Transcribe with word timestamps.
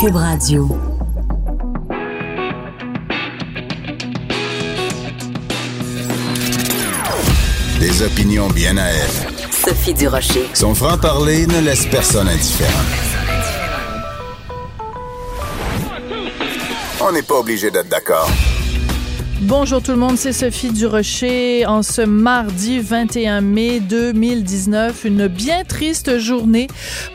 Cube 0.00 0.14
Radio. 0.14 0.68
Des 7.80 8.02
opinions 8.02 8.46
bien 8.50 8.76
à 8.76 8.90
elle. 8.90 9.50
Sophie 9.50 9.94
Durocher. 9.94 10.48
Son 10.54 10.72
franc-parler 10.76 11.48
ne 11.48 11.58
laisse 11.62 11.86
personne 11.86 12.28
indifférent. 12.28 12.70
On 17.00 17.10
n'est 17.10 17.22
pas 17.22 17.40
obligé 17.40 17.72
d'être 17.72 17.88
d'accord. 17.88 18.30
Bonjour 19.42 19.80
tout 19.80 19.92
le 19.92 19.98
monde, 19.98 20.16
c'est 20.16 20.32
Sophie 20.32 20.72
Durocher. 20.72 21.64
En 21.64 21.84
ce 21.84 22.02
mardi 22.02 22.80
21 22.80 23.40
mai 23.40 23.78
2019, 23.78 25.04
une 25.04 25.28
bien 25.28 25.62
triste 25.62 26.18
journée 26.18 26.66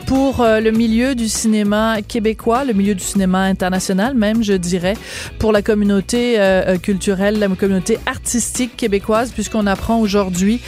pour 0.06 0.40
euh, 0.40 0.60
le 0.60 0.70
milieu 0.70 1.14
du 1.14 1.28
cinéma 1.28 1.98
québécois, 2.00 2.64
le 2.64 2.72
milieu 2.72 2.94
du 2.94 3.04
cinéma 3.04 3.40
international 3.40 4.14
même, 4.14 4.42
je 4.42 4.54
dirais, 4.54 4.94
pour 5.38 5.52
la 5.52 5.60
communauté 5.60 6.40
euh, 6.40 6.62
euh, 6.66 6.78
culturelle, 6.78 7.38
la 7.38 7.48
communauté 7.48 7.98
artistique 8.06 8.74
québécoise, 8.74 9.30
puisqu'on 9.30 9.66
apprend 9.66 10.00
aujourd'hui, 10.00 10.60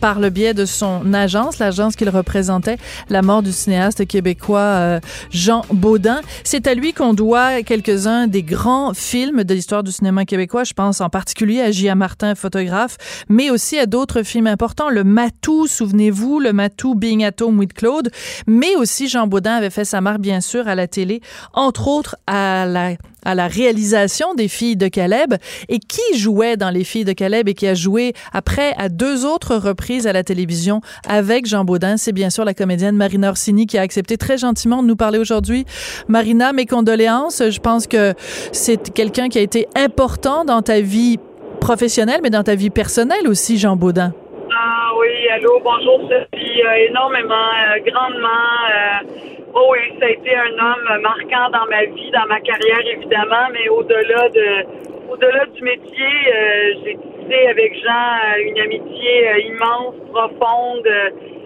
par 0.00 0.20
le 0.20 0.28
biais 0.28 0.52
de 0.52 0.66
son 0.66 1.14
agence, 1.14 1.58
l'agence 1.58 1.96
qu'il 1.96 2.10
représentait, 2.10 2.76
la 3.08 3.22
mort 3.22 3.42
du 3.42 3.52
cinéaste 3.52 4.06
québécois 4.06 5.00
Jean 5.30 5.62
Baudin. 5.72 6.20
C'est 6.44 6.66
à 6.66 6.74
lui 6.74 6.92
qu'on 6.92 7.14
doit 7.14 7.62
quelques-uns 7.62 8.26
des 8.26 8.42
grands 8.42 8.92
films 8.92 9.44
de 9.44 9.54
l'histoire 9.54 9.82
du 9.82 9.90
cinéma 9.90 10.26
québécois. 10.26 10.64
Je 10.64 10.74
pense 10.74 10.81
en 10.82 11.08
particulier 11.08 11.60
à 11.60 11.70
Gia 11.70 11.94
Martin, 11.94 12.34
photographe, 12.34 12.96
mais 13.28 13.50
aussi 13.50 13.78
à 13.78 13.86
d'autres 13.86 14.22
films 14.22 14.46
importants. 14.46 14.90
Le 14.90 15.04
Matou, 15.04 15.66
souvenez-vous, 15.66 16.40
le 16.40 16.52
Matou 16.52 16.94
Being 16.94 17.24
at 17.24 17.42
Home 17.42 17.58
with 17.58 17.72
Claude, 17.72 18.10
mais 18.46 18.74
aussi 18.76 19.08
Jean 19.08 19.26
Baudin 19.26 19.54
avait 19.54 19.70
fait 19.70 19.84
sa 19.84 20.00
marque, 20.00 20.20
bien 20.20 20.40
sûr, 20.40 20.68
à 20.68 20.74
la 20.74 20.86
télé, 20.86 21.20
entre 21.52 21.88
autres 21.88 22.16
à 22.26 22.66
la 22.66 22.96
à 23.24 23.34
la 23.34 23.46
réalisation 23.46 24.34
des 24.34 24.48
Filles 24.48 24.76
de 24.76 24.88
Caleb 24.88 25.34
et 25.68 25.78
qui 25.78 26.18
jouait 26.18 26.56
dans 26.56 26.70
les 26.70 26.84
Filles 26.84 27.04
de 27.04 27.12
Caleb 27.12 27.48
et 27.48 27.54
qui 27.54 27.66
a 27.66 27.74
joué 27.74 28.12
après 28.32 28.74
à 28.78 28.88
deux 28.88 29.24
autres 29.24 29.56
reprises 29.56 30.06
à 30.06 30.12
la 30.12 30.22
télévision 30.22 30.80
avec 31.08 31.46
Jean 31.46 31.64
Baudin, 31.64 31.96
c'est 31.96 32.12
bien 32.12 32.30
sûr 32.30 32.44
la 32.44 32.54
comédienne 32.54 32.96
Marina 32.96 33.30
Orsini 33.30 33.66
qui 33.66 33.78
a 33.78 33.82
accepté 33.82 34.16
très 34.16 34.38
gentiment 34.38 34.82
de 34.82 34.88
nous 34.88 34.96
parler 34.96 35.18
aujourd'hui. 35.18 35.64
Marina, 36.08 36.52
mes 36.52 36.66
condoléances. 36.66 37.42
Je 37.50 37.60
pense 37.60 37.86
que 37.86 38.14
c'est 38.52 38.92
quelqu'un 38.92 39.28
qui 39.28 39.38
a 39.38 39.42
été 39.42 39.66
important 39.76 40.44
dans 40.44 40.62
ta 40.62 40.80
vie 40.80 41.18
professionnelle, 41.60 42.20
mais 42.22 42.30
dans 42.30 42.42
ta 42.42 42.54
vie 42.54 42.70
personnelle 42.70 43.28
aussi, 43.28 43.58
Jean 43.58 43.76
Baudin. 43.76 44.12
Ah 44.54 44.90
oui, 44.98 45.28
allô, 45.34 45.60
bonjour 45.62 46.00
Sophie. 46.02 46.62
Euh, 46.62 46.88
énormément, 46.88 47.34
euh, 47.34 47.78
grandement. 47.86 48.28
Euh, 48.68 49.41
Oh 49.54 49.68
oui, 49.72 49.80
ça 50.00 50.06
a 50.06 50.10
été 50.10 50.34
un 50.34 50.52
homme 50.52 51.02
marquant 51.02 51.50
dans 51.52 51.66
ma 51.68 51.84
vie, 51.84 52.10
dans 52.10 52.26
ma 52.26 52.40
carrière 52.40 52.86
évidemment, 52.86 53.48
mais 53.52 53.68
au-delà 53.68 54.28
de 54.30 54.66
au-delà 55.12 55.44
du 55.44 55.62
métier, 55.62 56.14
euh, 56.34 56.72
j'ai 56.82 56.96
tissé 56.96 57.46
avec 57.46 57.74
Jean 57.84 57.90
euh, 57.92 58.48
une 58.48 58.58
amitié 58.58 59.28
euh, 59.28 59.38
immense, 59.40 59.94
profonde 60.10 60.88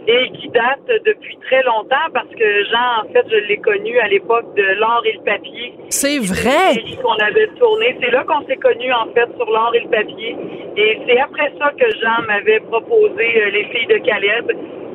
et 0.07 0.31
qui 0.39 0.49
date 0.51 0.87
depuis 1.05 1.37
très 1.49 1.65
longtemps 1.65 2.09
parce 2.15 2.29
que 2.29 2.65
Jean, 2.67 3.03
en 3.03 3.13
fait, 3.13 3.27
je 3.29 3.37
l'ai 3.49 3.57
connu 3.57 3.99
à 3.99 4.07
l'époque 4.07 4.55
de 4.55 4.63
l'or 4.79 5.03
et 5.05 5.15
le 5.15 5.25
papier. 5.25 5.75
C'est 5.89 6.19
vrai. 6.21 6.81
Qu'on 7.03 7.25
avait 7.25 7.49
tourné. 7.59 7.97
C'est 8.01 8.13
là 8.13 8.23
qu'on 8.23 8.47
s'est 8.47 8.57
connus 8.57 8.93
en 8.93 9.07
fait 9.13 9.29
sur 9.37 9.51
l'or 9.51 9.73
et 9.75 9.81
le 9.81 9.91
papier. 9.91 10.37
Et 10.77 11.01
c'est 11.05 11.19
après 11.19 11.53
ça 11.59 11.73
que 11.73 11.91
Jean 11.99 12.23
m'avait 12.29 12.61
proposé 12.61 13.51
les 13.51 13.65
filles 13.65 13.89
de 13.89 13.99
Caleb. 13.99 14.53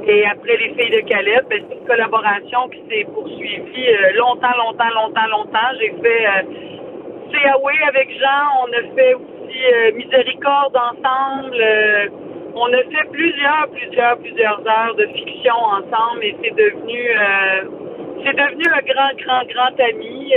Et 0.07 0.25
après 0.25 0.57
les 0.57 0.73
filles 0.73 0.89
de 0.89 1.07
Caleb, 1.07 1.45
ben, 1.49 1.63
c'est 1.69 1.75
une 1.75 1.85
collaboration 1.85 2.69
qui 2.69 2.81
s'est 2.89 3.05
poursuivie 3.13 3.87
euh, 3.87 4.13
longtemps, 4.17 4.55
longtemps, 4.57 4.89
longtemps, 4.95 5.27
longtemps. 5.29 5.71
J'ai 5.79 5.93
fait 6.01 6.25
euh, 6.25 7.87
avec 7.87 8.09
Jean, 8.19 8.63
on 8.63 8.71
a 8.73 8.95
fait 8.95 9.13
aussi 9.13 9.73
euh, 9.73 9.91
Miséricorde 9.93 10.75
ensemble. 10.75 11.55
Euh, 11.59 12.07
on 12.55 12.73
a 12.73 12.77
fait 12.77 13.09
plusieurs, 13.11 13.67
plusieurs, 13.71 14.17
plusieurs 14.17 14.59
heures 14.67 14.95
de 14.95 15.05
fiction 15.05 15.53
ensemble 15.53 16.23
et 16.23 16.35
c'est 16.43 16.55
devenu 16.55 17.09
c'est 18.25 18.33
devenu 18.33 18.65
un 18.67 18.81
grand, 18.81 19.13
grand, 19.23 19.43
grand 19.47 19.79
ami 19.79 20.33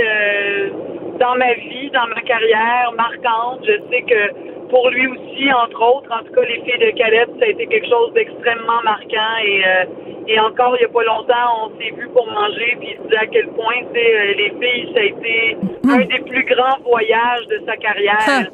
dans 1.19 1.35
ma 1.35 1.53
vie, 1.53 1.91
dans 1.91 2.07
ma 2.07 2.21
carrière 2.21 2.93
marquante. 2.95 3.59
Je 3.63 3.77
sais 3.91 4.01
que 4.03 4.54
pour 4.69 4.89
lui 4.89 5.07
aussi, 5.07 5.51
entre 5.53 5.81
autres. 5.81 6.09
En 6.11 6.23
tout 6.23 6.33
cas, 6.33 6.41
les 6.41 6.61
filles 6.61 6.79
de 6.79 6.97
Caleb, 6.97 7.29
ça 7.39 7.45
a 7.45 7.49
été 7.49 7.67
quelque 7.67 7.87
chose 7.87 8.13
d'extrêmement 8.13 8.81
marquant. 8.83 9.35
Et, 9.43 9.63
euh, 9.65 9.85
et 10.27 10.39
encore, 10.39 10.75
il 10.75 10.79
n'y 10.79 10.85
a 10.85 10.89
pas 10.89 11.03
longtemps, 11.03 11.65
on 11.65 11.69
s'est 11.77 11.93
vu 11.95 12.07
pour 12.09 12.25
manger, 12.27 12.77
puis 12.79 12.89
il 12.95 13.03
disait 13.03 13.17
à 13.17 13.27
quel 13.27 13.47
point, 13.49 13.75
tu 13.93 13.99
euh, 13.99 14.33
les 14.37 14.53
filles, 14.59 14.91
ça 14.93 14.99
a 14.99 15.03
été 15.03 15.57
hmm. 15.83 15.89
un 15.89 16.05
des 16.05 16.23
plus 16.29 16.45
grands 16.45 16.79
voyages 16.83 17.47
de 17.47 17.61
sa 17.65 17.77
carrière. 17.77 18.49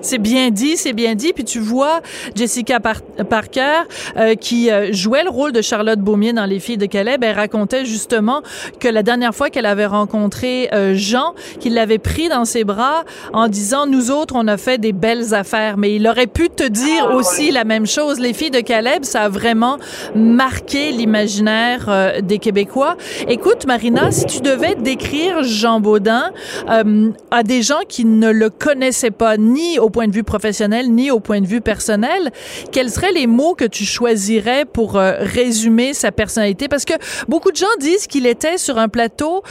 C'est 0.00 0.18
bien 0.18 0.50
dit, 0.50 0.76
c'est 0.76 0.92
bien 0.92 1.14
dit. 1.14 1.32
Puis 1.32 1.44
tu 1.44 1.58
vois 1.58 2.00
Jessica 2.34 2.80
Parker, 2.80 3.82
euh, 4.16 4.34
qui 4.34 4.70
jouait 4.90 5.24
le 5.24 5.30
rôle 5.30 5.52
de 5.52 5.60
Charlotte 5.60 5.98
Beaumier 5.98 6.32
dans 6.32 6.46
Les 6.46 6.58
filles 6.58 6.78
de 6.78 6.86
Caleb, 6.86 7.22
elle 7.22 7.36
racontait 7.36 7.84
justement 7.84 8.42
que 8.78 8.88
la 8.88 9.02
dernière 9.02 9.34
fois 9.34 9.50
qu'elle 9.50 9.66
avait 9.66 9.86
rencontré 9.86 10.68
Jean, 10.94 11.34
qu'il 11.60 11.74
l'avait 11.74 11.98
pris 11.98 12.28
dans 12.28 12.44
ses 12.44 12.64
bras 12.64 13.04
en 13.32 13.48
disant, 13.48 13.86
nous 13.86 14.10
autres, 14.10 14.34
on 14.36 14.48
a 14.48 14.56
fait 14.56 14.78
des 14.78 14.92
belles 14.92 15.34
affaires 15.34 15.50
mais 15.76 15.94
il 15.94 16.06
aurait 16.06 16.26
pu 16.26 16.48
te 16.48 16.66
dire 16.66 17.08
ah, 17.08 17.14
aussi 17.14 17.50
la 17.50 17.64
même 17.64 17.86
chose. 17.86 18.20
Les 18.20 18.32
filles 18.32 18.50
de 18.50 18.60
Caleb, 18.60 19.04
ça 19.04 19.22
a 19.22 19.28
vraiment 19.28 19.78
marqué 20.14 20.92
euh, 21.14 22.20
des 22.20 22.38
Québécois. 22.38 22.96
Écoute, 23.28 23.66
Marina, 23.66 24.10
si 24.10 24.26
tu 24.26 24.40
devais 24.40 24.74
décrire 24.74 25.42
Jean 25.42 25.80
Baudin 25.80 26.30
euh, 26.68 27.10
à 27.30 27.42
des 27.42 27.62
gens 27.62 27.80
qui 27.88 28.04
ne 28.04 28.30
le 28.30 28.48
connaissaient 28.50 29.10
pas, 29.10 29.36
ni 29.36 29.78
au 29.78 29.90
point 29.90 30.06
de 30.06 30.12
vue 30.12 30.22
professionnel, 30.22 30.90
ni 30.90 31.10
au 31.10 31.20
point 31.20 31.40
de 31.40 31.46
vue 31.46 31.60
personnel, 31.60 32.30
quels 32.72 32.90
seraient 32.90 33.12
les 33.12 33.26
mots 33.26 33.54
que 33.54 33.64
tu 33.64 33.84
choisirais 33.84 34.64
pour 34.64 34.96
euh, 34.96 35.14
résumer 35.18 35.94
sa 35.94 36.12
personnalité? 36.12 36.68
Parce 36.68 36.84
que 36.84 36.94
beaucoup 37.28 37.50
de 37.50 37.56
gens 37.56 37.66
disent 37.80 38.06
qu'il 38.06 38.26
était 38.26 38.58
sur 38.58 38.78
un 38.78 38.88
plateau 38.88 39.42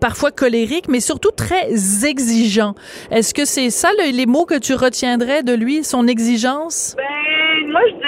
parfois 0.00 0.30
colérique, 0.30 0.88
mais 0.88 1.00
surtout 1.00 1.30
très 1.30 1.68
exigeant. 2.04 2.74
Est-ce 3.10 3.32
que 3.34 3.44
c'est 3.44 3.70
ça 3.70 3.88
les 4.12 4.26
mots 4.26 4.44
que 4.44 4.58
tu 4.58 4.74
retiendrais 4.74 5.42
de 5.42 5.52
lui, 5.52 5.84
son 5.84 6.06
exigence? 6.06 6.94
Ben, 6.96 7.04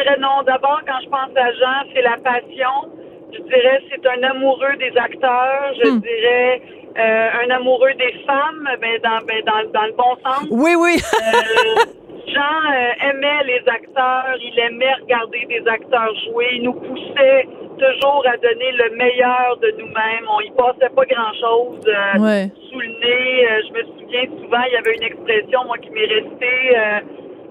dirais 0.09 0.21
non. 0.21 0.43
D'abord, 0.47 0.81
quand 0.87 1.01
je 1.03 1.09
pense 1.09 1.37
à 1.37 1.53
Jean, 1.53 1.91
c'est 1.95 2.03
la 2.03 2.17
passion. 2.19 2.93
Je 3.33 3.43
dirais 3.43 3.83
c'est 3.91 4.07
un 4.07 4.23
amoureux 4.23 4.77
des 4.79 4.97
acteurs. 4.97 5.75
Je 5.83 5.91
hmm. 5.91 6.01
dirais 6.01 6.63
euh, 6.99 7.45
un 7.45 7.51
amoureux 7.51 7.93
des 7.99 8.13
femmes, 8.27 8.69
ben, 8.81 8.99
dans, 9.03 9.25
ben, 9.27 9.43
dans, 9.45 9.71
dans 9.73 9.87
le 9.87 9.93
bon 9.93 10.17
sens. 10.25 10.49
Oui, 10.51 10.75
oui. 10.77 10.97
euh, 10.97 11.85
Jean 12.27 12.41
euh, 12.41 13.11
aimait 13.11 13.45
les 13.45 13.63
acteurs, 13.69 14.37
il 14.41 14.59
aimait 14.59 14.95
regarder 15.03 15.47
des 15.49 15.67
acteurs 15.67 16.13
jouer, 16.27 16.49
il 16.55 16.63
nous 16.65 16.75
poussait 16.75 17.47
toujours 17.79 18.25
à 18.27 18.37
donner 18.39 18.73
le 18.73 18.97
meilleur 18.97 19.57
de 19.63 19.71
nous-mêmes. 19.79 20.27
On 20.29 20.41
y 20.41 20.51
passait 20.51 20.93
pas 20.95 21.05
grand-chose 21.05 21.87
euh, 21.87 22.47
sous 22.71 22.81
le 22.81 22.89
nez. 22.89 23.47
je 23.69 23.73
me 23.73 23.83
souviens 23.99 24.25
souvent, 24.43 24.63
il 24.67 24.73
y 24.73 24.77
avait 24.77 24.97
une 24.97 25.05
expression, 25.05 25.65
moi, 25.67 25.79
qui 25.79 25.91
m'est 25.91 26.07
restée 26.07 26.77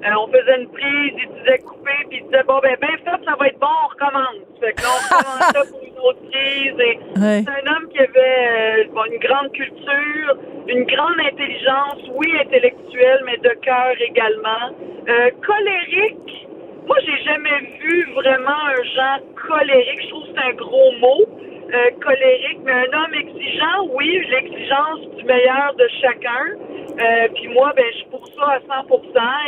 euh, 0.08 0.20
on 0.20 0.28
faisait 0.28 0.62
une 0.62 0.70
prise, 0.70 1.14
il 1.18 1.30
disait 1.40 1.60
couper, 1.60 2.00
puis 2.10 2.20
il 2.20 2.24
disait 2.26 2.44
bon 2.44 2.60
ben 2.62 2.76
ben 2.80 2.96
ça, 3.06 3.18
ça 3.26 3.36
va 3.36 3.48
être 3.48 3.60
bon, 3.60 3.68
on 3.68 3.88
recommence. 3.88 4.48
Fait 4.60 4.74
que 4.74 4.82
là, 4.82 4.90
on 4.90 5.16
recommençait 5.16 5.72
pour 5.72 5.82
une 5.84 6.00
autre 6.00 6.22
prise. 6.32 6.80
Et 6.80 7.00
c'est 7.16 7.52
un 7.52 7.76
homme 7.76 7.88
qui 7.90 8.00
avait 8.00 8.88
euh, 8.88 9.06
une 9.12 9.20
grande 9.20 9.52
culture, 9.52 10.38
une 10.68 10.84
grande 10.86 11.20
intelligence, 11.20 12.02
oui 12.16 12.28
intellectuelle, 12.40 13.22
mais 13.26 13.38
de 13.38 13.54
cœur 13.62 13.94
également. 14.00 14.76
Euh, 15.10 15.32
colérique. 15.46 16.48
Moi, 16.86 16.98
j'ai 17.06 17.24
jamais 17.24 17.60
vu 17.82 18.10
vraiment 18.14 18.64
un 18.66 18.84
genre 18.96 19.20
colérique. 19.48 20.02
Je 20.04 20.10
trouve 20.10 20.24
que 20.24 20.30
c'est 20.36 20.46
un 20.46 20.54
gros 20.54 20.92
mot. 21.00 21.26
Euh, 21.74 21.92
colérique, 22.02 22.60
mais 22.64 22.72
un 22.72 22.94
homme 22.98 23.14
exigeant, 23.14 23.88
oui, 23.92 24.26
l'exigence 24.30 25.02
du 25.18 25.24
meilleur 25.26 25.74
de 25.78 25.86
chacun. 26.00 26.56
Euh, 26.98 27.28
puis 27.36 27.50
moi, 27.50 27.74
ben, 27.76 27.84
je 27.92 27.98
suis 27.98 28.06
pour 28.06 28.26
ça 28.30 28.54
à 28.54 28.60
100 28.62 28.88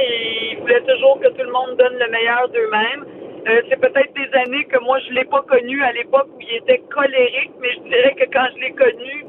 et 0.02 0.52
il 0.52 0.58
voulait 0.60 0.82
toujours 0.82 1.18
que 1.22 1.30
tout 1.30 1.44
le 1.44 1.52
monde 1.52 1.78
donne 1.78 1.98
le 1.98 2.10
meilleur 2.12 2.50
d'eux-mêmes. 2.50 3.06
Euh, 3.48 3.62
c'est 3.70 3.80
peut-être 3.80 4.14
des 4.16 4.38
années 4.38 4.66
que 4.66 4.78
moi, 4.84 5.00
je 5.08 5.14
l'ai 5.14 5.24
pas 5.24 5.44
connu 5.44 5.82
à 5.82 5.94
l'époque 5.94 6.28
où 6.36 6.42
il 6.42 6.58
était 6.58 6.84
colérique, 6.94 7.52
mais 7.62 7.72
je 7.72 7.80
dirais 7.88 8.16
que 8.16 8.26
quand 8.34 8.48
je 8.54 8.60
l'ai 8.60 8.74
connu, 8.74 9.26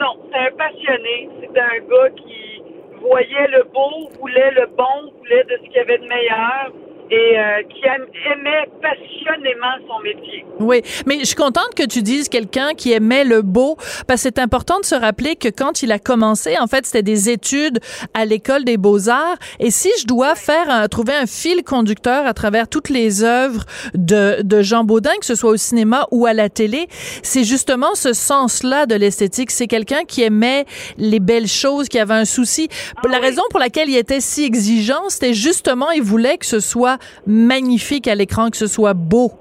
non, 0.00 0.14
c'est 0.30 0.38
un 0.38 0.50
passionné. 0.52 1.28
C'était 1.40 1.60
un 1.60 1.78
gars 1.90 2.10
qui 2.14 2.62
voyait 3.00 3.48
le 3.48 3.64
beau, 3.74 4.10
voulait 4.20 4.52
le 4.52 4.66
bon, 4.76 5.10
voulait 5.18 5.42
de 5.44 5.56
ce 5.56 5.62
qu'il 5.62 5.72
y 5.72 5.78
avait 5.78 5.98
de 5.98 6.06
meilleur. 6.06 6.70
Et 7.12 7.38
euh, 7.38 7.62
qui 7.68 7.84
aimait 7.84 8.68
passionnément 8.80 9.74
son 9.86 10.00
métier. 10.02 10.46
Oui, 10.60 10.80
mais 11.06 11.18
je 11.20 11.26
suis 11.26 11.36
contente 11.36 11.74
que 11.76 11.82
tu 11.82 12.00
dises 12.02 12.30
quelqu'un 12.30 12.72
qui 12.74 12.92
aimait 12.92 13.24
le 13.24 13.42
beau, 13.42 13.76
parce 14.06 14.22
que 14.22 14.30
c'est 14.34 14.38
important 14.38 14.80
de 14.80 14.86
se 14.86 14.94
rappeler 14.94 15.36
que 15.36 15.48
quand 15.48 15.82
il 15.82 15.92
a 15.92 15.98
commencé, 15.98 16.56
en 16.58 16.66
fait, 16.66 16.86
c'était 16.86 17.02
des 17.02 17.28
études 17.28 17.80
à 18.14 18.24
l'école 18.24 18.64
des 18.64 18.78
beaux-arts. 18.78 19.36
Et 19.60 19.70
si 19.70 19.90
je 20.00 20.06
dois 20.06 20.34
faire 20.34 20.88
trouver 20.88 21.12
un 21.12 21.26
fil 21.26 21.64
conducteur 21.64 22.26
à 22.26 22.32
travers 22.32 22.66
toutes 22.66 22.88
les 22.88 23.22
œuvres 23.24 23.64
de, 23.94 24.40
de 24.42 24.62
Jean 24.62 24.84
Baudin, 24.84 25.14
que 25.20 25.26
ce 25.26 25.34
soit 25.34 25.50
au 25.50 25.56
cinéma 25.58 26.06
ou 26.12 26.24
à 26.24 26.32
la 26.32 26.48
télé, 26.48 26.86
c'est 27.22 27.44
justement 27.44 27.94
ce 27.94 28.14
sens-là 28.14 28.86
de 28.86 28.94
l'esthétique. 28.94 29.50
C'est 29.50 29.66
quelqu'un 29.66 30.04
qui 30.04 30.22
aimait 30.22 30.64
les 30.96 31.20
belles 31.20 31.46
choses, 31.46 31.88
qui 31.88 31.98
avait 31.98 32.14
un 32.14 32.24
souci. 32.24 32.68
Ah 32.96 33.08
la 33.08 33.18
raison 33.18 33.42
pour 33.50 33.60
laquelle 33.60 33.90
il 33.90 33.96
était 33.96 34.20
si 34.20 34.44
exigeant, 34.44 35.08
c'était 35.08 35.34
justement, 35.34 35.90
il 35.90 36.02
voulait 36.02 36.38
que 36.38 36.46
ce 36.46 36.60
soit 36.60 36.98
magnifique 37.26 38.08
à 38.08 38.14
l'écran, 38.14 38.50
que 38.50 38.56
ce 38.56 38.66
soit 38.66 38.94
beau. 38.94 39.32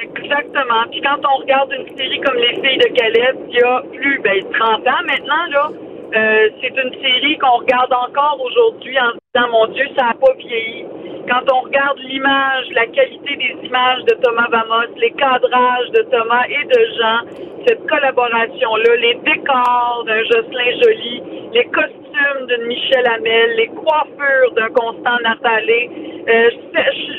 Exactement. 0.00 0.84
Puis 0.90 1.00
quand 1.02 1.18
on 1.28 1.40
regarde 1.42 1.72
une 1.72 1.96
série 1.96 2.20
comme 2.20 2.36
Les 2.36 2.54
Filles 2.54 2.78
de 2.78 2.96
Calais, 2.96 3.34
il 3.48 3.56
y 3.56 3.62
a 3.62 3.82
plus 3.92 4.20
ben, 4.22 4.42
30 4.58 4.86
ans 4.86 5.02
maintenant, 5.06 5.44
là, 5.50 5.70
euh, 6.12 6.48
c'est 6.60 6.74
une 6.76 6.92
série 7.00 7.38
qu'on 7.38 7.58
regarde 7.58 7.92
encore 7.92 8.38
aujourd'hui 8.42 8.98
en 8.98 9.12
disant, 9.12 9.48
mon 9.52 9.66
Dieu, 9.68 9.86
ça 9.96 10.06
n'a 10.06 10.14
pas 10.14 10.32
vieilli. 10.38 10.84
Quand 11.28 11.42
on 11.54 11.60
regarde 11.60 11.98
l'image, 12.00 12.66
la 12.74 12.86
qualité 12.86 13.36
des 13.36 13.66
images 13.66 14.02
de 14.04 14.14
Thomas 14.22 14.48
Vamos, 14.50 14.92
les 14.96 15.12
cadrages 15.12 15.90
de 15.94 16.02
Thomas 16.10 16.44
et 16.48 16.64
de 16.64 16.80
Jean, 16.98 17.64
cette 17.66 17.86
collaboration-là, 17.86 18.96
les 18.96 19.14
décors 19.24 20.04
d'un 20.06 20.22
Jocelyn 20.24 20.80
Joly, 20.82 21.22
les 21.52 21.64
costumes 21.66 22.46
d'une 22.48 22.66
Michel 22.66 23.06
Hamel, 23.06 23.54
les 23.56 23.68
coiffures 23.68 24.52
d'un 24.56 24.68
Constant 24.70 25.18
Natalé, 25.22 25.90
euh, 26.28 26.50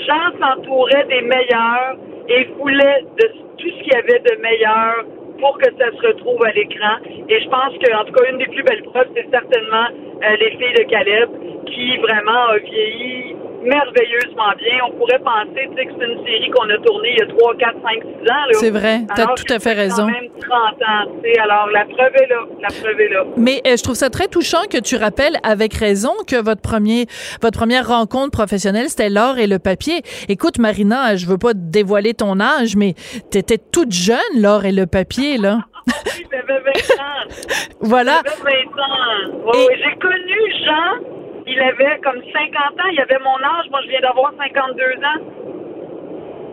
Jean 0.06 0.38
s'entourait 0.38 1.06
des 1.06 1.22
meilleurs 1.22 1.96
et 2.28 2.44
voulait 2.58 3.06
de 3.22 3.28
tout 3.58 3.70
ce 3.70 3.84
qu'il 3.84 3.94
y 3.94 3.96
avait 3.96 4.20
de 4.20 4.42
meilleur 4.42 5.06
pour 5.42 5.58
que 5.58 5.66
ça 5.78 5.92
se 5.92 6.08
retrouve 6.08 6.40
à 6.46 6.52
l'écran. 6.54 6.96
Et 7.28 7.42
je 7.42 7.50
pense 7.50 7.74
que, 7.80 7.94
en 7.94 8.06
tout 8.06 8.14
cas, 8.14 8.32
une 8.32 8.38
des 8.38 8.46
plus 8.46 8.64
belles 8.64 8.84
preuves, 8.84 9.10
c'est 9.16 9.30
certainement 9.30 9.88
euh, 10.24 10.36
Les 10.40 10.52
filles 10.52 10.74
de 10.78 10.84
Caleb, 10.84 11.30
qui 11.66 11.98
vraiment 11.98 12.48
a 12.48 12.58
vieilli 12.60 13.36
merveilleusement 13.64 14.52
bien. 14.58 14.78
On 14.88 14.98
pourrait 14.98 15.20
penser 15.20 15.68
que 15.68 15.74
c'est 15.78 16.06
une 16.06 16.26
série 16.26 16.50
qu'on 16.52 16.70
a 16.70 16.78
tournée 16.86 17.12
il 17.14 17.20
y 17.20 17.22
a 17.22 17.28
3, 17.28 17.56
4, 17.58 17.74
5, 17.82 18.04
6 18.24 18.32
ans. 18.32 18.36
C'est 18.54 18.70
vrai, 18.70 19.02
tu 19.16 19.22
as 19.22 19.26
tout 19.28 19.54
à 19.54 19.60
fait 19.60 19.74
raison. 19.74 20.04
quand 20.04 20.12
même 20.12 20.30
30 20.40 20.52
ans. 20.82 21.12
Alors, 21.44 21.68
la 21.72 21.86
preuve 21.86 22.16
est 22.16 22.28
là. 22.28 22.46
La 22.62 22.68
preuve 22.68 23.00
est 23.00 23.10
là. 23.10 23.24
Mais 23.38 23.62
euh, 23.66 23.76
je 23.78 23.84
trouve 23.84 23.96
ça 23.96 24.10
très 24.10 24.28
touchant 24.28 24.64
que 24.70 24.78
tu 24.78 24.96
rappelles 24.96 25.38
avec 25.44 25.74
raison 25.74 26.14
que 26.28 26.42
votre, 26.42 26.62
premier, 26.62 27.06
votre 27.42 27.58
première 27.58 27.88
rencontre 27.88 28.32
professionnelle, 28.32 28.90
c'était 28.90 29.10
l'or 29.10 29.38
et 29.38 29.48
le 29.48 29.60
papier. 29.60 30.02
Écoute, 30.30 30.60
Marina, 30.60 31.16
je 31.16 31.26
veux 31.26 31.38
pas 31.38 31.54
dévoiler 31.54 32.14
ton 32.14 32.40
âge, 32.40 32.76
mais 32.76 32.96
tu 33.32 33.38
étais 33.38 33.58
toute 33.58 33.92
jeune, 33.92 34.18
l'or 34.36 34.66
et 34.66 34.72
le 34.72 34.86
papier, 34.88 35.38
là. 35.38 35.60
oui, 35.88 36.26
j'avais 36.32 36.60
20 36.60 36.70
ans. 37.00 37.36
voilà. 37.82 38.22
J'avais 38.26 38.64
20 38.76 38.82
ans. 38.82 39.42
Oui, 39.46 39.60
oui. 39.70 39.76
J'ai 39.84 40.00
connu 40.00 40.54
Jean 40.66 41.21
il 41.48 41.60
avait 41.60 42.00
comme 42.00 42.22
50 42.22 42.80
ans. 42.80 42.90
Il 42.92 43.00
avait 43.02 43.20
mon 43.20 43.38
âge. 43.44 43.70
Moi, 43.70 43.82
je 43.84 43.90
viens 43.90 44.02
d'avoir 44.02 44.34
52 44.38 44.84
ans. 44.84 45.71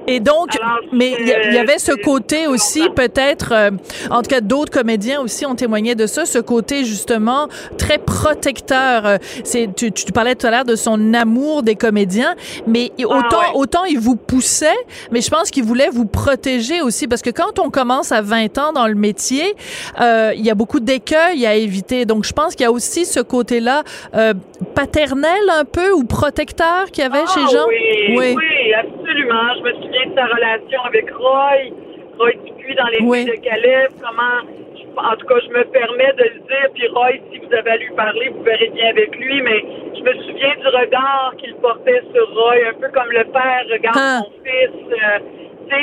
Et 0.08 0.20
donc, 0.20 0.48
mais 0.90 1.14
il 1.20 1.26
y, 1.26 1.58
avait 1.58 1.78
ce 1.78 1.92
côté 1.92 2.46
aussi, 2.46 2.88
peut-être, 2.88 3.52
euh, 3.52 3.70
en 4.10 4.22
tout 4.22 4.30
cas, 4.30 4.40
d'autres 4.40 4.72
comédiens 4.72 5.20
aussi 5.20 5.44
ont 5.44 5.54
témoigné 5.54 5.94
de 5.94 6.06
ça, 6.06 6.24
ce 6.24 6.38
côté 6.38 6.84
justement 6.84 7.48
très 7.76 7.98
protecteur. 7.98 9.06
Euh, 9.06 9.18
c'est, 9.44 9.68
tu, 9.76 9.92
tu 9.92 10.10
parlais 10.12 10.34
tout 10.34 10.46
à 10.46 10.50
l'heure 10.50 10.64
de 10.64 10.76
son 10.76 11.12
amour 11.12 11.62
des 11.62 11.74
comédiens, 11.74 12.34
mais 12.66 12.90
ah, 12.98 13.06
autant, 13.06 13.54
autant 13.54 13.84
il 13.84 13.98
vous 13.98 14.16
poussait, 14.16 14.78
mais 15.12 15.20
je 15.20 15.28
pense 15.28 15.50
qu'il 15.50 15.64
voulait 15.64 15.90
vous 15.90 16.06
protéger 16.06 16.80
aussi, 16.80 17.06
parce 17.06 17.22
que 17.22 17.30
quand 17.30 17.58
on 17.58 17.70
commence 17.70 18.10
à 18.10 18.22
20 18.22 18.58
ans 18.58 18.72
dans 18.72 18.86
le 18.86 18.94
métier, 18.94 19.54
euh, 20.00 20.32
il 20.34 20.44
y 20.44 20.50
a 20.50 20.54
beaucoup 20.54 20.80
d'écueils 20.80 21.46
à 21.46 21.54
éviter. 21.54 22.06
Donc, 22.06 22.24
je 22.24 22.32
pense 22.32 22.54
qu'il 22.54 22.64
y 22.64 22.66
a 22.66 22.72
aussi 22.72 23.04
ce 23.04 23.20
côté-là 23.20 23.82
euh, 24.14 24.32
paternel 24.74 25.40
un 25.50 25.64
peu 25.64 25.92
ou 25.92 26.04
protecteur 26.04 26.86
qu'il 26.92 27.04
y 27.04 27.06
avait 27.06 27.24
ah, 27.26 27.32
chez 27.34 27.40
Jean? 27.54 27.66
Oui, 27.68 28.16
oui, 28.16 28.36
oui, 28.36 28.72
absolument. 29.08 29.54
Je 29.56 29.62
me 29.62 29.72
souviens 29.82 30.06
de 30.06 30.14
sa 30.14 30.26
relation 30.26 30.80
avec 30.84 31.10
Roy, 31.10 31.72
Roy 32.18 32.32
Dupuis 32.44 32.74
dans 32.74 32.86
les 32.86 33.00
oui. 33.02 33.24
de 33.24 33.32
Calais, 33.42 33.88
comment, 34.00 35.08
en 35.10 35.16
tout 35.16 35.26
cas, 35.26 35.40
je 35.40 35.48
me 35.48 35.64
permets 35.64 36.12
de 36.14 36.24
le 36.24 36.40
dire, 36.40 36.68
puis 36.74 36.88
Roy, 36.88 37.12
si 37.32 37.38
vous 37.38 37.52
avez 37.54 37.70
à 37.70 37.76
lui 37.76 37.90
parler, 37.94 38.28
vous 38.30 38.42
verrez 38.42 38.70
bien 38.74 38.90
avec 38.90 39.16
lui, 39.16 39.42
mais 39.42 39.64
je 39.96 40.02
me 40.02 40.12
souviens 40.24 40.54
du 40.56 40.66
regard 40.66 41.34
qu'il 41.38 41.54
portait 41.56 42.02
sur 42.12 42.28
Roy, 42.34 42.56
un 42.68 42.74
peu 42.74 42.88
comme 42.88 43.10
le 43.10 43.24
père 43.24 43.64
regarde 43.70 43.96
ah. 43.98 44.20
son 44.24 44.30
fils. 44.44 44.92
Euh, 44.92 45.18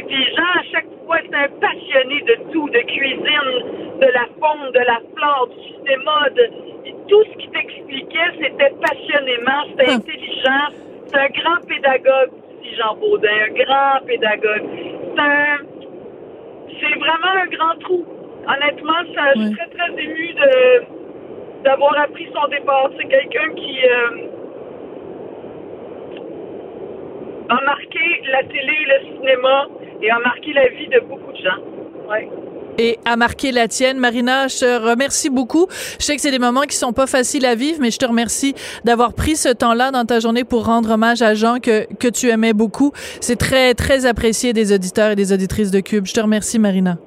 puis 0.08 0.26
Jean, 0.36 0.60
à 0.60 0.64
chaque 0.72 0.88
fois, 1.06 1.18
c'est 1.30 1.36
un 1.36 1.50
passionné 1.62 2.22
de 2.22 2.52
tout, 2.52 2.70
de 2.70 2.80
cuisine, 2.80 4.00
de 4.00 4.08
la 4.08 4.26
faune, 4.40 4.72
de 4.72 4.80
la 4.80 5.00
flore, 5.16 5.48
du 5.48 5.62
cinéma, 5.62 6.30
de 6.36 6.50
tout 7.08 7.24
ce 7.32 7.38
qu'il 7.38 7.52
t'expliquait, 7.52 8.32
c'était 8.42 8.74
passionnément, 8.82 9.62
c'était 9.70 9.92
ah. 9.92 9.96
intelligent, 9.96 10.66
c'est 11.08 11.20
un 11.20 11.28
grand 11.28 11.68
pédagogue 11.68 12.32
Jean 12.76 12.96
Baudin, 12.96 13.30
un 13.30 13.54
grand 13.54 14.06
pédagogue. 14.06 14.66
C'est 16.80 17.00
vraiment 17.00 17.34
un 17.44 17.48
grand 17.48 17.80
trou. 17.80 18.06
Honnêtement, 18.48 19.02
ça, 19.16 19.34
je 19.36 19.42
suis 19.42 19.56
très, 19.56 19.68
très 19.70 20.04
émue 20.04 20.34
de, 20.34 21.64
d'avoir 21.64 22.00
appris 22.00 22.28
son 22.34 22.48
départ. 22.50 22.90
C'est 22.98 23.08
quelqu'un 23.08 23.50
qui 23.56 23.80
euh, 23.84 24.10
a 27.50 27.62
marqué 27.66 28.00
la 28.32 28.44
télé 28.44 28.74
et 28.82 28.86
le 28.86 29.16
cinéma 29.16 29.68
et 30.02 30.12
a 30.12 30.20
marqué 30.20 30.54
la 30.54 30.68
vie 30.68 30.88
de 30.88 31.00
beaucoup 31.02 31.32
de 31.32 31.38
gens. 31.38 31.62
Ouais 32.10 32.30
et 32.78 33.00
a 33.06 33.16
marqué 33.16 33.52
la 33.52 33.68
tienne. 33.68 33.98
Marina, 33.98 34.48
je 34.48 34.60
te 34.60 34.90
remercie 34.90 35.30
beaucoup. 35.30 35.68
Je 36.00 36.06
sais 36.06 36.16
que 36.16 36.22
c'est 36.22 36.32
des 36.32 36.40
moments 36.40 36.62
qui 36.62 36.76
sont 36.76 36.94
pas 36.94 37.08
faciles 37.08 37.46
à 37.46 37.56
vivre, 37.56 37.80
mais 37.82 37.92
je 37.92 37.98
te 37.98 38.06
remercie 38.06 38.56
d'avoir 38.84 39.14
pris 39.14 39.36
ce 39.36 39.50
temps-là 39.50 39.92
dans 39.92 40.06
ta 40.06 40.20
journée 40.20 40.44
pour 40.44 40.66
rendre 40.66 40.92
hommage 40.92 41.22
à 41.22 41.34
Jean 41.34 41.60
que, 41.60 41.86
que 41.96 42.08
tu 42.08 42.30
aimais 42.30 42.54
beaucoup. 42.54 42.92
C'est 43.22 43.38
très, 43.38 43.74
très 43.74 44.06
apprécié 44.06 44.54
des 44.54 44.74
auditeurs 44.74 45.12
et 45.12 45.16
des 45.16 45.34
auditrices 45.34 45.72
de 45.72 45.80
Cube. 45.80 46.06
Je 46.06 46.14
te 46.14 46.20
remercie, 46.20 46.60
Marina. 46.60 46.98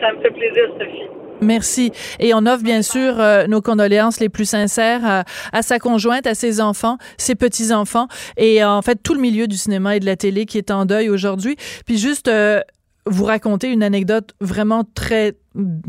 Ça 0.00 0.12
me 0.12 0.20
fait 0.20 0.30
plaisir, 0.30 0.64
Sophie. 0.78 1.04
Merci. 1.40 1.92
Et 2.20 2.32
on 2.34 2.46
offre 2.46 2.62
bien 2.62 2.82
sûr 2.82 3.20
euh, 3.20 3.46
nos 3.46 3.60
condoléances 3.60 4.20
les 4.20 4.28
plus 4.28 4.48
sincères 4.48 5.00
à, 5.04 5.24
à, 5.52 5.62
sa 5.62 5.78
conjointe, 5.78 6.26
à 6.26 6.34
ses 6.34 6.60
enfants, 6.60 6.96
ses 7.18 7.34
petits-enfants 7.34 8.06
et 8.36 8.64
en 8.64 8.82
fait 8.82 8.96
tout 9.02 9.14
le 9.14 9.20
milieu 9.20 9.46
du 9.46 9.56
cinéma 9.56 9.96
et 9.96 10.00
de 10.00 10.06
la 10.06 10.16
télé 10.16 10.46
qui 10.46 10.58
est 10.58 10.70
en 10.70 10.86
deuil 10.86 11.10
aujourd'hui. 11.10 11.56
Puis 11.86 11.98
juste 11.98 12.28
euh, 12.28 12.60
vous 13.06 13.24
raconter 13.24 13.70
une 13.70 13.82
anecdote 13.82 14.34
vraiment 14.40 14.84
très 14.94 15.36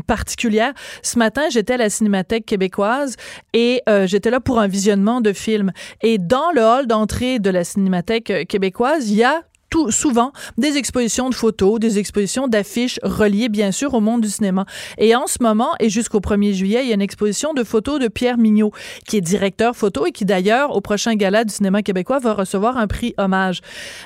particulière. 0.06 0.72
Ce 1.02 1.18
matin, 1.18 1.42
j'étais 1.50 1.74
à 1.74 1.78
la 1.78 1.90
Cinémathèque 1.90 2.46
québécoise 2.46 3.16
et 3.52 3.82
euh, 3.88 4.06
j'étais 4.06 4.30
là 4.30 4.40
pour 4.40 4.60
un 4.60 4.68
visionnement 4.68 5.20
de 5.20 5.32
film. 5.32 5.72
Et 6.02 6.18
dans 6.18 6.50
le 6.54 6.62
hall 6.62 6.86
d'entrée 6.86 7.38
de 7.38 7.50
la 7.50 7.64
Cinémathèque 7.64 8.30
euh, 8.30 8.44
québécoise, 8.44 9.10
il 9.10 9.16
y 9.16 9.24
a 9.24 9.42
tout, 9.70 9.90
souvent 9.90 10.32
des 10.58 10.76
expositions 10.76 11.28
de 11.28 11.34
photos, 11.34 11.80
des 11.80 11.98
expositions 11.98 12.48
d'affiches 12.48 12.98
reliées 13.02 13.48
bien 13.48 13.72
sûr 13.72 13.94
au 13.94 14.00
monde 14.00 14.20
du 14.20 14.28
cinéma. 14.28 14.64
Et 14.98 15.14
en 15.14 15.26
ce 15.26 15.38
moment 15.40 15.70
et 15.80 15.90
jusqu'au 15.90 16.20
1er 16.20 16.52
juillet, 16.52 16.80
il 16.82 16.88
y 16.88 16.92
a 16.92 16.94
une 16.94 17.02
exposition 17.02 17.52
de 17.54 17.64
photos 17.64 17.98
de 17.98 18.08
Pierre 18.08 18.38
Mignot, 18.38 18.72
qui 19.06 19.16
est 19.16 19.20
directeur 19.20 19.76
photo 19.76 20.06
et 20.06 20.12
qui 20.12 20.24
d'ailleurs 20.24 20.74
au 20.74 20.80
prochain 20.80 21.14
gala 21.14 21.44
du 21.44 21.52
cinéma 21.52 21.82
québécois 21.82 22.18
va 22.18 22.34
recevoir 22.34 22.76
un 22.76 22.86
prix 22.86 23.14
hommage. 23.18 23.60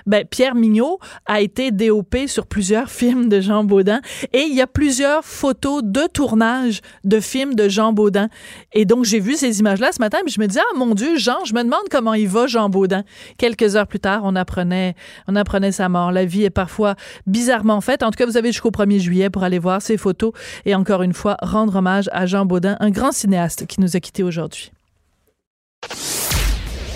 Ben, 0.07 0.25
Pierre 0.25 0.55
Mignot 0.55 0.99
a 1.27 1.41
été 1.41 1.71
DOP 1.71 2.17
sur 2.27 2.47
plusieurs 2.47 2.91
films 2.91 3.29
de 3.29 3.41
Jean 3.41 3.65
Baudin 3.65 4.01
et 4.33 4.43
il 4.43 4.55
y 4.55 4.63
a 4.63 4.67
plusieurs 4.67 5.25
photos 5.25 5.83
de 5.85 6.07
tournage 6.13 6.81
de 7.05 7.21
films 7.21 7.55
de 7.55 7.69
Jean 7.69 7.93
Baudin. 7.93 8.29
Et 8.73 8.85
donc 8.85 9.05
j'ai 9.05 9.21
vu 9.21 9.35
ces 9.37 9.61
images-là 9.61 9.93
ce 9.93 10.01
matin, 10.01 10.19
mais 10.25 10.31
je 10.31 10.41
me 10.41 10.47
disais 10.47 10.61
ah 10.61 10.77
mon 10.77 10.95
Dieu, 10.95 11.17
Jean, 11.17 11.45
je 11.45 11.55
me 11.55 11.63
demande 11.63 11.89
comment 11.91 12.15
il 12.15 12.29
va 12.29 12.47
Jean 12.47 12.69
Baudin. 12.69 13.05
Quelques 13.39 13.77
heures 13.77 13.87
plus 13.87 14.01
tard, 14.01 14.23
on 14.25 14.37
apprenait 14.37 14.95
on 15.27 15.37
apprenait 15.37 15.50
sa 15.71 15.89
mort. 15.89 16.13
La 16.13 16.25
vie 16.25 16.45
est 16.45 16.51
parfois 16.51 16.95
bizarrement 17.27 17.81
faite. 17.81 18.03
En 18.03 18.11
tout 18.11 18.17
cas, 18.17 18.27
vous 18.27 18.37
avez 18.37 18.53
jusqu'au 18.53 18.71
1er 18.71 18.99
juillet 18.99 19.31
pour 19.31 19.43
aller 19.43 19.59
voir 19.59 19.83
ces 19.83 19.97
photos 19.97 20.33
et 20.65 20.75
encore 20.75 21.03
une 21.03 21.15
fois 21.15 21.37
rendre 21.43 21.77
hommage 21.77 22.09
à 22.13 22.27
Jean 22.27 22.47
Baudin, 22.47 22.77
un 22.81 22.91
grand 22.91 23.13
cinéaste 23.13 23.67
qui 23.67 23.81
nous 23.81 23.97
a 23.97 24.01
quittés 24.01 24.23
aujourd'hui. 24.23 24.73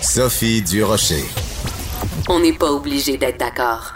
Sophie 0.01 0.61
Durocher. 0.61 1.25
On 2.29 2.39
n'est 2.39 2.53
pas 2.53 2.71
obligé 2.71 3.17
d'être 3.17 3.39
d'accord. 3.39 3.95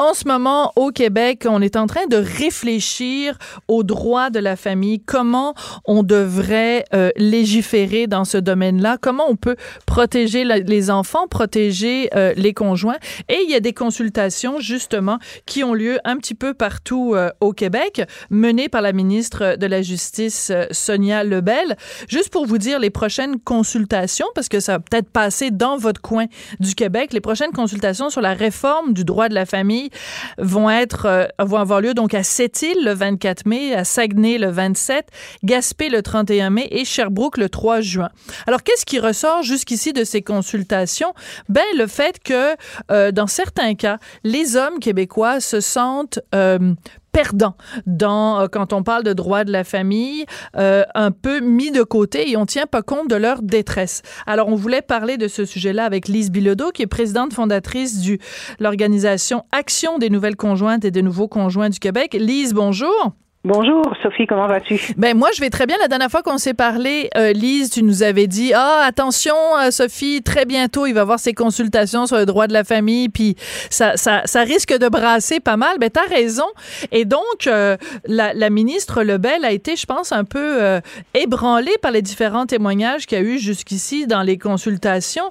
En 0.00 0.14
ce 0.14 0.26
moment, 0.26 0.72
au 0.76 0.92
Québec, 0.92 1.44
on 1.46 1.60
est 1.60 1.76
en 1.76 1.86
train 1.86 2.06
de 2.06 2.16
réfléchir 2.16 3.36
aux 3.68 3.82
droits 3.82 4.30
de 4.30 4.38
la 4.38 4.56
famille, 4.56 5.00
comment 5.00 5.52
on 5.84 6.02
devrait 6.02 6.86
euh, 6.94 7.10
légiférer 7.16 8.06
dans 8.06 8.24
ce 8.24 8.38
domaine-là, 8.38 8.96
comment 8.98 9.24
on 9.28 9.36
peut 9.36 9.56
protéger 9.84 10.44
les 10.44 10.90
enfants, 10.90 11.28
protéger 11.28 12.08
euh, 12.16 12.32
les 12.34 12.54
conjoints. 12.54 12.96
Et 13.28 13.40
il 13.44 13.50
y 13.50 13.54
a 13.54 13.60
des 13.60 13.74
consultations, 13.74 14.58
justement, 14.58 15.18
qui 15.44 15.64
ont 15.64 15.74
lieu 15.74 15.98
un 16.04 16.16
petit 16.16 16.34
peu 16.34 16.54
partout 16.54 17.12
euh, 17.14 17.28
au 17.42 17.52
Québec, 17.52 18.00
menées 18.30 18.70
par 18.70 18.80
la 18.80 18.94
ministre 18.94 19.56
de 19.56 19.66
la 19.66 19.82
Justice, 19.82 20.50
Sonia 20.70 21.24
Lebel. 21.24 21.76
Juste 22.08 22.30
pour 22.30 22.46
vous 22.46 22.56
dire 22.56 22.78
les 22.78 22.88
prochaines 22.88 23.38
consultations, 23.38 24.28
parce 24.34 24.48
que 24.48 24.60
ça 24.60 24.78
va 24.78 24.78
peut-être 24.78 25.10
passer 25.10 25.50
dans 25.50 25.76
votre 25.76 26.00
coin 26.00 26.24
du 26.58 26.74
Québec, 26.74 27.12
les 27.12 27.20
prochaines 27.20 27.52
consultations 27.52 28.08
sur 28.08 28.22
la 28.22 28.32
réforme 28.32 28.94
du 28.94 29.04
droit 29.04 29.28
de 29.28 29.34
la 29.34 29.44
famille 29.44 29.89
vont 30.38 30.70
être 30.70 31.06
euh, 31.06 31.26
vont 31.38 31.58
avoir 31.58 31.80
lieu 31.80 31.94
donc 31.94 32.14
à 32.14 32.22
Sept-Îles 32.22 32.84
le 32.84 32.92
24 32.92 33.46
mai, 33.46 33.74
à 33.74 33.84
Saguenay 33.84 34.38
le 34.38 34.48
27, 34.50 35.06
Gaspé 35.44 35.88
le 35.88 36.02
31 36.02 36.50
mai 36.50 36.68
et 36.70 36.84
Sherbrooke 36.84 37.38
le 37.38 37.48
3 37.48 37.80
juin. 37.80 38.10
Alors 38.46 38.62
qu'est-ce 38.62 38.86
qui 38.86 38.98
ressort 38.98 39.42
jusqu'ici 39.42 39.92
de 39.92 40.04
ces 40.04 40.22
consultations? 40.22 41.14
Ben 41.48 41.64
le 41.76 41.86
fait 41.86 42.18
que 42.22 42.56
euh, 42.90 43.12
dans 43.12 43.26
certains 43.26 43.74
cas, 43.74 43.98
les 44.24 44.56
hommes 44.56 44.78
québécois 44.78 45.40
se 45.40 45.60
sentent 45.60 46.20
euh, 46.34 46.74
perdants 47.12 47.56
dans 47.86 48.40
euh, 48.40 48.46
quand 48.48 48.72
on 48.72 48.82
parle 48.82 49.04
de 49.04 49.12
droits 49.12 49.44
de 49.44 49.52
la 49.52 49.64
famille, 49.64 50.24
euh, 50.56 50.84
un 50.94 51.10
peu 51.10 51.40
mis 51.40 51.70
de 51.70 51.82
côté 51.82 52.30
et 52.30 52.36
on 52.36 52.46
tient 52.46 52.66
pas 52.66 52.82
compte 52.82 53.08
de 53.08 53.16
leur 53.16 53.42
détresse. 53.42 54.02
Alors 54.26 54.48
on 54.48 54.54
voulait 54.54 54.82
parler 54.82 55.16
de 55.16 55.28
ce 55.28 55.44
sujet-là 55.44 55.84
avec 55.84 56.08
Lise 56.08 56.30
Bilodeau, 56.30 56.70
qui 56.70 56.82
est 56.82 56.86
présidente 56.86 57.32
fondatrice 57.32 58.00
de 58.02 58.18
l'organisation 58.58 59.44
Action 59.52 59.98
des 59.98 60.10
nouvelles 60.10 60.36
conjointes 60.36 60.84
et 60.84 60.90
des 60.90 61.02
nouveaux 61.02 61.28
conjoints 61.28 61.68
du 61.70 61.78
Québec. 61.78 62.16
Lise, 62.18 62.54
bonjour. 62.54 63.14
Bonjour 63.42 63.82
Sophie, 64.02 64.26
comment 64.26 64.46
vas-tu? 64.46 64.78
Ben 64.98 65.16
moi 65.16 65.30
je 65.34 65.40
vais 65.40 65.48
très 65.48 65.64
bien. 65.64 65.78
La 65.80 65.88
dernière 65.88 66.10
fois 66.10 66.22
qu'on 66.22 66.36
s'est 66.36 66.52
parlé, 66.52 67.08
euh, 67.16 67.32
Lise, 67.32 67.70
tu 67.70 67.82
nous 67.82 68.02
avais 68.02 68.26
dit 68.26 68.52
ah 68.54 68.82
attention 68.84 69.34
euh, 69.58 69.70
Sophie, 69.70 70.22
très 70.22 70.44
bientôt 70.44 70.84
il 70.84 70.92
va 70.92 71.00
avoir 71.00 71.18
ses 71.18 71.32
consultations 71.32 72.06
sur 72.06 72.18
le 72.18 72.26
droit 72.26 72.48
de 72.48 72.52
la 72.52 72.64
famille, 72.64 73.08
puis 73.08 73.36
ça 73.70 73.96
ça, 73.96 74.42
risque 74.42 74.76
de 74.76 74.90
brasser 74.90 75.40
pas 75.40 75.56
mal. 75.56 75.78
Ben 75.78 75.88
t'as 75.88 76.06
raison. 76.06 76.44
Et 76.92 77.06
donc 77.06 77.46
euh, 77.46 77.78
la, 78.04 78.50
ministre 78.50 79.02
Lebel 79.02 79.42
a 79.46 79.52
été, 79.52 79.74
je 79.74 79.86
pense, 79.86 80.12
un 80.12 80.24
peu 80.24 80.78
ébranlée 81.14 81.78
par 81.80 81.92
les 81.92 82.02
différents 82.02 82.44
témoignages 82.44 83.06
qu'il 83.06 83.16
y 83.16 83.20
a 83.22 83.24
eu 83.24 83.38
jusqu'ici 83.38 84.06
dans 84.06 84.22
les 84.22 84.36
consultations. 84.36 85.30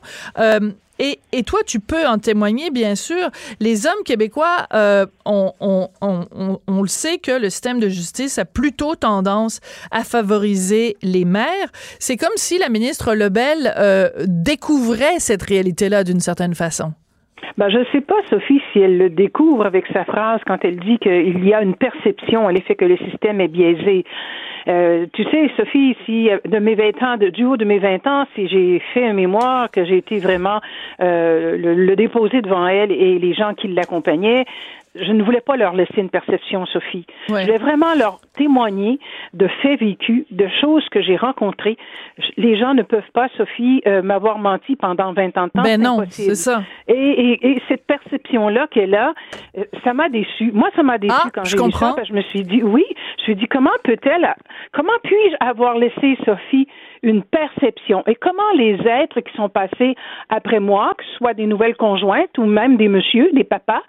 Et, 0.99 1.43
toi, 1.43 1.61
tu 1.65 1.79
peux 1.79 2.05
en 2.05 2.17
témoigner, 2.17 2.71
bien 2.71 2.95
sûr. 2.95 3.29
Les 3.59 3.87
hommes 3.87 4.03
québécois, 4.03 4.67
euh, 4.73 5.05
on, 5.25 5.51
le 6.01 6.87
sait 6.87 7.17
que 7.17 7.31
le 7.31 7.49
système 7.49 7.79
de 7.79 7.87
justice 7.87 8.37
a 8.37 8.45
plutôt 8.45 8.95
tendance 8.95 9.61
à 9.91 10.03
favoriser 10.03 10.97
les 11.01 11.25
mères. 11.25 11.71
C'est 11.99 12.17
comme 12.17 12.29
si 12.35 12.57
la 12.57 12.69
ministre 12.69 13.13
Lebel 13.13 13.73
euh, 13.77 14.09
découvrait 14.27 15.19
cette 15.19 15.43
réalité-là 15.43 16.03
d'une 16.03 16.19
certaine 16.19 16.55
façon. 16.55 16.93
Ben, 17.57 17.69
je 17.69 17.79
ne 17.79 17.85
sais 17.91 18.01
pas, 18.01 18.15
Sophie, 18.29 18.61
si 18.71 18.79
elle 18.79 18.97
le 18.97 19.09
découvre 19.09 19.65
avec 19.65 19.85
sa 19.87 20.05
phrase 20.05 20.41
quand 20.45 20.63
elle 20.63 20.77
dit 20.77 20.97
qu'il 20.99 21.45
y 21.45 21.53
a 21.53 21.61
une 21.61 21.75
perception 21.75 22.47
à 22.47 22.51
l'effet 22.51 22.75
que 22.75 22.85
le 22.85 22.97
système 22.97 23.41
est 23.41 23.47
biaisé. 23.47 24.05
Euh, 24.67 25.05
tu 25.13 25.23
sais, 25.25 25.49
Sophie, 25.57 25.95
si 26.05 26.29
de 26.45 26.59
mes 26.59 26.75
20 26.75 27.03
ans, 27.03 27.17
de, 27.17 27.29
du 27.29 27.45
haut 27.45 27.57
de 27.57 27.65
mes 27.65 27.79
20 27.79 28.05
ans, 28.07 28.25
si 28.35 28.47
j'ai 28.47 28.79
fait 28.93 29.07
un 29.07 29.13
mémoire, 29.13 29.71
que 29.71 29.83
j'ai 29.85 29.97
été 29.97 30.19
vraiment 30.19 30.59
euh, 31.01 31.57
le, 31.57 31.73
le, 31.73 31.95
déposer 31.95 32.41
devant 32.41 32.67
elle 32.67 32.91
et 32.91 33.17
les 33.19 33.33
gens 33.33 33.53
qui 33.53 33.67
l'accompagnaient, 33.69 34.45
je 35.01 35.11
ne 35.11 35.23
voulais 35.23 35.41
pas 35.41 35.55
leur 35.55 35.73
laisser 35.73 35.97
une 35.97 36.09
perception, 36.09 36.65
Sophie. 36.65 37.05
Je 37.27 37.33
voulais 37.33 37.57
vraiment 37.57 37.93
leur 37.97 38.19
témoigner 38.35 38.99
de 39.33 39.47
faits 39.61 39.79
vécus, 39.79 40.25
de 40.31 40.47
choses 40.61 40.87
que 40.89 41.01
j'ai 41.01 41.15
rencontrées. 41.15 41.77
Les 42.37 42.57
gens 42.57 42.73
ne 42.73 42.83
peuvent 42.83 43.11
pas, 43.13 43.27
Sophie, 43.37 43.81
euh, 43.87 44.01
m'avoir 44.01 44.39
menti 44.39 44.75
pendant 44.75 45.13
20 45.13 45.37
ans 45.37 45.45
de 45.45 45.51
temps. 45.51 45.63
Ben 45.63 45.81
non, 45.81 46.03
c'est 46.09 46.35
ça. 46.35 46.63
Et, 46.87 46.93
et, 46.93 47.51
et 47.51 47.61
cette 47.67 47.85
perception-là 47.85 48.67
qu'elle 48.67 48.95
a, 48.95 49.13
euh, 49.57 49.63
ça 49.83 49.93
m'a 49.93 50.09
déçu. 50.09 50.51
Moi, 50.53 50.69
ça 50.75 50.83
m'a 50.83 50.97
déçu 50.97 51.13
ah, 51.15 51.29
quand 51.33 51.43
j'ai 51.43 51.57
lu 51.57 51.71
ça. 51.71 51.95
je 52.07 52.13
me 52.13 52.21
suis 52.23 52.43
dit, 52.43 52.63
oui, 52.63 52.85
je 52.89 53.21
me 53.21 53.23
suis 53.23 53.35
dit, 53.35 53.47
comment 53.47 53.69
peut-elle, 53.83 54.33
comment 54.73 54.93
puis-je 55.03 55.35
avoir 55.39 55.77
laissé 55.77 56.17
Sophie 56.25 56.67
une 57.03 57.23
perception? 57.23 58.03
Et 58.07 58.15
comment 58.15 58.51
les 58.55 58.75
êtres 58.85 59.21
qui 59.21 59.35
sont 59.35 59.49
passés 59.49 59.95
après 60.29 60.59
moi, 60.59 60.93
que 60.97 61.03
ce 61.05 61.17
soit 61.17 61.33
des 61.33 61.45
nouvelles 61.45 61.75
conjointes 61.75 62.37
ou 62.37 62.45
même 62.45 62.77
des 62.77 62.87
messieurs, 62.87 63.29
des 63.33 63.43
papas, 63.43 63.81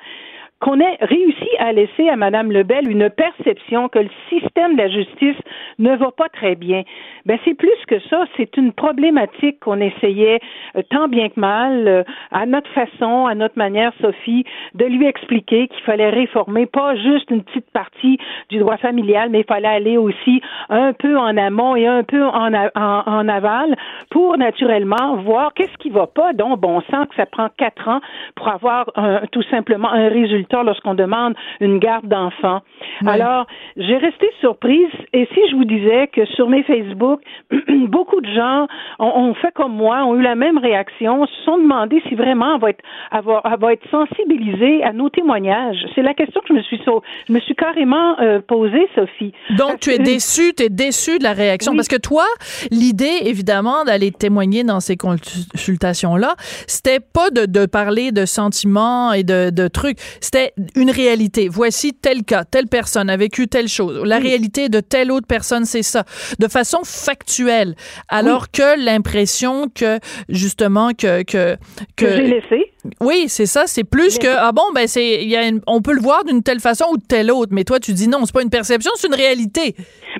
qu'on 0.60 0.78
ait 0.78 0.98
réussi 1.00 1.48
à 1.58 1.72
laisser 1.72 2.08
à 2.08 2.16
Madame 2.16 2.52
Lebel 2.52 2.90
une 2.90 3.08
perception 3.08 3.88
que 3.88 3.98
le 3.98 4.10
système 4.28 4.74
de 4.74 4.82
la 4.82 4.88
justice 4.88 5.36
ne 5.78 5.96
va 5.96 6.10
pas 6.10 6.28
très 6.28 6.54
bien. 6.54 6.82
Ben 7.24 7.38
c'est 7.44 7.54
plus 7.54 7.78
que 7.86 7.98
ça, 8.10 8.24
c'est 8.36 8.56
une 8.56 8.72
problématique 8.72 9.58
qu'on 9.60 9.80
essayait 9.80 10.40
euh, 10.76 10.82
tant 10.90 11.08
bien 11.08 11.30
que 11.30 11.40
mal, 11.40 11.88
euh, 11.88 12.02
à 12.30 12.44
notre 12.44 12.70
façon, 12.70 13.26
à 13.26 13.34
notre 13.34 13.56
manière, 13.56 13.92
Sophie, 14.00 14.44
de 14.74 14.84
lui 14.84 15.06
expliquer 15.06 15.68
qu'il 15.68 15.82
fallait 15.82 16.10
réformer 16.10 16.66
pas 16.66 16.94
juste 16.96 17.30
une 17.30 17.42
petite 17.42 17.70
partie 17.72 18.18
du 18.50 18.58
droit 18.58 18.76
familial, 18.76 19.30
mais 19.30 19.40
il 19.40 19.46
fallait 19.46 19.68
aller 19.68 19.96
aussi 19.96 20.42
un 20.68 20.92
peu 20.92 21.16
en 21.18 21.36
amont 21.36 21.74
et 21.76 21.86
un 21.86 22.02
peu 22.02 22.22
en, 22.22 23.28
aval 23.28 23.76
pour 24.10 24.36
naturellement 24.36 25.16
voir 25.16 25.54
qu'est-ce 25.54 25.76
qui 25.78 25.90
va 25.90 26.06
pas. 26.06 26.32
Donc, 26.32 26.60
bon, 26.60 26.78
on 26.78 26.80
sent 26.82 27.06
que 27.08 27.14
ça 27.16 27.26
prend 27.26 27.48
quatre 27.56 27.88
ans 27.88 28.00
pour 28.34 28.48
avoir 28.48 28.90
un, 28.96 29.20
tout 29.32 29.42
simplement 29.44 29.90
un 29.90 30.08
résultat 30.08 30.49
lorsqu'on 30.64 30.94
demande 30.94 31.34
une 31.60 31.78
garde 31.78 32.06
d'enfants. 32.06 32.60
Alors, 33.06 33.46
j'ai 33.76 33.96
resté 33.96 34.30
surprise 34.40 34.90
et 35.12 35.26
si 35.32 35.40
je 35.50 35.56
vous 35.56 35.64
disais 35.64 36.08
que 36.08 36.24
sur 36.26 36.48
mes 36.48 36.62
Facebook, 36.64 37.20
beaucoup 37.88 38.20
de 38.20 38.32
gens 38.32 38.66
ont, 38.98 39.34
fait 39.34 39.52
comme 39.54 39.74
moi, 39.74 40.04
ont 40.04 40.16
eu 40.16 40.22
la 40.22 40.34
même 40.34 40.58
réaction, 40.58 41.26
se 41.26 41.44
sont 41.44 41.58
demandé 41.58 42.02
si 42.08 42.14
vraiment 42.14 42.56
elle 42.56 42.60
va 42.60 42.70
être, 42.70 43.58
va 43.58 43.72
être 43.72 43.88
sensibilisée 43.90 44.82
à 44.84 44.92
nos 44.92 45.08
témoignages. 45.08 45.78
C'est 45.94 46.02
la 46.02 46.14
question 46.14 46.40
que 46.40 46.48
je 46.48 46.54
me 46.54 46.62
suis, 46.62 46.80
je 47.28 47.32
me 47.32 47.40
suis 47.40 47.54
carrément 47.54 48.18
euh, 48.20 48.40
posée, 48.46 48.88
Sophie. 48.94 49.32
Donc, 49.56 49.80
tu 49.80 49.90
es 49.90 49.98
déçue, 49.98 50.52
tu 50.54 50.64
es 50.64 50.68
déçue 50.68 51.18
de 51.18 51.24
la 51.24 51.32
réaction 51.32 51.74
parce 51.74 51.88
que 51.88 52.00
toi, 52.00 52.24
l'idée, 52.70 53.18
évidemment, 53.24 53.84
d'aller 53.84 54.10
témoigner 54.10 54.64
dans 54.64 54.80
ces 54.80 54.96
consultations-là, 54.96 56.34
c'était 56.66 57.00
pas 57.00 57.30
de, 57.30 57.46
de, 57.46 57.66
parler 57.66 58.12
de 58.12 58.24
sentiments 58.24 59.12
et 59.12 59.22
de, 59.22 59.50
de 59.50 59.68
trucs, 59.68 59.98
c'était 60.20 60.39
une 60.76 60.90
réalité. 60.90 61.48
Voici 61.48 61.92
tel 61.92 62.24
cas, 62.24 62.44
telle 62.44 62.66
personne 62.66 63.10
a 63.10 63.16
vécu 63.16 63.48
telle 63.48 63.68
chose. 63.68 64.02
La 64.04 64.18
réalité 64.18 64.68
de 64.68 64.80
telle 64.80 65.10
autre 65.10 65.26
personne, 65.26 65.64
c'est 65.64 65.82
ça. 65.82 66.04
De 66.38 66.48
façon 66.48 66.80
factuelle. 66.84 67.74
Alors 68.08 68.50
que 68.50 68.82
l'impression 68.82 69.68
que, 69.68 69.98
justement, 70.28 70.90
que, 70.90 71.22
que, 71.22 71.56
que, 71.96 72.04
que 72.04 72.16
j'ai 72.16 72.26
laissé. 72.26 72.72
Oui, 73.00 73.24
c'est 73.28 73.46
ça. 73.46 73.64
C'est 73.66 73.84
plus 73.84 74.18
que 74.18 74.28
ah 74.28 74.52
bon 74.52 74.62
ben 74.74 74.86
c'est 74.86 75.24
y 75.24 75.36
a 75.36 75.42
on 75.66 75.82
peut 75.82 75.92
le 75.92 76.00
voir 76.00 76.24
d'une 76.24 76.42
telle 76.42 76.60
façon 76.60 76.86
ou 76.92 76.96
de 76.96 77.04
telle 77.06 77.30
autre. 77.30 77.52
Mais 77.52 77.64
toi 77.64 77.78
tu 77.78 77.92
dis 77.92 78.08
non, 78.08 78.24
c'est 78.24 78.34
pas 78.34 78.42
une 78.42 78.50
perception, 78.50 78.92
c'est 78.94 79.08
une 79.08 79.14
réalité. 79.14 79.74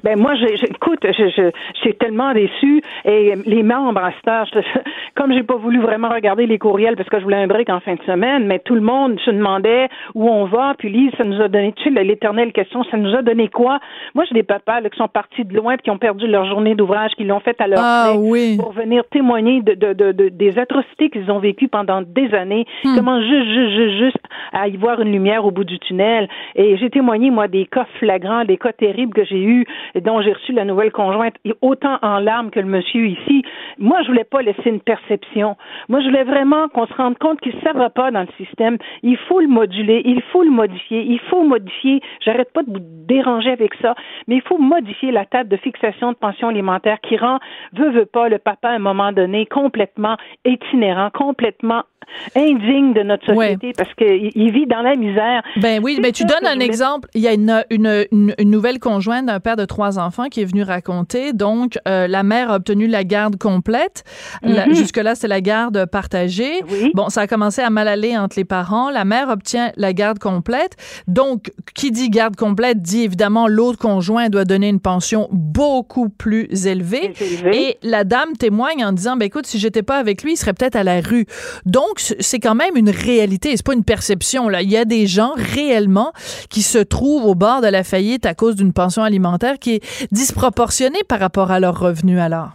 Ben 0.04 0.18
moi, 0.18 0.34
j'écoute, 0.34 1.00
je, 1.02 1.50
j'étais 1.82 1.98
tellement 1.98 2.32
déçu 2.32 2.80
et 3.04 3.34
les 3.44 3.62
membres 3.62 4.00
à 4.00 4.12
cette 4.12 4.64
comme 5.16 5.32
j'ai 5.32 5.42
pas 5.42 5.56
voulu 5.56 5.80
vraiment 5.80 6.08
regarder 6.08 6.46
les 6.46 6.58
courriels 6.58 6.96
parce 6.96 7.08
que 7.08 7.18
je 7.18 7.24
voulais 7.24 7.36
un 7.36 7.46
break 7.46 7.68
en 7.68 7.80
fin 7.80 7.94
de 7.94 8.02
semaine, 8.04 8.46
mais 8.46 8.60
tout 8.60 8.74
le 8.74 8.80
monde 8.80 9.18
se 9.20 9.30
demandait 9.30 9.88
où 10.14 10.28
on 10.28 10.44
va. 10.44 10.74
Puis 10.78 10.90
Lise, 10.90 11.12
ça 11.16 11.24
nous 11.24 11.40
a 11.40 11.48
donné, 11.48 11.72
tu 11.72 11.84
sais, 11.84 12.04
l'éternelle 12.04 12.52
question, 12.52 12.84
ça 12.84 12.96
nous 12.96 13.14
a 13.14 13.22
donné 13.22 13.48
quoi? 13.48 13.80
Moi, 14.14 14.24
j'ai 14.28 14.34
des 14.34 14.42
papas 14.42 14.80
là, 14.80 14.90
qui 14.90 14.98
sont 14.98 15.08
partis 15.08 15.44
de 15.44 15.54
loin, 15.54 15.76
qui 15.76 15.90
ont 15.90 15.98
perdu 15.98 16.26
leur 16.26 16.46
journée 16.46 16.74
d'ouvrage, 16.74 17.12
qui 17.16 17.24
l'ont 17.24 17.40
fait 17.40 17.60
à 17.60 17.66
leur 17.66 17.78
ah, 17.80 18.12
oui. 18.16 18.56
pour 18.58 18.72
venir 18.72 19.02
témoigner 19.10 19.62
de, 19.62 19.74
de, 19.74 19.92
de, 19.92 20.12
de 20.12 20.28
des 20.28 20.58
atrocités 20.58 21.10
qu'ils 21.10 21.30
ont 21.30 21.38
vécues 21.38 21.68
pendant 21.68 22.02
des 22.02 22.32
années 22.34 22.66
Hmm. 22.84 22.96
Comment 22.96 23.20
juste, 23.20 23.48
juste, 23.48 23.98
juste, 23.98 24.24
à 24.52 24.68
y 24.68 24.76
voir 24.76 25.00
une 25.00 25.12
lumière 25.12 25.44
au 25.44 25.50
bout 25.50 25.64
du 25.64 25.78
tunnel. 25.78 26.28
Et 26.54 26.76
j'ai 26.78 26.90
témoigné, 26.90 27.30
moi, 27.30 27.48
des 27.48 27.66
cas 27.66 27.86
flagrants, 27.98 28.44
des 28.44 28.56
cas 28.56 28.72
terribles 28.72 29.12
que 29.12 29.24
j'ai 29.24 29.42
eus, 29.42 29.66
et 29.94 30.00
dont 30.00 30.20
j'ai 30.22 30.32
reçu 30.32 30.52
la 30.52 30.64
nouvelle 30.64 30.92
conjointe, 30.92 31.34
autant 31.60 31.98
en 32.02 32.18
larmes 32.18 32.50
que 32.50 32.60
le 32.60 32.66
monsieur 32.66 33.06
ici. 33.06 33.42
Moi, 33.78 34.02
je 34.02 34.08
voulais 34.08 34.24
pas 34.24 34.42
laisser 34.42 34.68
une 34.70 34.80
perception. 34.80 35.56
Moi, 35.88 36.00
je 36.00 36.06
voulais 36.06 36.24
vraiment 36.24 36.68
qu'on 36.68 36.86
se 36.86 36.94
rende 36.94 37.18
compte 37.18 37.40
qu'il 37.40 37.54
ne 37.54 37.78
va 37.78 37.90
pas 37.90 38.10
dans 38.10 38.22
le 38.22 38.44
système. 38.44 38.78
Il 39.02 39.16
faut 39.16 39.40
le 39.40 39.48
moduler, 39.48 39.99
il 40.04 40.22
faut 40.32 40.42
le 40.42 40.50
modifier, 40.50 41.02
il 41.02 41.20
faut 41.20 41.42
modifier. 41.42 42.00
J'arrête 42.24 42.52
pas 42.52 42.62
de 42.62 42.72
vous 42.72 42.80
déranger 42.80 43.50
avec 43.50 43.74
ça, 43.82 43.94
mais 44.26 44.36
il 44.36 44.42
faut 44.42 44.58
modifier 44.58 45.10
la 45.12 45.24
table 45.24 45.48
de 45.48 45.56
fixation 45.56 46.12
de 46.12 46.16
pension 46.16 46.48
alimentaire 46.48 47.00
qui 47.00 47.16
rend, 47.16 47.38
veut, 47.72 47.90
veut 47.90 48.06
pas, 48.06 48.28
le 48.28 48.38
papa 48.38 48.70
à 48.70 48.72
un 48.72 48.78
moment 48.78 49.12
donné 49.12 49.46
complètement 49.46 50.16
itinérant, 50.44 51.10
complètement 51.10 51.82
indigne 52.34 52.92
de 52.92 53.02
notre 53.02 53.26
société 53.26 53.72
parce 53.76 53.92
qu'il 53.94 54.30
il 54.34 54.52
vit 54.52 54.66
dans 54.66 54.82
la 54.82 54.96
misère. 54.96 55.42
Ben 55.56 55.80
oui, 55.82 55.98
mais 56.00 56.12
tu 56.12 56.24
donnes 56.24 56.46
un 56.46 56.60
exemple. 56.60 57.08
Il 57.14 57.22
y 57.22 57.28
a 57.28 57.32
une, 57.32 57.64
une, 57.70 58.06
une, 58.10 58.50
nouvelle 58.50 58.78
conjointe 58.78 59.26
d'un 59.26 59.40
père 59.40 59.56
de 59.56 59.64
trois 59.64 59.98
enfants 59.98 60.28
qui 60.28 60.40
est 60.40 60.44
venu 60.44 60.62
raconter. 60.62 61.32
Donc, 61.32 61.78
euh, 61.88 62.06
la 62.06 62.22
mère 62.22 62.50
a 62.50 62.56
obtenu 62.56 62.86
la 62.86 63.04
garde 63.04 63.36
complète. 63.36 64.04
Mm-hmm. 64.44 64.74
Jusque-là, 64.74 65.14
c'est 65.14 65.28
la 65.28 65.40
garde 65.40 65.86
partagée. 65.86 66.62
Bon, 66.94 67.08
ça 67.08 67.22
a 67.22 67.26
commencé 67.26 67.62
à 67.62 67.70
mal 67.70 67.88
aller 67.88 68.16
entre 68.16 68.36
les 68.36 68.44
parents. 68.44 68.90
La 68.90 69.04
mère 69.04 69.28
obtient 69.28 69.72
la 69.76 69.92
garde 69.92 70.18
complète. 70.18 70.76
Donc, 71.06 71.50
qui 71.74 71.90
dit 71.90 72.10
garde 72.10 72.36
complète 72.36 72.82
dit 72.82 73.02
évidemment 73.02 73.48
l'autre 73.48 73.78
conjoint 73.78 74.28
doit 74.28 74.44
donner 74.44 74.68
une 74.68 74.80
pension 74.80 75.28
beaucoup 75.30 76.08
plus 76.08 76.66
élevée. 76.66 77.12
Et 77.52 77.78
la 77.82 78.04
dame 78.04 78.36
témoigne 78.38 78.84
en 78.84 78.92
disant, 78.92 79.16
ben 79.16 79.26
écoute, 79.26 79.46
si 79.46 79.58
j'étais 79.58 79.82
pas 79.82 79.96
avec 79.96 80.22
lui, 80.22 80.32
il 80.32 80.36
serait 80.36 80.52
peut-être 80.52 80.76
à 80.76 80.84
la 80.84 81.00
rue. 81.00 81.26
Donc, 81.66 81.89
c'est 81.98 82.38
quand 82.38 82.54
même 82.54 82.76
une 82.76 82.90
réalité. 82.90 83.56
C'est 83.56 83.66
pas 83.66 83.74
une 83.74 83.84
perception, 83.84 84.48
là. 84.48 84.62
Il 84.62 84.70
y 84.70 84.76
a 84.76 84.84
des 84.84 85.06
gens 85.06 85.32
réellement 85.36 86.12
qui 86.48 86.62
se 86.62 86.78
trouvent 86.78 87.26
au 87.26 87.34
bord 87.34 87.60
de 87.60 87.68
la 87.68 87.84
faillite 87.84 88.26
à 88.26 88.34
cause 88.34 88.56
d'une 88.56 88.72
pension 88.72 89.02
alimentaire 89.02 89.58
qui 89.58 89.76
est 89.76 90.12
disproportionnée 90.12 91.02
par 91.08 91.20
rapport 91.20 91.50
à 91.50 91.60
leurs 91.60 91.78
revenus, 91.78 92.20
alors 92.20 92.50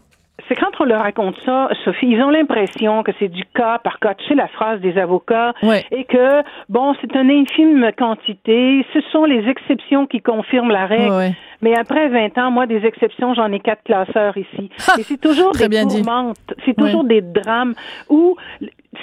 c'est 0.48 0.56
quand 0.56 0.72
on 0.80 0.84
leur 0.84 1.01
raconte 1.01 1.36
ça, 1.46 1.70
Sophie, 1.84 2.08
ils 2.08 2.22
ont 2.22 2.30
l'impression 2.30 3.04
que 3.04 3.12
c'est 3.20 3.30
du 3.30 3.44
cas 3.56 3.80
par 3.80 4.00
cas. 4.00 4.13
Tu 4.13 4.27
sais 4.27 4.36
la 4.36 4.48
phrase 4.48 4.80
des 4.82 4.98
avocats 4.98 5.54
et 5.92 6.04
que 6.06 6.44
bon, 6.70 6.94
c'est 7.01 7.13
une 7.15 7.32
infime 7.32 7.92
quantité. 7.98 8.86
Ce 8.94 9.01
sont 9.12 9.25
les 9.25 9.48
exceptions 9.48 10.06
qui 10.06 10.22
confirment 10.22 10.70
la 10.72 10.86
règle. 10.86 11.36
Mais 11.62 11.75
après 11.75 12.10
20 12.10 12.38
ans, 12.38 12.51
moi, 12.51 12.68
des 12.68 12.86
exceptions, 12.86 13.34
j'en 13.34 13.51
ai 13.51 13.60
quatre 13.60 13.84
classeurs 13.84 14.38
ici. 14.38 14.70
Et 15.00 15.04
c'est 15.04 15.20
toujours 15.20 15.51
des 15.54 15.68
tourmentes, 15.68 16.38
c'est 16.65 16.75
toujours 16.75 17.06
des 17.06 17.22
drames 17.22 17.74
où 18.10 18.36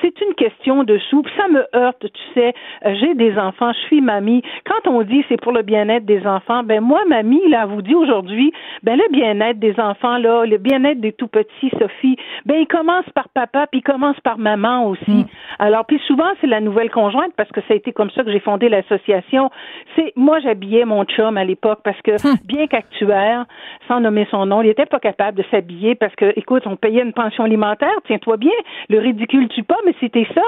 c'est 0.01 0.21
une 0.21 0.35
question 0.35 0.85
de 0.85 0.99
soupe. 1.11 1.29
Ça 1.37 1.49
me 1.49 1.65
heurte, 1.75 2.01
tu 2.01 2.23
sais. 2.35 2.55
Euh, 2.85 2.95
j'ai 3.01 3.15
des 3.15 3.37
enfants, 3.39 3.73
je 3.73 3.81
suis 3.87 4.01
mamie. 4.01 4.43
Quand 4.65 4.91
on 4.91 5.03
dit 5.03 5.25
c'est 5.29 5.41
pour 5.41 5.53
le 5.53 5.63
bien-être 5.63 6.05
des 6.05 6.27
enfants, 6.27 6.63
ben 6.63 6.81
moi, 6.81 7.01
mamie, 7.09 7.49
là, 7.49 7.67
vous 7.67 7.83
dit 7.83 7.95
aujourd'hui, 7.95 8.53
ben 8.83 8.97
le 8.97 9.11
bien-être 9.13 9.59
des 9.59 9.79
enfants, 9.79 10.19
là, 10.19 10.45
le 10.47 10.59
bien-être 10.59 11.01
des 11.01 11.13
tout 11.13 11.29
petits, 11.29 11.71
Sophie, 11.79 12.17
ben 12.47 12.57
il 12.61 12.67
commence 12.67 13.09
par 13.15 13.29
papa, 13.29 13.67
puis 13.67 13.81
il 13.81 13.83
commence 13.83 14.19
par 14.21 14.39
maman 14.39 14.87
aussi. 14.89 15.11
Mm. 15.11 15.27
Alors, 15.59 15.87
puis 15.87 16.01
souvent, 16.07 16.31
c'est 16.41 16.47
la 16.47 16.61
nouvelle 16.61 16.91
conjointe, 16.91 17.33
parce 17.37 17.51
que 17.51 17.61
ça 17.63 17.75
a 17.75 17.77
été 17.77 17.93
comme 17.93 18.11
ça 18.11 18.25
que 18.25 18.31
j'ai 18.31 18.41
fondé 18.41 18.69
l'association. 18.69 19.51
C'est 19.97 20.13
moi, 20.17 20.41
j'habillais 20.41 20.85
mon 20.85 21.05
chum 21.05 21.37
à 21.37 21.45
l'époque, 21.45 21.81
parce 21.85 22.01
que 22.03 22.13
mm. 22.13 22.39
bien 22.45 22.67
qu'actuaire, 22.67 23.47
sans 23.89 24.01
nommer 24.01 24.27
son 24.31 24.47
nom, 24.47 24.63
il 24.63 24.69
n'était 24.69 24.87
pas 24.87 25.01
capable 25.01 25.39
de 25.39 25.45
s'habiller 25.51 25.95
parce 25.95 26.15
que, 26.15 26.33
écoute, 26.37 26.63
on 26.67 26.77
payait 26.77 27.03
une 27.03 27.13
pension 27.13 27.45
alimentaire, 27.45 27.95
tiens-toi 28.07 28.37
bien, 28.37 28.53
le 28.89 28.99
ridicule 28.99 29.49
tu 29.49 29.63
pas, 29.63 29.79
mais 29.85 29.95
c'était 30.01 30.27
ça. 30.35 30.43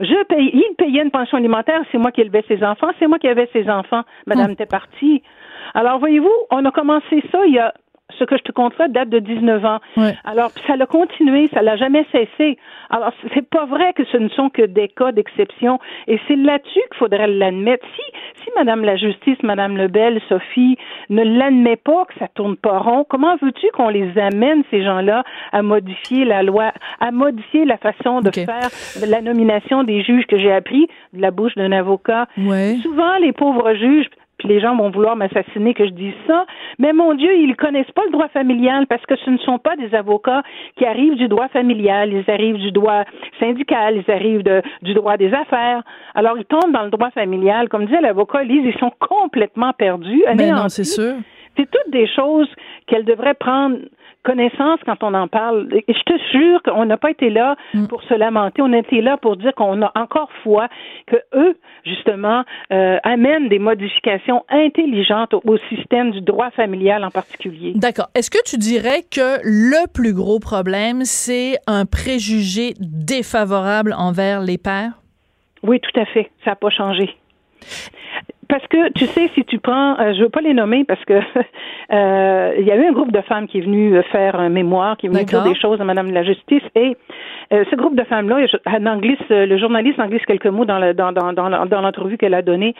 Je 0.00 0.24
paye, 0.24 0.50
il 0.52 0.74
payait 0.76 1.02
une 1.02 1.10
pension 1.10 1.38
alimentaire, 1.38 1.82
c'est 1.90 1.98
moi 1.98 2.10
qui 2.12 2.20
élevais 2.20 2.44
ses 2.48 2.62
enfants, 2.64 2.90
c'est 2.98 3.06
moi 3.06 3.18
qui 3.18 3.28
avais 3.28 3.48
ses 3.52 3.68
enfants. 3.68 4.02
Madame 4.26 4.50
était 4.50 4.66
partie. 4.66 5.22
Alors, 5.74 5.98
voyez-vous, 5.98 6.32
on 6.50 6.64
a 6.64 6.70
commencé 6.70 7.22
ça 7.30 7.46
il 7.46 7.54
y 7.54 7.58
a 7.58 7.72
ce 8.18 8.24
que 8.24 8.36
je 8.36 8.42
te 8.42 8.52
conterai 8.52 8.88
date 8.88 9.08
de 9.08 9.18
19 9.18 9.64
ans. 9.64 9.78
Alors, 10.24 10.50
ça 10.66 10.76
l'a 10.76 10.86
continué, 10.86 11.48
ça 11.52 11.62
l'a 11.62 11.76
jamais 11.76 12.06
cessé. 12.12 12.58
Alors, 12.90 13.12
c'est 13.34 13.48
pas 13.48 13.66
vrai 13.66 13.92
que 13.92 14.04
ce 14.04 14.16
ne 14.16 14.28
sont 14.28 14.50
que 14.50 14.62
des 14.62 14.88
cas 14.88 15.12
d'exception. 15.12 15.78
Et 16.06 16.18
c'est 16.26 16.36
là-dessus 16.36 16.80
qu'il 16.90 16.98
faudrait 16.98 17.28
l'admettre. 17.28 17.86
Si, 17.94 18.42
si 18.42 18.50
Madame 18.56 18.84
la 18.84 18.96
Justice, 18.96 19.38
Madame 19.42 19.76
Lebel, 19.76 20.20
Sophie, 20.28 20.76
ne 21.08 21.22
l'admet 21.22 21.76
pas, 21.76 22.04
que 22.06 22.14
ça 22.18 22.28
tourne 22.28 22.56
pas 22.56 22.78
rond, 22.78 23.04
comment 23.08 23.36
veux-tu 23.40 23.66
qu'on 23.74 23.88
les 23.88 24.18
amène, 24.18 24.62
ces 24.70 24.82
gens-là, 24.82 25.24
à 25.52 25.62
modifier 25.62 26.24
la 26.24 26.42
loi, 26.42 26.72
à 27.00 27.10
modifier 27.10 27.64
la 27.64 27.76
façon 27.76 28.20
de 28.20 28.30
faire 28.30 28.70
la 29.06 29.20
nomination 29.20 29.84
des 29.84 30.02
juges 30.02 30.26
que 30.26 30.38
j'ai 30.38 30.52
appris 30.52 30.88
de 31.12 31.22
la 31.22 31.30
bouche 31.30 31.54
d'un 31.54 31.72
avocat? 31.72 32.26
Souvent, 32.82 33.16
les 33.20 33.32
pauvres 33.32 33.74
juges, 33.74 34.06
puis 34.40 34.48
les 34.48 34.58
gens 34.58 34.74
vont 34.74 34.88
vouloir 34.88 35.16
m'assassiner 35.16 35.74
que 35.74 35.84
je 35.84 35.90
dise 35.90 36.14
ça. 36.26 36.46
Mais 36.78 36.94
mon 36.94 37.12
Dieu, 37.12 37.30
ils 37.36 37.54
connaissent 37.56 37.90
pas 37.90 38.04
le 38.06 38.10
droit 38.10 38.28
familial 38.28 38.86
parce 38.86 39.04
que 39.04 39.14
ce 39.16 39.28
ne 39.28 39.36
sont 39.36 39.58
pas 39.58 39.76
des 39.76 39.94
avocats 39.94 40.42
qui 40.76 40.86
arrivent 40.86 41.16
du 41.16 41.28
droit 41.28 41.48
familial, 41.48 42.10
ils 42.10 42.30
arrivent 42.30 42.56
du 42.56 42.72
droit 42.72 43.04
syndical, 43.38 44.02
ils 44.02 44.10
arrivent 44.10 44.42
du 44.80 44.94
droit 44.94 45.18
des 45.18 45.34
affaires. 45.34 45.82
Alors 46.14 46.38
ils 46.38 46.46
tombent 46.46 46.72
dans 46.72 46.84
le 46.84 46.90
droit 46.90 47.10
familial, 47.10 47.68
comme 47.68 47.84
disait 47.84 48.00
l'avocat 48.00 48.42
Lise, 48.42 48.64
ils 48.64 48.78
sont 48.78 48.92
complètement 48.98 49.74
perdus. 49.74 50.24
Mais 50.34 50.50
non, 50.50 50.70
c'est 50.70 50.84
sûr. 50.84 51.16
C'est 51.58 51.70
toutes 51.70 51.92
des 51.92 52.06
choses 52.06 52.48
qu'elle 52.86 53.04
devrait 53.04 53.34
prendre 53.34 53.76
connaissance 54.22 54.80
quand 54.84 55.02
on 55.02 55.14
en 55.14 55.28
parle. 55.28 55.68
Et 55.72 55.84
je 55.88 56.02
te 56.02 56.18
jure 56.32 56.62
qu'on 56.62 56.84
n'a 56.84 56.96
pas 56.96 57.10
été 57.10 57.30
là 57.30 57.56
mm. 57.74 57.86
pour 57.86 58.02
se 58.02 58.14
lamenter, 58.14 58.62
on 58.62 58.72
a 58.72 58.78
été 58.78 59.00
là 59.00 59.16
pour 59.16 59.36
dire 59.36 59.54
qu'on 59.54 59.82
a 59.82 59.92
encore 59.94 60.30
foi 60.42 60.68
que 61.06 61.16
eux, 61.34 61.56
justement, 61.84 62.44
euh, 62.72 62.98
amènent 63.02 63.48
des 63.48 63.58
modifications 63.58 64.44
intelligentes 64.48 65.34
au, 65.34 65.56
système 65.68 66.10
du 66.10 66.20
droit 66.20 66.50
familial 66.50 67.04
en 67.04 67.10
particulier. 67.10 67.72
D'accord. 67.74 68.08
Est-ce 68.14 68.30
que 68.30 68.42
tu 68.44 68.56
dirais 68.56 69.02
que 69.10 69.38
le 69.42 69.86
plus 69.92 70.14
gros 70.14 70.38
problème, 70.38 71.04
c'est 71.04 71.58
un 71.66 71.84
préjugé 71.84 72.74
défavorable 72.80 73.94
envers 73.96 74.40
les 74.40 74.58
pères? 74.58 74.92
Oui, 75.62 75.80
tout 75.80 76.00
à 76.00 76.06
fait. 76.06 76.30
Ça 76.44 76.52
n'a 76.52 76.56
pas 76.56 76.70
changé. 76.70 77.14
Parce 78.50 78.66
que 78.66 78.90
tu 78.92 79.06
sais, 79.06 79.30
si 79.34 79.44
tu 79.44 79.58
prends, 79.58 79.98
euh, 80.00 80.12
je 80.12 80.22
veux 80.22 80.28
pas 80.28 80.40
les 80.40 80.54
nommer 80.54 80.84
parce 80.84 81.02
que 81.04 81.14
euh, 81.92 82.54
il 82.58 82.66
y 82.66 82.72
a 82.72 82.76
eu 82.76 82.84
un 82.84 82.92
groupe 82.92 83.12
de 83.12 83.20
femmes 83.22 83.46
qui 83.46 83.58
est 83.58 83.62
venu 83.62 83.96
euh, 83.96 84.02
faire 84.10 84.38
un 84.40 84.48
mémoire, 84.48 84.96
qui 84.96 85.06
est 85.06 85.08
venu 85.08 85.24
dire 85.24 85.44
des 85.44 85.54
choses 85.54 85.80
à 85.80 85.84
Madame 85.84 86.10
la 86.10 86.24
Justice, 86.24 86.62
et 86.74 86.96
ce 87.52 87.76
groupe 87.76 87.96
de 87.96 88.04
femmes-là, 88.04 88.46
le 88.68 89.58
journaliste 89.58 89.98
en 89.98 90.06
glisse 90.06 90.24
quelques 90.26 90.46
mots 90.46 90.64
dans, 90.64 90.78
le, 90.78 90.94
dans, 90.94 91.12
dans, 91.12 91.32
dans, 91.32 91.80
l'entrevue 91.80 92.16
qu'elle 92.16 92.34
a 92.34 92.42
donnée. 92.42 92.74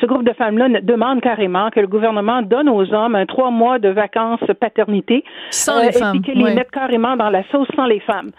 Ce 0.00 0.06
groupe 0.06 0.24
de 0.24 0.32
femmes-là 0.32 0.80
demande 0.80 1.20
carrément 1.20 1.70
que 1.70 1.80
le 1.80 1.86
gouvernement 1.86 2.42
donne 2.42 2.68
aux 2.68 2.92
hommes 2.92 3.14
un 3.14 3.26
trois 3.26 3.50
mois 3.50 3.78
de 3.78 3.88
vacances 3.88 4.40
paternité, 4.60 5.24
sans 5.50 5.80
les 5.80 5.92
femmes, 5.92 6.16
et 6.16 6.20
puis 6.20 6.32
qu'ils 6.32 6.44
les 6.44 6.54
mettent 6.54 6.70
carrément 6.70 7.16
dans 7.16 7.30
la 7.30 7.42
sauce 7.50 7.68
sans 7.76 7.86
les 7.86 8.00
femmes. 8.00 8.30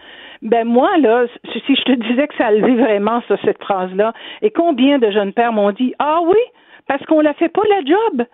Ben 0.42 0.68
moi, 0.68 0.90
là, 1.00 1.26
si 1.66 1.76
je 1.76 1.82
te 1.84 1.92
disais 1.94 2.28
que 2.28 2.36
ça 2.38 2.52
le 2.52 2.62
dit 2.62 2.76
vraiment, 2.76 3.24
ça, 3.28 3.38
cette 3.44 3.62
phrase-là, 3.62 4.14
et 4.42 4.52
combien 4.52 5.00
de 5.00 5.10
jeunes 5.10 5.34
pères 5.34 5.52
m'ont 5.52 5.72
dit 5.72 5.96
Ah 6.00 6.20
oui, 6.24 6.38
parce 6.88 7.04
qu'on 7.06 7.22
la 7.22 7.34
fait 7.34 7.50
pas 7.50 7.64
la 7.70 7.82
job. 7.86 8.28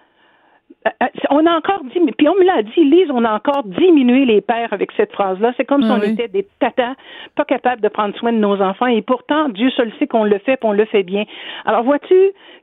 Euh, 0.86 0.90
euh, 1.02 1.08
on 1.30 1.46
a 1.46 1.52
encore 1.56 1.82
dit, 1.86 2.00
puis 2.18 2.28
on 2.28 2.36
me 2.36 2.44
l'a 2.44 2.62
dit, 2.62 2.84
Lise, 2.84 3.10
on 3.10 3.24
a 3.24 3.34
encore 3.34 3.64
diminué 3.64 4.26
les 4.26 4.42
pères 4.42 4.74
avec 4.74 4.92
cette 4.98 5.12
phrase-là. 5.14 5.54
C'est 5.56 5.66
comme 5.66 5.82
si 5.82 5.90
on 5.90 6.02
était 6.02 6.28
des 6.28 6.46
tatas, 6.60 6.96
pas 7.36 7.46
capables 7.46 7.82
de 7.82 7.88
prendre 7.88 8.16
soin 8.18 8.34
de 8.34 8.38
nos 8.38 8.62
enfants. 8.62 8.88
Et 8.88 9.02
pourtant, 9.02 9.50
Dieu 9.50 9.70
seul 9.72 9.92
sait 10.00 10.08
qu'on 10.08 10.26
le 10.26 10.40
fait, 10.40 10.60
qu'on 10.60 10.74
le 10.74 10.86
fait 10.86 11.04
bien. 11.04 11.24
Alors, 11.66 11.84
vois-tu, 11.84 12.16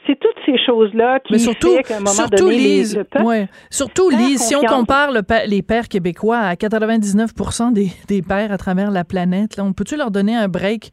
c'est 0.07 0.18
toutes 0.18 0.37
ces 0.44 0.59
choses-là 0.59 1.20
qui 1.20 1.33
Mais 1.33 1.38
surtout, 1.38 1.74
fait 1.76 1.83
qu'à 1.83 1.96
un 1.96 1.98
moment 2.00 2.11
surtout, 2.11 2.44
donné, 2.44 2.57
Lise, 2.57 3.05
ouais. 3.24 3.48
Surtout, 3.70 4.11
Lise, 4.11 4.40
si 4.40 4.55
on 4.55 4.62
compare 4.62 5.11
les 5.46 5.62
pères 5.62 5.88
québécois 5.88 6.38
à 6.38 6.57
99 6.57 7.31
des, 7.72 7.88
des 8.09 8.22
pères 8.22 8.53
à 8.53 8.59
travers 8.59 8.90
la 8.90 9.05
planète, 9.05 9.57
là, 9.57 9.64
on 9.64 9.72
peut-tu 9.72 9.96
leur 9.96 10.11
donner 10.11 10.37
un 10.37 10.48
break? 10.48 10.90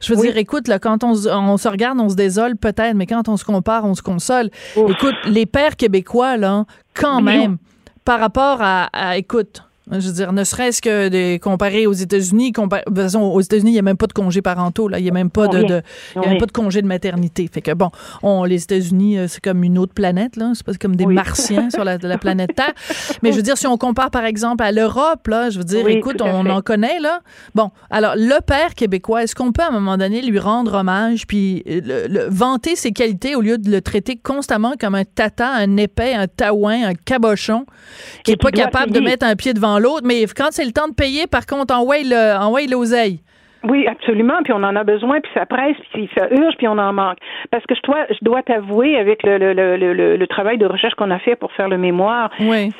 Je 0.00 0.14
veux 0.14 0.20
dire, 0.20 0.36
écoute, 0.36 0.68
là, 0.68 0.78
quand 0.78 1.04
on, 1.04 1.12
on, 1.12 1.56
se 1.56 1.68
regarde, 1.68 1.98
on 2.00 2.08
se 2.08 2.14
désole 2.14 2.56
peut-être, 2.56 2.94
mais 2.94 3.06
quand 3.06 3.28
on 3.28 3.36
se 3.36 3.44
compare, 3.44 3.84
on 3.84 3.94
se 3.94 4.02
console. 4.02 4.50
Écoute, 4.76 5.14
les 5.24 5.46
pères 5.46 5.76
québécois, 5.76 6.36
là, 6.36 6.64
quand 6.94 7.20
même, 7.20 7.58
par 8.04 8.20
rapport 8.20 8.58
à, 8.60 8.84
à 8.92 9.16
écoute, 9.16 9.62
je 9.92 10.06
veux 10.08 10.12
dire, 10.12 10.32
ne 10.32 10.42
serait-ce 10.42 10.82
que 10.82 11.08
de 11.08 11.38
comparer 11.38 11.86
aux 11.86 11.92
États-Unis, 11.92 12.50
de 12.50 12.60
toute 12.60 12.96
façon, 12.96 13.20
aux 13.20 13.40
États-Unis, 13.40 13.70
il 13.70 13.74
n'y 13.74 13.78
a 13.78 13.82
même 13.82 13.96
pas 13.96 14.08
de 14.08 14.12
congés 14.12 14.42
parentaux, 14.42 14.88
là. 14.88 14.98
Il 14.98 15.02
n'y 15.02 15.10
a 15.10 15.12
même 15.12 15.30
pas 15.30 15.46
de, 15.46 15.62
de 15.62 15.82
il 16.16 16.22
y 16.22 16.24
a 16.24 16.28
même 16.28 16.38
pas 16.38 16.46
de 16.46 16.52
congé 16.52 16.82
de 16.82 16.86
maternité. 16.86 17.48
Fait 17.52 17.62
que 17.62 17.72
bon, 17.72 17.90
on, 18.22 18.44
les 18.44 18.62
États-Unis, 18.62 19.18
euh, 19.18 19.28
c'est 19.28 19.42
comme 19.42 19.62
une 19.62 19.78
autre 19.78 19.94
planète, 19.94 20.36
là. 20.36 20.52
C'est 20.54 20.66
pas 20.66 20.72
comme 20.74 20.96
des 20.96 21.06
martiens 21.06 21.70
sur 21.70 21.84
la, 21.84 21.98
la, 21.98 22.18
planète 22.18 22.54
Terre. 22.56 22.72
Mais 23.22 23.30
je 23.30 23.36
veux 23.36 23.42
dire, 23.42 23.56
si 23.56 23.66
on 23.66 23.76
compare, 23.76 24.10
par 24.10 24.24
exemple, 24.24 24.64
à 24.64 24.72
l'Europe, 24.72 25.28
là, 25.28 25.50
je 25.50 25.58
veux 25.58 25.64
dire, 25.64 25.86
écoute, 25.86 26.20
on 26.20 26.48
en 26.50 26.62
connaît, 26.62 26.98
là. 26.98 27.20
Bon, 27.54 27.70
alors, 27.90 28.14
le 28.16 28.40
père 28.40 28.74
québécois, 28.74 29.22
est-ce 29.22 29.34
qu'on 29.34 29.52
peut, 29.52 29.62
à 29.62 29.68
un 29.68 29.72
moment 29.72 29.96
donné, 29.96 30.20
lui 30.22 30.38
rendre 30.38 30.74
hommage 30.74 31.26
puis 31.26 31.62
euh, 31.68 32.06
le, 32.08 32.26
vanter 32.28 32.76
ses 32.76 32.92
qualités 32.92 33.34
au 33.36 33.40
lieu 33.40 33.58
de 33.58 33.70
le 33.70 33.80
traiter 33.80 34.16
constamment 34.16 34.74
comme 34.78 34.94
un 34.94 35.04
tata, 35.04 35.48
un 35.48 35.76
épais, 35.76 36.14
un 36.14 36.26
taouin, 36.26 36.88
un 36.88 36.94
cabochon, 36.94 37.66
qui 38.24 38.32
est 38.32 38.36
pas 38.36 38.50
capable 38.50 38.92
de 38.92 39.00
mettre 39.00 39.24
un 39.24 39.36
pied 39.36 39.54
devant 39.54 39.75
l'autre, 39.78 40.06
mais 40.06 40.26
quand 40.26 40.48
c'est 40.50 40.64
le 40.64 40.72
temps 40.72 40.88
de 40.88 40.94
payer, 40.94 41.26
par 41.26 41.46
contre, 41.46 41.74
envoie 41.74 41.98
l'oseille. 42.66 43.20
Oui, 43.68 43.86
absolument. 43.86 44.42
Puis 44.44 44.52
on 44.52 44.62
en 44.62 44.76
a 44.76 44.84
besoin, 44.84 45.20
puis 45.20 45.30
ça 45.34 45.44
presse, 45.44 45.76
puis 45.92 46.08
ça 46.16 46.28
urge, 46.30 46.54
puis 46.56 46.68
on 46.68 46.78
en 46.78 46.92
manque. 46.92 47.18
Parce 47.50 47.64
que 47.66 47.74
je 47.74 47.82
dois, 47.82 48.06
je 48.10 48.18
dois 48.22 48.42
t'avouer, 48.42 48.96
avec 48.96 49.22
le, 49.24 49.38
le, 49.38 49.52
le, 49.76 50.16
le, 50.16 50.26
travail 50.26 50.56
de 50.58 50.66
recherche 50.66 50.94
qu'on 50.94 51.10
a 51.10 51.18
fait 51.18 51.36
pour 51.36 51.52
faire 51.52 51.68
le 51.68 51.78
mémoire, 51.78 52.30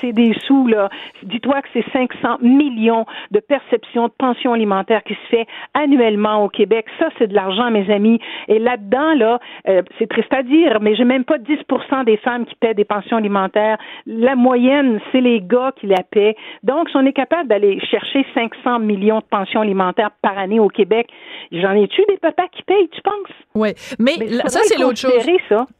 c'est 0.00 0.12
des 0.12 0.34
sous, 0.46 0.66
là. 0.68 0.88
Dis-toi 1.22 1.62
que 1.62 1.68
c'est 1.72 1.84
500 1.92 2.38
millions 2.40 3.04
de 3.30 3.40
perceptions 3.40 4.06
de 4.06 4.12
pension 4.16 4.52
alimentaire 4.52 5.02
qui 5.02 5.14
se 5.14 5.28
fait 5.28 5.46
annuellement 5.74 6.44
au 6.44 6.48
Québec. 6.48 6.86
Ça, 6.98 7.08
c'est 7.18 7.26
de 7.26 7.34
l'argent, 7.34 7.70
mes 7.70 7.90
amis. 7.90 8.20
Et 8.48 8.58
là-dedans, 8.58 9.14
là, 9.14 9.40
euh, 9.68 9.82
c'est 9.98 10.08
triste 10.08 10.32
à 10.32 10.42
dire, 10.42 10.78
mais 10.80 10.94
j'ai 10.94 11.04
même 11.04 11.24
pas 11.24 11.38
10% 11.38 12.04
des 12.04 12.16
femmes 12.18 12.46
qui 12.46 12.54
paient 12.54 12.74
des 12.74 12.84
pensions 12.84 13.16
alimentaires. 13.16 13.78
La 14.06 14.36
moyenne, 14.36 15.00
c'est 15.10 15.20
les 15.20 15.40
gars 15.40 15.72
qui 15.80 15.86
la 15.86 16.02
paient. 16.08 16.36
Donc, 16.62 16.90
si 16.90 16.96
on 16.96 17.06
est 17.06 17.12
capable 17.12 17.48
d'aller 17.48 17.80
chercher 17.80 18.24
500 18.34 18.78
millions 18.80 19.18
de 19.18 19.24
pensions 19.24 19.62
alimentaires 19.62 20.10
par 20.22 20.38
année 20.38 20.60
au 20.60 20.68
Québec. 20.76 21.06
J'en 21.52 21.72
ai-tu 21.72 22.02
des 22.08 22.18
papas 22.18 22.48
qui 22.54 22.62
payent, 22.64 22.88
tu 22.92 23.00
penses? 23.02 23.36
Oui, 23.54 23.70
mais, 23.98 24.16
ça, 24.48 24.60
c'est 24.64 24.78
l'autre 24.78 24.98
chose. 24.98 25.12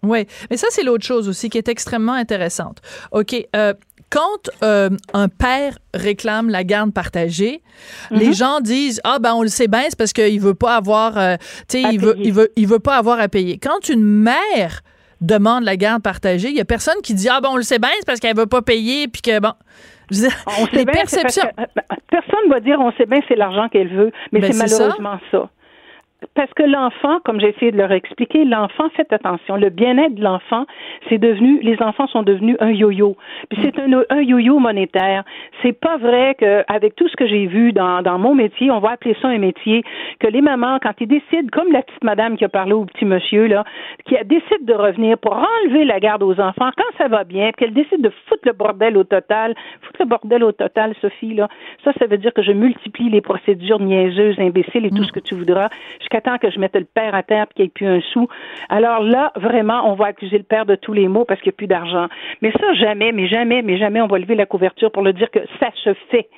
Oui, 0.03 0.27
mais 0.51 0.57
ça, 0.57 0.69
c'est 0.71 0.85
l'autre 0.85 1.05
chose 1.05 1.29
aussi 1.29 1.49
qui 1.49 1.59
est 1.59 1.69
extrêmement 1.69 2.13
intéressante. 2.13 2.79
OK, 3.11 3.35
euh, 3.55 3.75
quand 4.11 4.51
euh, 4.63 4.91
un 5.13 5.29
père 5.29 5.79
réclame 5.93 6.49
la 6.49 6.65
garde 6.65 6.93
partagée, 6.93 7.63
les 8.11 8.29
mhm. 8.29 8.35
gens 8.35 8.61
disent 8.61 9.01
ah 9.05 9.19
ben 9.19 9.35
on 9.35 9.43
le 9.43 9.49
sait 9.49 9.69
bien 9.69 9.83
c'est 9.89 9.99
parce 9.99 10.13
qu'il 10.13 10.41
veut 10.41 10.55
pas 10.55 10.77
avoir 10.77 11.19
euh, 11.19 11.37
tu 11.69 11.81
sais 11.81 11.83
il 11.93 12.01
veut 12.01 12.15
il 12.19 12.33
veut 12.33 12.53
il 12.57 12.69
veut 12.69 12.79
pas 12.79 12.97
avoir 12.97 13.19
à 13.19 13.29
payer. 13.29 13.59
Quand 13.59 13.89
une 13.89 14.05
mère 14.05 14.83
demande 15.21 15.65
la 15.65 15.77
garde 15.77 16.03
partagée, 16.03 16.49
il 16.49 16.57
y 16.57 16.61
a 16.61 16.65
personne 16.65 17.01
qui 17.03 17.15
dit 17.15 17.29
ah 17.29 17.41
ben 17.41 17.49
on 17.51 17.57
le 17.57 17.63
sait 17.63 17.79
bien 17.79 17.91
c'est 17.99 18.07
parce 18.07 18.21
qu'elle 18.21 18.37
veut 18.37 18.47
pas 18.47 18.63
payer 18.63 19.09
puis 19.09 19.23
que 19.23 19.41
bon 19.41 19.55
les 20.73 20.85
perceptions. 20.85 21.51
personne 22.11 22.49
va 22.49 22.61
dire 22.61 22.79
on 22.81 22.93
sait 22.93 23.07
bien 23.07 23.21
c'est 23.29 23.37
l'argent 23.37 23.69
qu'elle 23.69 23.89
veut, 23.89 24.13
mais 24.33 24.41
ben, 24.41 24.53
c'est 24.53 24.59
malheureusement 24.59 25.19
ça. 25.31 25.49
Parce 26.35 26.53
que 26.55 26.63
l'enfant, 26.63 27.19
comme 27.25 27.41
j'ai 27.41 27.51
essayé 27.51 27.73
de 27.73 27.77
leur 27.77 27.93
expliquer, 27.93 28.47
l'enfant, 28.47 28.89
faites 28.97 29.13
attention, 29.13 29.57
le 29.57 29.69
bien-être 29.69 30.15
de 30.15 30.23
l'enfant, 30.23 30.65
c'est 31.11 31.19
devenu, 31.19 31.61
les 31.61 31.81
enfants 31.83 32.07
sont 32.07 32.23
devenus 32.23 32.57
un 32.61 32.71
yo-yo. 32.71 33.17
Puis 33.51 33.59
c'est 33.63 33.79
un, 33.79 34.23
yo-yo 34.23 34.59
monétaire. 34.59 35.25
C'est 35.61 35.79
pas 35.79 35.99
vrai 35.99 36.35
qu'avec 36.39 36.97
tout 36.97 37.07
ce 37.09 37.17
que 37.17 37.27
j'ai 37.27 37.47
vu 37.47 37.75
dans, 37.75 38.19
mon 38.19 38.35
métier, 38.35 38.71
on 38.71 38.79
va 38.79 38.93
appeler 38.93 39.15
ça 39.21 39.29
un 39.29 39.37
métier, 39.37 39.83
que 40.19 40.27
les 40.27 40.41
mamans, 40.41 40.79
quand 40.83 40.95
ils 41.01 41.07
décident, 41.07 41.49
comme 41.53 41.71
la 41.71 41.83
petite 41.83 42.03
madame 42.03 42.39
qui 42.39 42.47
a 42.47 42.49
parlé 42.49 42.73
au 42.73 42.87
petit 42.87 43.05
monsieur, 43.05 43.47
là, 43.47 43.65
qui 44.07 44.17
décide 44.25 44.65
de 44.65 44.73
revenir 44.73 45.19
pour 45.19 45.35
enlever 45.35 45.85
la 45.85 46.01
garde 46.01 46.23
aux 46.23 46.41
enfants, 46.41 46.71
quand 46.77 46.97
ça 46.97 47.09
va 47.09 47.25
bien, 47.25 47.53
qu'elle 47.53 47.75
décide 47.75 48.01
de 48.01 48.11
foutre 48.27 48.43
le 48.45 48.53
bordel 48.53 48.97
au 48.97 49.05
total, 49.05 49.55
foutre 49.83 50.01
le 50.01 50.07
bordel 50.07 50.45
au 50.45 50.53
total, 50.53 50.95
Sophie, 51.03 51.35
là, 51.35 51.49
ça, 51.85 51.93
ça 51.99 52.07
veut 52.07 52.19
dire 52.19 52.33
que 52.33 52.43
je 52.43 52.53
multiplie 52.53 53.11
les 53.11 53.21
procédures 53.21 53.81
niaiseuses, 53.81 54.39
imbéciles 54.39 54.87
et 54.87 54.91
tout 54.91 55.05
ce 55.05 55.13
que 55.13 55.21
tu 55.21 55.35
voudras 55.35 55.69
jusqu'à 56.17 56.39
que 56.39 56.51
je 56.51 56.59
mette 56.59 56.75
le 56.75 56.85
père 56.85 57.15
à 57.15 57.23
terre 57.23 57.47
et 57.51 57.55
qu'il 57.55 57.65
n'y 57.65 57.67
ait 57.67 57.71
plus 57.71 57.87
un 57.87 58.01
sou. 58.13 58.29
Alors 58.69 59.01
là, 59.01 59.33
vraiment, 59.37 59.91
on 59.91 59.95
va 59.95 60.07
accuser 60.07 60.39
le 60.39 60.45
père 60.45 60.67
de 60.67 60.75
tous 60.75 60.93
les 60.93 61.09
maux 61.09 61.25
parce 61.25 61.41
qu'il 61.41 61.51
n'y 61.51 61.55
a 61.55 61.59
plus 61.59 61.67
d'argent. 61.67 62.07
Mais 62.43 62.53
ça, 62.53 62.73
jamais, 62.75 63.13
mais 63.13 63.29
jamais, 63.29 63.63
mais 63.63 63.79
jamais, 63.79 64.01
on 64.01 64.07
va 64.07 64.19
lever 64.19 64.35
la 64.35 64.47
couverture 64.47 64.91
pour 64.91 65.03
le 65.03 65.13
dire 65.13 65.31
que 65.31 65.41
ça 65.61 65.71
se 65.85 65.95
fait. 66.11 66.29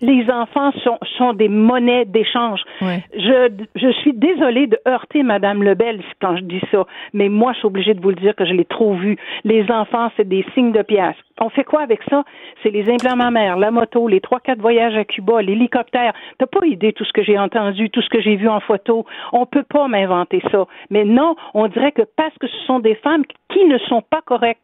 Les 0.00 0.30
enfants 0.30 0.72
sont, 0.84 0.98
sont 1.18 1.32
des 1.32 1.48
monnaies 1.48 2.04
d'échange. 2.04 2.60
Je, 2.80 3.50
je 3.74 3.92
suis 4.00 4.12
désolée 4.12 4.66
de 4.66 4.78
heurter 4.86 5.22
Madame 5.22 5.62
Lebel 5.62 6.02
quand 6.20 6.36
je 6.36 6.42
dis 6.42 6.62
ça, 6.70 6.86
mais 7.12 7.28
moi, 7.28 7.52
je 7.52 7.58
suis 7.58 7.66
obligée 7.66 7.94
de 7.94 8.00
vous 8.00 8.10
le 8.10 8.16
dire 8.16 8.34
que 8.34 8.44
je 8.44 8.52
l'ai 8.52 8.64
trop 8.64 8.94
vu. 8.94 9.16
Les 9.44 9.70
enfants, 9.70 10.10
c'est 10.16 10.28
des 10.28 10.44
signes 10.54 10.72
de 10.72 10.82
pièces. 10.82 11.16
On 11.40 11.50
fait 11.50 11.64
quoi 11.64 11.82
avec 11.82 12.00
ça? 12.08 12.24
C'est 12.62 12.70
les 12.70 12.88
implants 12.90 13.16
mammaires, 13.16 13.58
la 13.58 13.70
moto, 13.70 14.08
les 14.08 14.20
trois, 14.20 14.40
quatre 14.40 14.60
voyages 14.60 14.96
à 14.96 15.04
Cuba, 15.04 15.42
l'hélicoptère. 15.42 16.14
T'as 16.38 16.46
pas 16.46 16.64
idée 16.66 16.92
tout 16.92 17.04
ce 17.04 17.12
que 17.12 17.22
j'ai 17.22 17.38
entendu, 17.38 17.90
tout 17.90 18.00
ce 18.02 18.08
que 18.08 18.20
j'ai 18.20 18.36
vu 18.36 18.48
en 18.48 18.60
photo. 18.60 19.04
On 19.32 19.44
peut 19.44 19.64
pas 19.64 19.86
m'inventer 19.88 20.42
ça. 20.50 20.66
Mais 20.90 21.04
non, 21.04 21.36
on 21.52 21.68
dirait 21.68 21.92
que 21.92 22.02
parce 22.16 22.36
que 22.38 22.46
ce 22.46 22.58
sont 22.66 22.80
des 22.80 22.94
femmes 22.96 23.24
qui 23.50 23.64
ne 23.66 23.78
sont 23.78 24.02
pas 24.02 24.22
correctes, 24.22 24.62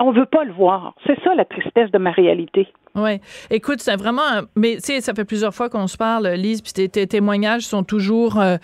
on 0.00 0.12
veut 0.12 0.26
pas 0.26 0.44
le 0.44 0.52
voir. 0.52 0.94
C'est 1.06 1.20
ça 1.22 1.34
la 1.34 1.44
tristesse 1.44 1.90
de 1.90 1.98
ma 1.98 2.10
réalité. 2.10 2.68
Oui. 2.94 3.20
Écoute, 3.50 3.80
c'est 3.80 3.96
vraiment. 3.96 4.42
Mais 4.54 4.76
tu 4.76 4.82
sais, 4.84 5.00
ça 5.00 5.14
fait 5.14 5.24
plusieurs 5.24 5.54
fois 5.54 5.70
qu'on 5.70 5.86
se 5.86 5.96
parle, 5.96 6.28
Lise, 6.28 6.60
puis 6.60 6.88
tes, 6.88 7.06
témoignages 7.06 7.62
sont 7.62 7.84
toujours 7.84 8.38
euh, 8.38 8.56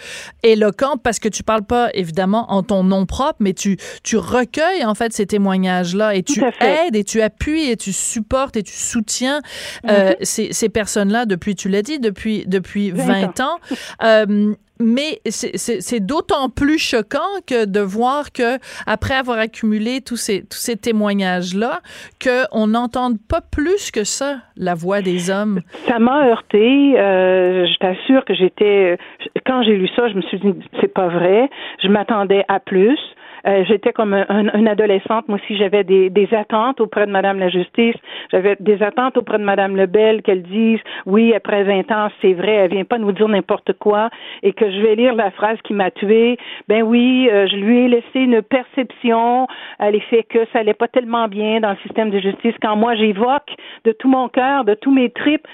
éloquents 0.43 0.99
parce 0.99 1.19
que 1.19 1.29
tu 1.29 1.43
parles 1.43 1.65
pas, 1.65 1.89
évidemment, 1.95 2.51
en 2.53 2.63
ton 2.63 2.85
nom 2.85 3.07
propre, 3.07 3.37
mais 3.41 3.55
tu, 3.55 3.79
tu 4.03 4.17
recueilles, 4.19 4.85
en 4.85 4.95
fait, 4.95 5.13
ces 5.15 5.27
témoignages-là 5.27 6.15
et 6.15 6.23
tu 6.23 6.43
aides 6.61 6.95
et 6.95 7.05
tu 7.05 7.23
appuies 7.23 7.71
et 7.71 7.77
tu 7.77 7.93
supportes 7.93 8.57
et 8.57 8.63
tu 8.63 8.75
soutiens 8.75 9.41
euh, 9.89 10.13
mm-hmm. 10.13 10.53
ces, 10.53 10.69
personnes-là 10.69 11.25
depuis, 11.25 11.55
tu 11.55 11.69
l'as 11.71 11.83
dit, 11.83 11.99
depuis, 11.99 12.45
depuis 12.47 12.91
20, 12.91 13.41
ans. 13.41 13.59
Euh, 14.03 14.55
mais 14.81 15.21
c'est 15.27 16.01
d'autant 16.01 16.49
plus 16.49 16.79
choquant 16.79 17.19
que 17.47 17.65
de 17.65 17.81
voir 17.81 18.33
que 18.33 18.59
après 18.87 19.15
avoir 19.15 19.39
accumulé 19.39 20.01
tous 20.01 20.17
ces 20.17 20.43
tous 20.43 20.59
ces 20.59 20.77
témoignages 20.77 21.55
là 21.55 21.81
qu'on 22.23 22.69
n'entende 22.69 23.17
pas 23.29 23.41
plus 23.41 23.91
que 23.91 24.05
ça 24.05 24.37
la 24.57 24.75
voix 24.75 25.01
des 25.01 25.31
hommes. 25.31 25.61
Ça 25.87 25.99
m'a 25.99 26.29
heurté. 26.29 26.99
Euh, 26.99 27.67
je 27.67 27.79
t'assure 27.79 28.25
que 28.25 28.35
j'étais 28.35 28.99
quand 29.47 29.63
j'ai 29.63 29.77
lu 29.77 29.89
ça, 29.97 30.09
je 30.09 30.15
me 30.15 30.23
suis 30.23 30.39
dit 30.39 30.55
c'est 30.81 30.93
pas 30.93 31.09
vrai. 31.09 31.49
Je 31.83 31.89
m'attendais 31.89 32.45
à 32.49 32.61
plus. 32.61 32.99
Euh, 33.47 33.65
j'étais 33.67 33.93
comme 33.93 34.15
un, 34.15 34.55
une 34.55 34.69
adolescente. 34.69 35.29
Moi 35.29 35.39
aussi, 35.43 35.57
j'avais 35.57 35.85
des, 35.85 36.11
des, 36.11 36.29
attentes 36.35 36.81
auprès 36.81 37.07
de 37.07 37.11
Madame 37.11 37.39
la 37.39 37.49
Justice. 37.49 37.97
J'avais 38.31 38.57
des 38.61 38.83
attentes 38.83 39.17
auprès 39.17 39.39
de 39.39 39.45
Madame 39.45 39.77
Lebel 39.77 40.23
qu'elle 40.23 40.43
dise 40.43 40.81
oui, 41.07 41.35
après 41.35 41.65
20 41.65 41.91
ans, 41.91 42.09
c'est 42.21 42.35
vrai, 42.35 42.53
elle 42.53 42.71
vient 42.71 42.85
pas 42.85 42.99
nous 42.99 43.13
dire 43.13 43.29
n'importe 43.29 43.73
quoi 43.75 44.11
et 44.43 44.53
que 44.53 44.71
je 44.71 44.81
vais 44.81 44.95
lire 44.95 45.15
la 45.15 45.31
phrase 45.31 45.59
qui 45.65 45.75
m'a 45.75 45.91
tuée. 45.91 46.37
Ben 46.69 46.83
oui, 46.83 47.29
euh, 47.31 47.47
je 47.47 47.57
lui 47.57 47.79
ai 47.81 47.89
laissé 47.89 48.21
une 48.21 48.43
perception 48.43 49.47
à 49.79 49.91
l'effet 49.91 50.25
que 50.29 50.41
ça 50.53 50.61
allait 50.61 50.75
pas 50.75 50.89
tellement 50.89 51.29
bien 51.29 51.61
dans 51.61 51.71
le 51.71 51.77
système 51.79 52.11
de 52.11 52.19
justice 52.19 52.55
quand 52.61 52.77
moi 52.77 52.95
j'évoque 52.97 53.51
de 53.85 53.93
tout 53.93 54.09
mon 54.09 54.29
cœur, 54.29 54.65
de 54.65 54.75
tous 54.75 54.93
mes 54.93 55.11
tripes, 55.11 55.47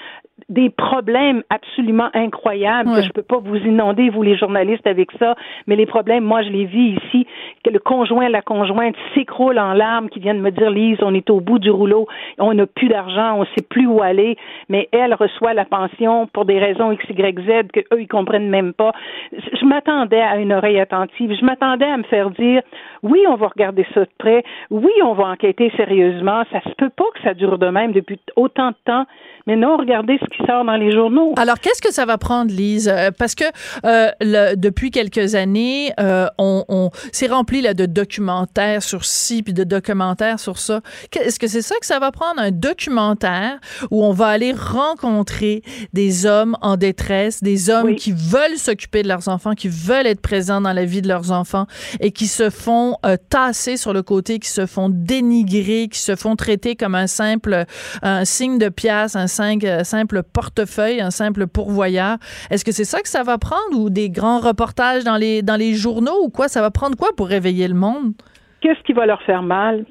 des 0.48 0.68
problèmes 0.68 1.42
absolument 1.48 2.08
incroyables 2.12 2.90
que 2.92 3.02
je 3.02 3.10
peux 3.10 3.22
pas 3.22 3.38
vous 3.38 3.56
inonder 3.56 4.10
vous 4.10 4.22
les 4.22 4.36
journalistes 4.36 4.86
avec 4.86 5.10
ça. 5.18 5.36
Mais 5.66 5.76
les 5.76 5.86
problèmes 5.86 6.24
moi 6.24 6.42
je 6.42 6.48
les 6.48 6.64
vis 6.64 6.98
ici. 7.04 7.26
Que 7.62 7.70
le 7.70 7.78
conjoint 7.78 8.28
la 8.28 8.42
conjointe 8.42 8.96
s'écroule 9.14 9.58
en 9.58 9.72
larmes 9.74 10.08
qui 10.08 10.18
viennent 10.18 10.40
me 10.40 10.50
dire 10.50 10.70
Lise 10.70 10.98
on 11.02 11.14
est 11.14 11.30
au 11.30 11.40
bout 11.40 11.58
du 11.58 11.70
rouleau. 11.70 12.06
On 12.38 12.52
n'a 12.52 12.66
plus 12.66 12.88
d'argent. 12.88 13.38
On 13.38 13.44
sait 13.56 13.64
plus 13.68 13.86
où 13.86 14.02
aller. 14.02 14.36
Mais 14.68 14.88
elle 14.92 15.14
reçoit 15.14 15.54
la 15.54 15.64
pension 15.64 16.26
pour 16.26 16.44
des 16.44 16.58
raisons 16.58 16.90
x 16.92 17.04
y 17.08 17.14
z 17.14 17.68
que 17.72 17.80
eux 17.94 18.02
ils 18.02 18.08
comprennent 18.08 18.50
même 18.50 18.72
pas. 18.72 18.92
Je 19.32 19.64
m'attendais 19.64 20.20
à 20.20 20.36
une 20.36 20.52
oreille 20.52 20.80
attentive. 20.80 21.34
Je 21.38 21.44
m'attendais 21.44 21.86
à 21.86 21.96
me 21.96 22.04
faire 22.04 22.30
dire 22.30 22.62
oui 23.02 23.20
on 23.28 23.36
va 23.36 23.46
regarder 23.46 23.86
ça 23.94 24.00
de 24.00 24.10
près. 24.18 24.42
Oui 24.70 24.92
on 25.02 25.12
va 25.12 25.28
enquêter 25.28 25.70
sérieusement. 25.76 26.42
Ça 26.50 26.60
se 26.62 26.74
peut 26.74 26.90
pas 26.90 27.04
que 27.14 27.22
ça 27.22 27.34
dure 27.34 27.58
de 27.58 27.68
même 27.68 27.92
depuis 27.92 28.18
autant 28.36 28.70
de 28.70 28.76
temps. 28.84 29.06
Mais 29.46 29.56
non 29.56 29.76
regardez 29.76 30.18
ce 30.24 30.36
qui 30.36 30.46
sort 30.46 30.64
dans 30.64 30.76
les 30.76 30.92
journaux. 30.92 31.34
Alors, 31.36 31.58
qu'est-ce 31.60 31.82
que 31.82 31.92
ça 31.92 32.04
va 32.04 32.18
prendre, 32.18 32.52
Lise? 32.52 32.88
Euh, 32.88 33.10
parce 33.16 33.34
que 33.34 33.44
euh, 33.84 34.10
le, 34.20 34.54
depuis 34.56 34.90
quelques 34.90 35.34
années, 35.34 35.92
euh, 36.00 36.26
on, 36.38 36.64
on 36.68 36.90
s'est 37.12 37.26
rempli 37.26 37.60
là, 37.60 37.74
de 37.74 37.86
documentaires 37.86 38.82
sur 38.82 39.04
ci, 39.04 39.42
puis 39.42 39.52
de 39.52 39.64
documentaires 39.64 40.40
sur 40.40 40.58
ça. 40.58 40.80
Est-ce 41.14 41.38
que 41.38 41.46
c'est 41.46 41.62
ça 41.62 41.74
que 41.80 41.86
ça 41.86 41.98
va 41.98 42.10
prendre? 42.12 42.40
Un 42.40 42.50
documentaire 42.50 43.58
où 43.90 44.04
on 44.04 44.12
va 44.12 44.28
aller 44.28 44.52
rencontrer 44.52 45.62
des 45.92 46.26
hommes 46.26 46.56
en 46.60 46.76
détresse, 46.76 47.42
des 47.42 47.70
hommes 47.70 47.94
qui 47.94 48.12
veulent 48.12 48.56
s'occuper 48.56 49.02
de 49.02 49.08
leurs 49.08 49.28
enfants, 49.28 49.54
qui 49.54 49.68
veulent 49.68 50.06
être 50.06 50.20
présents 50.20 50.60
dans 50.60 50.72
la 50.72 50.84
vie 50.84 51.02
de 51.02 51.08
leurs 51.08 51.32
enfants 51.32 51.66
et 52.00 52.10
qui 52.10 52.26
se 52.26 52.50
font 52.50 52.96
tasser 53.28 53.76
sur 53.76 53.92
le 53.92 54.02
côté, 54.02 54.38
qui 54.38 54.50
se 54.50 54.66
font 54.66 54.88
dénigrer, 54.90 55.88
qui 55.88 55.98
se 55.98 56.16
font 56.16 56.36
traiter 56.36 56.76
comme 56.76 56.94
un 56.94 57.06
simple 57.06 57.64
un 58.02 58.24
signe 58.24 58.58
de 58.58 58.68
pièce, 58.68 59.16
un 59.16 59.26
simple 59.26 60.13
portefeuille, 60.22 61.00
un 61.00 61.10
simple 61.10 61.46
pourvoyeur. 61.46 62.16
Est-ce 62.50 62.64
que 62.64 62.72
c'est 62.72 62.84
ça 62.84 63.00
que 63.00 63.08
ça 63.08 63.22
va 63.22 63.38
prendre 63.38 63.78
ou 63.78 63.90
des 63.90 64.10
grands 64.10 64.40
reportages 64.40 65.04
dans 65.04 65.16
les, 65.16 65.42
dans 65.42 65.56
les 65.56 65.74
journaux 65.74 66.22
ou 66.22 66.28
quoi? 66.28 66.48
Ça 66.48 66.60
va 66.60 66.70
prendre 66.70 66.96
quoi 66.96 67.08
pour 67.16 67.28
réveiller 67.28 67.68
le 67.68 67.74
monde? 67.74 68.12
Qu'est-ce 68.60 68.82
qui 68.84 68.92
va 68.92 69.06
leur 69.06 69.22
faire 69.22 69.42
mal? 69.42 69.84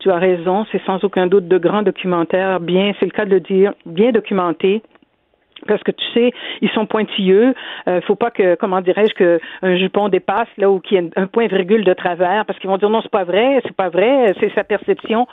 Tu 0.00 0.10
as 0.10 0.16
raison, 0.16 0.66
c'est 0.72 0.82
sans 0.84 1.02
aucun 1.04 1.28
doute 1.28 1.46
de 1.46 1.58
grands 1.58 1.82
documentaires, 1.82 2.58
bien, 2.58 2.92
c'est 2.98 3.06
le 3.06 3.12
cas 3.12 3.24
de 3.24 3.30
le 3.30 3.40
dire, 3.40 3.72
bien 3.86 4.10
documentés, 4.10 4.82
parce 5.66 5.82
que 5.82 5.92
tu 5.92 6.04
sais, 6.12 6.32
ils 6.60 6.70
sont 6.70 6.86
pointilleux. 6.86 7.54
Euh, 7.88 8.00
faut 8.02 8.16
pas 8.16 8.30
que, 8.30 8.56
comment 8.56 8.80
dirais-je, 8.80 9.14
qu'un 9.14 9.76
jupon 9.76 10.08
dépasse 10.08 10.48
là 10.58 10.70
ou 10.70 10.80
qu'il 10.80 10.96
y 10.96 11.00
ait 11.00 11.10
un 11.16 11.26
point 11.26 11.46
virgule 11.46 11.84
de 11.84 11.94
travers, 11.94 12.44
parce 12.44 12.58
qu'ils 12.58 12.68
vont 12.68 12.78
dire 12.78 12.90
non, 12.90 13.00
c'est 13.02 13.10
pas 13.10 13.24
vrai, 13.24 13.60
c'est 13.64 13.76
pas 13.76 13.88
vrai, 13.88 14.34
c'est 14.40 14.52
sa 14.54 14.64
perception. 14.64 15.26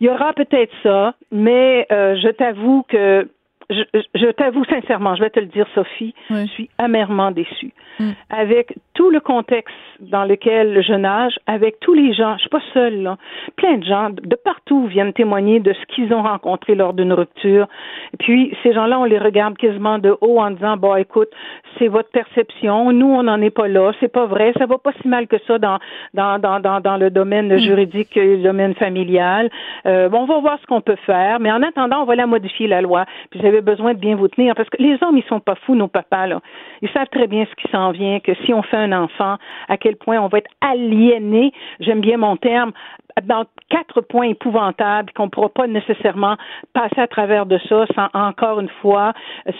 Il 0.00 0.06
y 0.06 0.10
aura 0.10 0.32
peut-être 0.32 0.72
ça, 0.82 1.14
mais 1.30 1.86
euh, 1.92 2.16
je 2.16 2.28
t'avoue 2.28 2.84
que 2.88 3.28
je, 3.70 3.82
je 4.14 4.30
t'avoue 4.32 4.64
sincèrement, 4.64 5.14
je 5.14 5.22
vais 5.22 5.30
te 5.30 5.40
le 5.40 5.46
dire, 5.46 5.66
Sophie, 5.74 6.14
je 6.30 6.46
suis 6.46 6.70
amèrement 6.78 7.30
déçue. 7.30 7.72
Mm. 7.98 8.10
Avec 8.30 8.74
tout 8.94 9.10
le 9.10 9.20
contexte 9.20 9.74
dans 10.00 10.24
lequel 10.24 10.82
je 10.82 10.94
nage, 10.94 11.38
avec 11.46 11.78
tous 11.80 11.94
les 11.94 12.12
gens, 12.12 12.34
je 12.36 12.40
suis 12.40 12.48
pas 12.48 12.62
seule, 12.72 13.02
là, 13.02 13.16
plein 13.56 13.78
de 13.78 13.84
gens 13.84 14.10
de 14.10 14.36
partout 14.36 14.86
viennent 14.86 15.12
témoigner 15.12 15.60
de 15.60 15.72
ce 15.72 15.94
qu'ils 15.94 16.12
ont 16.12 16.22
rencontré 16.22 16.74
lors 16.74 16.92
d'une 16.92 17.12
rupture. 17.12 17.66
Et 18.12 18.16
puis, 18.16 18.56
ces 18.62 18.72
gens-là, 18.72 18.98
on 18.98 19.04
les 19.04 19.18
regarde 19.18 19.56
quasiment 19.56 19.98
de 19.98 20.16
haut 20.20 20.40
en 20.40 20.50
disant, 20.50 20.76
bon, 20.76 20.96
écoute, 20.96 21.28
c'est 21.78 21.88
votre 21.88 22.10
perception, 22.10 22.92
nous, 22.92 23.06
on 23.06 23.24
n'en 23.24 23.40
est 23.40 23.50
pas 23.50 23.68
là, 23.68 23.92
c'est 24.00 24.12
pas 24.12 24.26
vrai, 24.26 24.52
ça 24.58 24.66
va 24.66 24.78
pas 24.78 24.92
si 25.00 25.08
mal 25.08 25.26
que 25.26 25.36
ça 25.46 25.58
dans, 25.58 25.78
dans, 26.14 26.38
dans, 26.38 26.60
dans, 26.60 26.80
dans 26.80 26.96
le 26.96 27.10
domaine 27.10 27.54
mm. 27.54 27.58
juridique 27.58 28.14
le 28.14 28.42
domaine 28.42 28.74
familial. 28.74 29.50
Euh, 29.86 30.08
bon, 30.08 30.20
on 30.20 30.26
va 30.26 30.40
voir 30.40 30.58
ce 30.60 30.66
qu'on 30.66 30.80
peut 30.80 30.96
faire, 31.06 31.40
mais 31.40 31.52
en 31.52 31.62
attendant, 31.62 32.02
on 32.02 32.04
va 32.04 32.14
la 32.14 32.26
modifier, 32.26 32.66
la 32.66 32.80
loi. 32.80 33.04
Puis 33.30 33.40
avez 33.54 33.62
besoin 33.62 33.94
de 33.94 33.98
bien 33.98 34.16
vous 34.16 34.28
tenir 34.28 34.54
parce 34.54 34.68
que 34.68 34.82
les 34.82 34.98
hommes, 35.02 35.16
ils 35.16 35.24
sont 35.24 35.40
pas 35.40 35.54
fous, 35.54 35.74
nos 35.74 35.88
papas, 35.88 36.26
là. 36.26 36.40
Ils 36.82 36.90
savent 36.90 37.08
très 37.10 37.26
bien 37.26 37.46
ce 37.50 37.62
qui 37.62 37.70
s'en 37.70 37.90
vient, 37.92 38.20
que 38.20 38.34
si 38.44 38.52
on 38.52 38.62
fait 38.62 38.76
un 38.76 38.92
enfant, 38.92 39.36
à 39.68 39.76
quel 39.76 39.96
point 39.96 40.20
on 40.20 40.28
va 40.28 40.38
être 40.38 40.50
aliéné, 40.60 41.52
j'aime 41.80 42.00
bien 42.00 42.18
mon 42.18 42.36
terme, 42.36 42.72
dans 43.22 43.44
quatre 43.70 44.00
points 44.00 44.28
épouvantables 44.28 45.12
qu'on 45.12 45.26
ne 45.26 45.30
pourra 45.30 45.48
pas 45.48 45.66
nécessairement 45.66 46.36
passer 46.72 47.00
à 47.00 47.06
travers 47.06 47.46
de 47.46 47.58
ça 47.68 47.86
sans 47.94 48.08
encore 48.12 48.60
une 48.60 48.68
fois, 48.80 49.12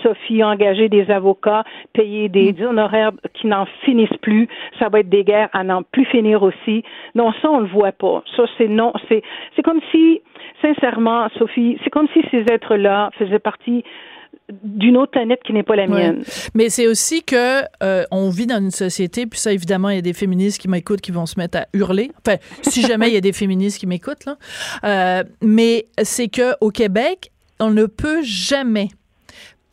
Sophie 0.02 0.42
engager 0.42 0.88
des 0.88 1.10
avocats, 1.10 1.64
payer 1.92 2.28
des, 2.28 2.52
mm. 2.52 2.66
honoraires 2.66 3.12
qui 3.34 3.46
n'en 3.46 3.66
finissent 3.84 4.18
plus, 4.22 4.48
ça 4.78 4.88
va 4.88 5.00
être 5.00 5.08
des 5.08 5.24
guerres 5.24 5.50
à 5.52 5.62
n'en 5.62 5.82
plus 5.82 6.04
finir 6.06 6.42
aussi. 6.42 6.82
Non, 7.14 7.32
ça 7.40 7.50
on 7.50 7.60
le 7.60 7.66
voit 7.66 7.92
pas. 7.92 8.22
Ça 8.36 8.44
c'est 8.58 8.68
non, 8.68 8.92
c'est 9.08 9.22
c'est 9.54 9.62
comme 9.62 9.80
si 9.90 10.20
sincèrement 10.64 11.28
Sophie, 11.38 11.78
c'est 11.84 11.90
comme 11.90 12.08
si 12.12 12.20
ces 12.30 12.44
êtres-là 12.52 13.10
faisaient 13.18 13.38
partie 13.38 13.84
d'une 14.50 14.96
autre 14.96 15.12
planète 15.12 15.40
qui 15.44 15.52
n'est 15.52 15.62
pas 15.62 15.76
la 15.76 15.86
mienne. 15.86 16.22
Mais 16.54 16.68
c'est 16.68 16.86
aussi 16.86 17.22
que 17.22 17.62
euh, 17.82 18.04
on 18.10 18.28
vit 18.28 18.46
dans 18.46 18.60
une 18.60 18.70
société, 18.70 19.26
puis 19.26 19.38
ça 19.38 19.52
évidemment 19.52 19.88
il 19.88 19.96
y 19.96 19.98
a 19.98 20.02
des 20.02 20.12
féministes 20.12 20.60
qui 20.60 20.68
m'écoutent 20.68 21.00
qui 21.00 21.12
vont 21.12 21.26
se 21.26 21.38
mettre 21.38 21.58
à 21.58 21.66
hurler. 21.72 22.10
Enfin, 22.26 22.36
si 22.62 22.82
jamais 22.82 23.08
il 23.08 23.14
y 23.14 23.16
a 23.16 23.22
des 23.22 23.32
féministes 23.32 23.78
qui 23.78 23.86
m'écoutent 23.86 24.26
là, 24.26 24.36
euh, 24.84 25.24
mais 25.40 25.86
c'est 26.02 26.28
que 26.28 26.52
au 26.60 26.70
Québec, 26.70 27.30
on 27.60 27.70
ne 27.70 27.86
peut 27.86 28.22
jamais 28.22 28.88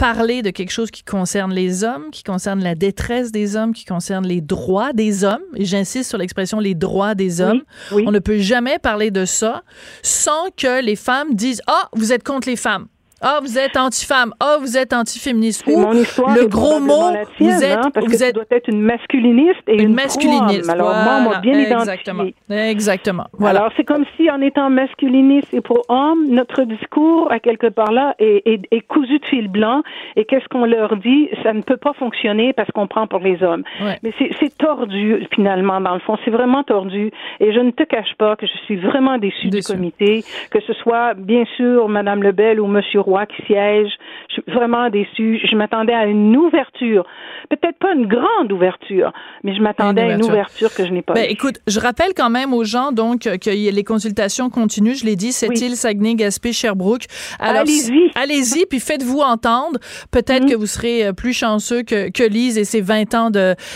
parler 0.01 0.41
de 0.41 0.49
quelque 0.49 0.71
chose 0.71 0.89
qui 0.89 1.03
concerne 1.03 1.53
les 1.53 1.83
hommes, 1.83 2.09
qui 2.11 2.23
concerne 2.23 2.63
la 2.63 2.73
détresse 2.73 3.31
des 3.31 3.55
hommes, 3.55 3.71
qui 3.71 3.85
concerne 3.85 4.25
les 4.25 4.41
droits 4.41 4.93
des 4.93 5.23
hommes, 5.23 5.43
j'insiste 5.59 6.09
sur 6.09 6.17
l'expression 6.17 6.59
les 6.59 6.73
droits 6.73 7.13
des 7.13 7.39
hommes, 7.39 7.61
on 7.91 8.11
ne 8.11 8.17
peut 8.17 8.39
jamais 8.39 8.79
parler 8.79 9.11
de 9.11 9.25
ça 9.25 9.61
sans 10.01 10.49
que 10.57 10.83
les 10.83 10.95
femmes 10.95 11.35
disent 11.35 11.61
Ah, 11.67 11.87
vous 11.93 12.11
êtes 12.13 12.23
contre 12.23 12.49
les 12.49 12.55
femmes. 12.55 12.87
Ah, 13.21 13.39
vous 13.41 13.57
êtes 13.57 13.77
anti-femme. 13.77 14.33
Ah, 14.39 14.57
vous 14.59 14.77
êtes 14.77 14.93
anti-féministe. 14.93 15.63
Ou 15.67 15.79
mon 15.79 15.93
histoire 15.93 16.35
le 16.35 16.47
gros 16.47 16.79
mot, 16.79 17.11
vous 17.39 17.63
êtes, 17.63 17.77
hein, 17.77 17.91
parce 17.93 18.07
vous 18.07 18.17
que 18.17 18.23
êtes 18.23 18.37
être 18.51 18.67
une 18.67 18.81
masculiniste 18.81 19.61
et 19.67 19.75
une, 19.75 19.89
une 19.89 19.93
masculiniste. 19.93 20.69
Alors 20.69 20.89
moi, 20.89 21.19
on 21.19 21.29
m'a 21.29 21.39
bien 21.39 21.53
Exactement. 21.59 22.23
identifié. 22.23 22.69
Exactement. 22.71 23.25
Voilà. 23.33 23.59
Alors 23.59 23.71
c'est 23.77 23.83
comme 23.83 24.05
si 24.17 24.29
en 24.31 24.41
étant 24.41 24.69
masculiniste 24.69 25.53
et 25.53 25.61
pro-homme, 25.61 26.27
notre 26.29 26.63
discours 26.63 27.31
à 27.31 27.39
quelque 27.39 27.67
part 27.67 27.91
là 27.91 28.15
est, 28.17 28.41
est, 28.47 28.61
est 28.71 28.81
cousu 28.81 29.19
de 29.19 29.25
fil 29.25 29.47
blanc. 29.49 29.83
Et 30.15 30.25
qu'est-ce 30.25 30.47
qu'on 30.49 30.65
leur 30.65 30.97
dit? 30.97 31.29
Ça 31.43 31.53
ne 31.53 31.61
peut 31.61 31.77
pas 31.77 31.93
fonctionner 31.93 32.53
parce 32.53 32.69
qu'on 32.71 32.87
prend 32.87 33.05
pour 33.05 33.19
les 33.19 33.43
hommes. 33.43 33.63
Ouais. 33.81 33.99
Mais 34.01 34.13
c'est 34.19 34.57
tordu 34.57 35.27
finalement 35.33 35.79
dans 35.79 35.93
le 35.93 35.99
fond. 35.99 36.17
C'est 36.25 36.31
vraiment 36.31 36.63
tordu. 36.63 37.11
Et 37.39 37.53
je 37.53 37.59
ne 37.59 37.71
te 37.71 37.83
cache 37.83 38.15
pas 38.17 38.35
que 38.35 38.47
je 38.47 38.57
suis 38.65 38.77
vraiment 38.77 39.17
déçue 39.19 39.49
du 39.49 39.61
comité, 39.61 40.23
que 40.49 40.59
ce 40.61 40.73
soit 40.73 41.13
bien 41.13 41.43
sûr 41.55 41.87
Madame 41.87 42.23
Lebel 42.23 42.59
ou 42.59 42.65
Monsieur 42.67 43.01
Qui 43.25 43.45
siège. 43.45 43.91
Je 44.29 44.33
suis 44.33 44.43
vraiment 44.47 44.89
déçue. 44.89 45.39
Je 45.49 45.55
m'attendais 45.55 45.93
à 45.93 46.05
une 46.05 46.35
ouverture. 46.35 47.05
Peut-être 47.49 47.77
pas 47.79 47.93
une 47.93 48.07
grande 48.07 48.51
ouverture, 48.51 49.11
mais 49.43 49.55
je 49.55 49.61
m'attendais 49.61 50.01
à 50.01 50.15
une 50.15 50.23
ouverture 50.23 50.73
que 50.73 50.85
je 50.85 50.91
n'ai 50.91 51.01
pas 51.01 51.13
ben, 51.13 51.25
Écoute, 51.29 51.55
je 51.67 51.79
rappelle 51.79 52.13
quand 52.15 52.29
même 52.29 52.53
aux 52.53 52.63
gens 52.63 52.91
donc 52.91 53.21
que 53.21 53.49
les 53.49 53.83
consultations 53.83 54.49
continuent. 54.49 54.95
Je 54.95 55.05
l'ai 55.05 55.15
dit, 55.15 55.31
cette 55.31 55.59
île 55.59 55.75
Saguenay, 55.75 56.15
Gaspé, 56.15 56.53
Sherbrooke. 56.53 57.05
Allez-y. 57.39 58.11
Allez-y, 58.15 58.65
puis 58.65 58.79
faites-vous 58.79 59.19
entendre. 59.19 59.79
Peut-être 60.11 60.45
mm. 60.45 60.49
que 60.49 60.55
vous 60.55 60.65
serez 60.65 61.07
euh, 61.07 61.13
plus 61.13 61.33
chanceux 61.33 61.83
que, 61.83 62.09
que 62.09 62.23
Lise 62.23 62.57
et 62.57 62.63
ses 62.63 62.81
20 62.81 63.15
ans 63.15 63.31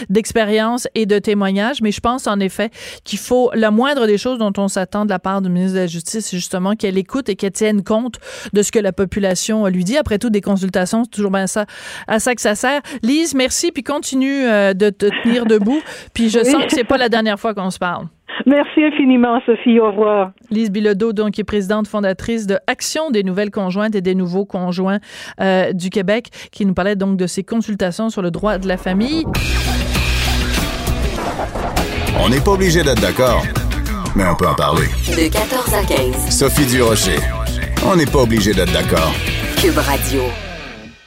d'expérience 0.09 0.87
et 0.95 1.05
de 1.05 1.19
témoignage. 1.19 1.81
Mais 1.81 1.91
je 1.91 1.99
pense 1.99 2.27
en 2.27 2.39
effet 2.39 2.69
qu'il 3.03 3.19
faut 3.19 3.51
la 3.53 3.71
moindre 3.71 4.07
des 4.07 4.17
choses 4.17 4.37
dont 4.37 4.53
on 4.57 4.67
s'attend 4.67 5.05
de 5.05 5.09
la 5.09 5.19
part 5.19 5.41
du 5.41 5.49
ministre 5.49 5.75
de 5.75 5.81
la 5.81 5.87
Justice, 5.87 6.27
c'est 6.27 6.37
justement 6.37 6.75
qu'elle 6.75 6.97
écoute 6.97 7.29
et 7.29 7.35
qu'elle 7.35 7.51
tienne 7.51 7.83
compte 7.83 8.19
de 8.53 8.61
ce 8.61 8.71
que 8.71 8.79
la 8.79 8.93
population 8.93 9.24
lui 9.69 9.83
dit. 9.83 9.97
Après 9.97 10.17
tout, 10.17 10.29
des 10.29 10.41
consultations, 10.41 11.03
c'est 11.03 11.11
toujours 11.11 11.31
bien 11.31 11.47
ça, 11.47 11.65
à 12.07 12.19
ça 12.19 12.35
que 12.35 12.41
ça 12.41 12.55
sert. 12.55 12.81
Lise, 13.03 13.35
merci, 13.35 13.71
puis 13.71 13.83
continue 13.83 14.45
euh, 14.45 14.73
de 14.73 14.89
te 14.89 15.07
tenir 15.23 15.45
debout. 15.47 15.81
Puis 16.13 16.29
je 16.29 16.43
sens 16.43 16.65
que 16.65 16.71
c'est 16.71 16.83
pas 16.83 16.97
la 16.97 17.09
dernière 17.09 17.39
fois 17.39 17.53
qu'on 17.53 17.69
se 17.69 17.79
parle. 17.79 18.07
Merci 18.45 18.83
infiniment, 18.83 19.39
Sophie. 19.45 19.79
Au 19.79 19.87
revoir. 19.91 20.31
Lise 20.51 20.71
Bilodeau, 20.71 21.13
donc, 21.13 21.31
qui 21.31 21.41
est 21.41 21.45
présidente 21.45 21.87
fondatrice 21.87 22.47
de 22.47 22.57
Action 22.67 23.09
des 23.09 23.23
nouvelles 23.23 23.51
conjointes 23.51 23.95
et 23.95 24.01
des 24.01 24.15
nouveaux 24.15 24.45
conjoints 24.45 24.99
euh, 25.39 25.71
du 25.73 25.89
Québec, 25.89 26.29
qui 26.51 26.65
nous 26.65 26.73
parlait 26.73 26.95
donc 26.95 27.17
de 27.17 27.27
ses 27.27 27.43
consultations 27.43 28.09
sur 28.09 28.21
le 28.21 28.31
droit 28.31 28.57
de 28.57 28.67
la 28.67 28.77
famille. 28.77 29.25
On 32.23 32.29
n'est 32.29 32.41
pas 32.41 32.51
obligé 32.51 32.83
d'être 32.83 33.01
d'accord, 33.01 33.43
mais 34.15 34.23
on 34.25 34.35
peut 34.35 34.47
en 34.47 34.55
parler. 34.55 34.87
De 35.07 35.31
14 35.31 35.73
à 35.73 35.83
15. 35.83 36.29
Sophie 36.29 36.65
Durocher. 36.65 37.44
On 37.87 37.95
n'est 37.95 38.05
pas 38.07 38.23
obligé 38.23 38.51
d'être 38.51 38.73
d'accord. 38.73 39.13
Cube 39.57 39.77
Radio. 39.77 40.23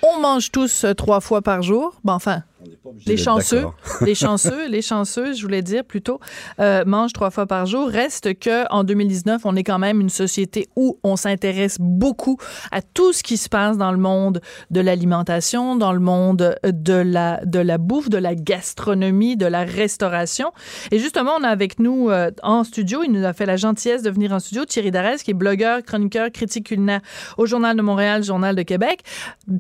On 0.01 0.21
mange 0.21 0.53
tous 0.53 0.85
euh, 0.85 0.95
trois 0.95 1.21
fois 1.21 1.43
par 1.43 1.61
jour. 1.63 1.95
Bon, 2.05 2.13
enfin, 2.13 2.45
les 3.07 3.17
chanceux, 3.17 3.67
les 4.01 4.15
chanceux, 4.15 4.69
les 4.69 4.83
chanceux, 4.83 5.33
je 5.33 5.43
voulais 5.43 5.63
dire 5.63 5.85
plutôt, 5.85 6.21
euh, 6.61 6.85
mangent 6.85 7.13
trois 7.13 7.31
fois 7.31 7.47
par 7.47 7.67
jour. 7.67 7.89
Reste 7.89 8.39
que 8.39 8.71
en 8.73 8.85
2019, 8.85 9.43
on 9.45 9.57
est 9.57 9.65
quand 9.65 9.79
même 9.79 10.01
une 10.01 10.09
société 10.09 10.69
où 10.77 10.99
on 11.03 11.17
s'intéresse 11.17 11.77
beaucoup 11.81 12.37
à 12.71 12.83
tout 12.83 13.13
ce 13.13 13.23
qui 13.23 13.37
se 13.37 13.49
passe 13.49 13.77
dans 13.77 13.93
le 13.93 13.99
monde 13.99 14.41
de 14.71 14.81
l'alimentation, 14.81 15.77
dans 15.77 15.93
le 15.93 16.01
monde 16.01 16.57
de 16.65 16.95
la 16.95 17.41
de 17.45 17.59
la 17.59 17.79
bouffe, 17.79 18.09
de 18.09 18.19
la 18.19 18.35
gastronomie, 18.35 19.37
de 19.37 19.47
la 19.47 19.65
restauration. 19.65 20.53
Et 20.91 20.99
justement, 20.99 21.33
on 21.39 21.45
a 21.45 21.49
avec 21.49 21.79
nous 21.79 22.11
euh, 22.11 22.31
en 22.43 22.65
studio, 22.65 23.03
il 23.03 23.13
nous 23.13 23.25
a 23.25 23.33
fait 23.33 23.47
la 23.47 23.57
gentillesse 23.57 24.03
de 24.03 24.11
venir 24.11 24.33
en 24.33 24.39
studio, 24.39 24.65
Thierry 24.65 24.91
Darès, 24.91 25.23
qui 25.23 25.31
est 25.31 25.35
blogueur, 25.35 25.83
chroniqueur, 25.83 26.31
critique 26.31 26.67
culinaire 26.67 27.01
au 27.37 27.47
Journal 27.47 27.77
de 27.77 27.83
Montréal, 27.83 28.23
Journal 28.23 28.55
de 28.55 28.63
Québec. 28.63 29.01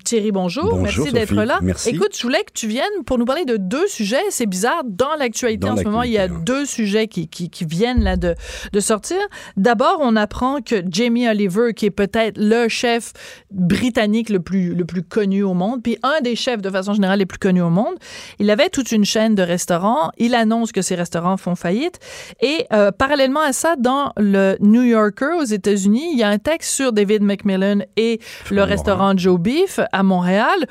Thierry, 0.05 0.33
bonjour, 0.33 0.71
bonjour 0.71 1.05
merci 1.05 1.12
d'être 1.12 1.35
là. 1.35 1.59
Merci. 1.62 1.90
Écoute, 1.90 2.16
je 2.16 2.23
voulais 2.23 2.42
que 2.44 2.53
tu 2.53 2.66
viennes 2.66 2.97
pour 3.04 3.18
nous 3.18 3.24
parler 3.24 3.44
de 3.44 3.56
deux 3.56 3.87
sujets. 3.87 4.22
C'est 4.30 4.46
bizarre, 4.46 4.82
dans 4.84 5.14
l'actualité 5.18 5.68
en 5.68 5.76
ce 5.76 5.84
moment, 5.84 6.02
il 6.02 6.12
y 6.12 6.18
a 6.18 6.28
deux 6.28 6.64
sujets 6.64 7.08
qui, 7.08 7.28
qui, 7.28 7.50
qui, 7.50 7.64
viennent 7.64 8.02
là 8.02 8.16
de, 8.16 8.34
de 8.72 8.80
sortir. 8.80 9.18
D'abord, 9.56 9.98
on 10.00 10.16
apprend 10.16 10.61
que 10.61 10.82
Jamie 10.88 11.28
Oliver, 11.28 11.74
qui 11.74 11.87
est 11.87 11.90
peut-être 11.90 12.38
le 12.38 12.68
chef 12.68 13.12
britannique 13.50 14.30
le 14.30 14.40
plus, 14.40 14.74
le 14.74 14.84
plus 14.84 15.02
connu 15.02 15.42
au 15.42 15.54
monde, 15.54 15.82
puis 15.82 15.98
un 16.02 16.20
des 16.20 16.37
chefs 16.37 16.62
de 16.62 16.70
façon 16.70 16.94
générale 16.94 17.18
les 17.18 17.26
plus 17.26 17.38
connus 17.38 17.62
au 17.62 17.70
monde, 17.70 17.94
il 18.38 18.50
avait 18.50 18.68
toute 18.68 18.92
une 18.92 19.04
chaîne 19.04 19.34
de 19.34 19.42
restaurants. 19.42 20.11
Il 20.18 20.34
annonce 20.34 20.72
que 20.72 20.82
ces 20.82 20.94
restaurants 20.94 21.37
font 21.37 21.54
faillite. 21.54 21.98
Et 22.40 22.66
euh, 22.72 22.90
parallèlement 22.90 23.40
à 23.40 23.52
ça, 23.52 23.76
dans 23.76 24.12
le 24.16 24.56
New 24.61 24.82
Yorker 24.82 25.37
aux 25.40 25.44
États-Unis, 25.44 26.11
il 26.12 26.18
y 26.18 26.22
a 26.22 26.28
un 26.28 26.38
texte 26.38 26.74
sur 26.74 26.92
David 26.92 27.22
McMillan 27.22 27.80
et 27.96 28.20
le 28.50 28.62
restaurant 28.62 29.16
Joe 29.16 29.38
Beef 29.38 29.80
à 29.92 30.02
Montréal 30.02 30.66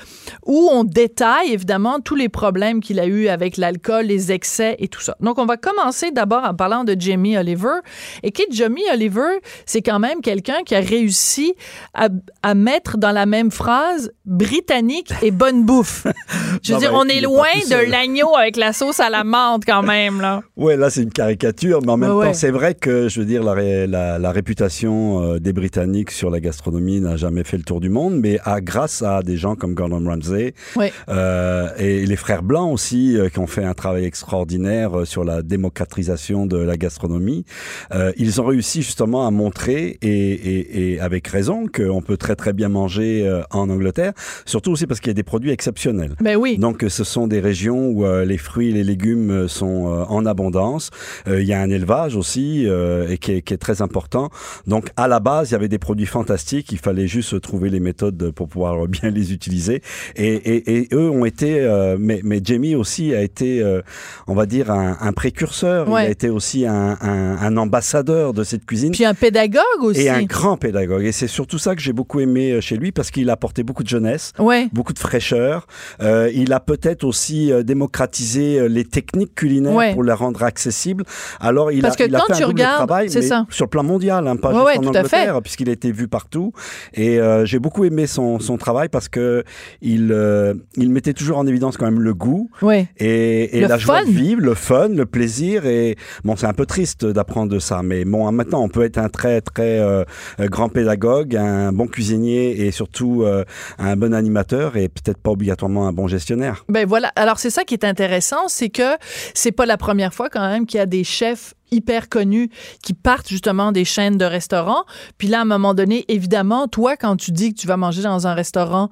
où 0.45 0.69
on 0.71 0.83
détaille 0.83 1.51
évidemment 1.51 1.99
tous 2.07 2.15
les 2.15 2.29
problèmes 2.29 2.79
qu'il 2.79 3.01
a 3.01 3.05
eu 3.05 3.27
avec 3.27 3.57
l'alcool, 3.57 4.05
les 4.05 4.31
excès 4.31 4.77
et 4.79 4.87
tout 4.87 5.01
ça. 5.01 5.17
Donc, 5.19 5.37
on 5.39 5.45
va 5.45 5.57
commencer 5.57 6.09
d'abord 6.11 6.45
en 6.45 6.53
parlant 6.53 6.85
de 6.85 6.95
Jamie 6.97 7.37
Oliver. 7.37 7.81
Et 8.23 8.31
qui 8.31 8.43
Jamie 8.49 8.85
Oliver, 8.93 9.41
c'est 9.65 9.81
quand 9.81 9.99
même 9.99 10.21
quelqu'un 10.21 10.59
qui 10.65 10.73
a 10.73 10.79
réussi 10.79 11.53
à, 11.93 12.07
à, 12.43 12.55
mettre 12.55 12.97
dans 12.97 13.11
la 13.11 13.25
même 13.25 13.51
phrase 13.51 14.13
britannique 14.25 15.11
et 15.21 15.31
bonne 15.31 15.65
bouffe. 15.65 16.07
Je 16.63 16.69
veux 16.69 16.75
non, 16.75 16.79
dire, 16.79 16.91
ben, 16.93 16.97
on 17.01 17.07
est 17.09 17.19
loin 17.19 17.47
de 17.69 17.91
l'agneau 17.91 18.37
avec 18.37 18.55
la 18.55 18.71
sauce 18.71 19.01
à 19.01 19.09
la 19.09 19.25
menthe 19.25 19.65
quand 19.65 19.83
même, 19.83 20.21
là. 20.21 20.41
Ouais, 20.55 20.77
là, 20.77 20.89
c'est 20.89 21.03
une 21.03 21.11
caricature, 21.11 21.81
mais 21.83 21.91
en 21.91 21.97
même 21.97 22.11
Ouais, 22.11 22.23
temps, 22.23 22.29
ouais. 22.29 22.33
c'est 22.33 22.51
vrai 22.51 22.73
que, 22.73 23.09
je 23.09 23.19
veux 23.19 23.25
dire, 23.25 23.43
la, 23.43 23.51
ré- 23.53 23.85
la, 23.87 24.17
la 24.17 24.31
réputation 24.31 25.23
euh, 25.33 25.39
des 25.39 25.51
Britanniques 25.51 26.11
sur 26.11 26.29
la 26.29 26.39
gastronomie 26.39 27.01
n'a 27.01 27.17
jamais 27.17 27.43
fait 27.43 27.57
le 27.57 27.63
tour 27.63 27.81
du 27.81 27.89
monde, 27.89 28.15
mais 28.15 28.39
à, 28.45 28.61
grâce 28.61 29.01
à 29.01 29.21
des 29.23 29.35
gens 29.35 29.55
comme 29.55 29.73
Gordon 29.73 30.03
Ramsay 30.05 30.53
Ouais. 30.77 30.93
euh, 31.09 31.67
et 31.77 31.96
les 32.05 32.15
frères 32.15 32.43
Blancs 32.43 32.73
aussi, 32.73 33.17
euh, 33.17 33.29
qui 33.29 33.39
ont 33.39 33.47
fait 33.47 33.63
un 33.63 33.73
travail 33.73 34.05
extraordinaire 34.05 34.99
euh, 34.99 35.05
sur 35.05 35.23
la 35.23 35.41
démocratisation 35.41 36.45
de 36.45 36.57
la 36.57 36.77
gastronomie, 36.77 37.45
euh, 37.93 38.11
ils 38.17 38.41
ont 38.41 38.45
réussi 38.45 38.81
justement 38.81 39.25
à 39.25 39.31
montrer, 39.31 39.97
et, 40.01 40.31
et, 40.31 40.93
et 40.93 40.99
avec 40.99 41.27
raison, 41.27 41.65
qu'on 41.67 42.01
peut 42.01 42.17
très 42.17 42.35
très 42.35 42.53
bien 42.53 42.69
manger 42.69 43.07
en 43.51 43.69
Angleterre, 43.69 44.13
surtout 44.45 44.71
aussi 44.71 44.87
parce 44.87 44.99
qu'il 44.99 45.09
y 45.09 45.11
a 45.11 45.13
des 45.15 45.23
produits 45.23 45.51
exceptionnels. 45.51 46.15
Ben 46.21 46.35
oui. 46.35 46.57
Donc, 46.57 46.85
ce 46.87 47.03
sont 47.03 47.27
des 47.27 47.39
régions 47.39 47.89
où 47.89 48.05
les 48.23 48.37
fruits 48.37 48.69
et 48.69 48.73
les 48.73 48.83
légumes 48.83 49.47
sont 49.47 50.05
en 50.09 50.25
abondance. 50.25 50.91
Il 51.27 51.43
y 51.43 51.53
a 51.53 51.61
un 51.61 51.69
élevage 51.69 52.15
aussi 52.15 52.65
et 52.65 53.17
qui 53.17 53.31
est, 53.33 53.41
qui 53.41 53.53
est 53.53 53.57
très 53.57 53.81
important. 53.81 54.29
Donc, 54.65 54.89
à 54.97 55.07
la 55.07 55.19
base, 55.19 55.49
il 55.49 55.53
y 55.53 55.55
avait 55.55 55.67
des 55.67 55.79
produits 55.79 56.05
fantastiques. 56.05 56.71
Il 56.71 56.79
fallait 56.79 57.07
juste 57.07 57.39
trouver 57.41 57.69
les 57.69 57.79
méthodes 57.79 58.31
pour 58.31 58.47
pouvoir 58.47 58.87
bien 58.87 59.09
les 59.09 59.33
utiliser. 59.33 59.81
Et, 60.15 60.33
et, 60.33 60.77
et 60.77 60.87
eux 60.93 61.09
ont 61.09 61.25
été 61.25 61.59
euh, 61.93 61.97
mais, 61.99 62.21
mais 62.23 62.39
Jamie 62.43 62.75
aussi 62.75 63.13
a 63.13 63.21
été, 63.21 63.61
euh, 63.61 63.81
on 64.27 64.33
va 64.35 64.45
dire, 64.45 64.71
un, 64.71 64.97
un 64.99 65.13
précurseur. 65.13 65.89
Ouais. 65.89 66.03
Il 66.03 66.07
a 66.07 66.11
été 66.11 66.29
aussi 66.29 66.65
un, 66.65 66.97
un, 67.01 67.37
un 67.37 67.57
ambassadeur 67.57 68.33
de 68.33 68.43
cette 68.43 68.65
cuisine. 68.65 68.91
Puis 68.91 69.05
un 69.05 69.13
pédagogue 69.13 69.63
aussi. 69.81 70.01
Et 70.01 70.09
un 70.09 70.23
grand 70.23 70.57
pédagogue. 70.57 71.03
Et 71.03 71.11
c'est 71.11 71.27
surtout 71.27 71.57
ça 71.57 71.75
que 71.75 71.81
j'ai 71.81 71.93
beaucoup 71.93 72.19
aimé 72.19 72.51
euh, 72.51 72.61
chez 72.61 72.77
lui 72.77 72.91
parce 72.91 73.11
qu'il 73.11 73.29
a 73.29 73.33
apporté 73.33 73.63
beaucoup 73.63 73.83
de 73.83 73.89
jeunesse, 73.89 74.33
Ouais. 74.39 74.67
beaucoup 74.73 74.93
de 74.93 74.99
fraîcheur. 74.99 75.67
Euh, 76.01 76.29
il 76.33 76.53
a 76.53 76.59
peut-être 76.59 77.03
aussi 77.03 77.51
démocratisé 77.63 78.67
les 78.69 78.83
techniques 78.85 79.35
culinaires 79.35 79.73
Ouais. 79.73 79.93
pour 79.93 80.03
les 80.03 80.13
rendre 80.13 80.43
accessibles. 80.43 81.03
Alors 81.39 81.71
il 81.71 81.81
Parce 81.81 81.95
a, 81.95 81.97
que 81.97 82.03
il 82.09 82.15
a 82.15 82.19
quand 82.19 82.27
fait 82.27 82.33
tu 82.39 82.43
un 82.43 82.47
double 82.47 82.59
regardes, 82.61 82.87
travail, 82.87 83.09
c'est 83.09 83.19
mais 83.21 83.27
ça. 83.27 83.45
sur 83.49 83.65
le 83.65 83.69
plan 83.69 83.83
mondial, 83.83 84.27
hein, 84.27 84.35
pas 84.35 84.51
juste 84.53 84.77
en 84.79 84.81
tout 84.81 84.89
à 84.97 85.03
fait. 85.03 85.17
Angleterre, 85.17 85.41
puisqu'il 85.41 85.69
a 85.69 85.73
été 85.73 85.91
vu 85.91 86.07
partout. 86.07 86.51
Et 86.93 87.19
j'ai 87.45 87.59
beaucoup 87.59 87.85
aimé 87.85 88.07
son, 88.07 88.39
son 88.39 88.57
travail 88.57 88.89
parce 88.89 89.07
que 89.09 89.43
il, 89.81 90.11
euh, 90.11 90.53
il 90.75 90.89
mettait 90.91 91.13
toujours 91.13 91.37
en 91.37 91.47
évidence 91.47 91.76
quand 91.77 91.85
même 91.85 92.01
le 92.01 92.13
goût 92.13 92.49
et, 92.63 93.57
et 93.57 93.61
Le 93.61 93.67
la 93.67 93.77
joie 93.77 94.03
de 94.03 94.09
vivre, 94.09 94.41
le 94.41 94.53
fun, 94.53 94.89
le 94.89 95.05
plaisir. 95.05 95.65
Et 95.65 95.95
bon, 96.23 96.35
c'est 96.35 96.47
un 96.47 96.53
peu 96.53 96.65
triste 96.65 97.05
d'apprendre 97.05 97.51
de 97.51 97.59
ça, 97.59 97.81
mais 97.83 98.05
bon, 98.05 98.31
maintenant, 98.31 98.63
on 98.63 98.69
peut 98.69 98.83
être 98.83 98.97
un 98.97 99.09
très 99.09 99.41
très 99.41 99.79
euh, 99.79 100.03
euh, 100.39 100.47
grand 100.47 100.69
pédagogue, 100.69 101.35
un 101.35 101.71
bon 101.71 101.87
cuisinier 101.87 102.65
et 102.65 102.71
surtout 102.71 103.23
euh, 103.23 103.43
un 103.77 103.95
bon 103.95 104.13
animateur 104.13 104.77
et 104.77 104.89
peut-être 104.89 105.19
pas 105.19 105.31
obligatoirement 105.31 105.87
un 105.87 105.93
bon 105.93 106.07
gestionnaire. 106.07 106.65
Ben 106.69 106.87
voilà. 106.87 107.11
Alors 107.15 107.39
c'est 107.39 107.49
ça 107.49 107.63
qui 107.63 107.73
est 107.73 107.85
intéressant, 107.85 108.47
c'est 108.47 108.69
que 108.69 108.97
c'est 109.33 109.51
pas 109.51 109.65
la 109.65 109.77
première 109.77 110.13
fois 110.13 110.29
quand 110.29 110.47
même 110.47 110.65
qu'il 110.65 110.77
y 110.77 110.81
a 110.81 110.85
des 110.85 111.03
chefs 111.03 111.53
hyper 111.71 112.09
connus 112.09 112.49
qui 112.81 112.93
partent 112.93 113.27
justement 113.27 113.71
des 113.71 113.85
chaînes 113.85 114.17
de 114.17 114.25
restaurants. 114.25 114.85
Puis 115.17 115.27
là, 115.27 115.39
à 115.39 115.41
un 115.41 115.45
moment 115.45 115.73
donné, 115.73 116.05
évidemment, 116.07 116.67
toi, 116.67 116.95
quand 116.95 117.17
tu 117.17 117.31
dis 117.31 117.53
que 117.53 117.59
tu 117.59 117.67
vas 117.67 117.77
manger 117.77 118.01
dans 118.01 118.27
un 118.27 118.33
restaurant 118.33 118.89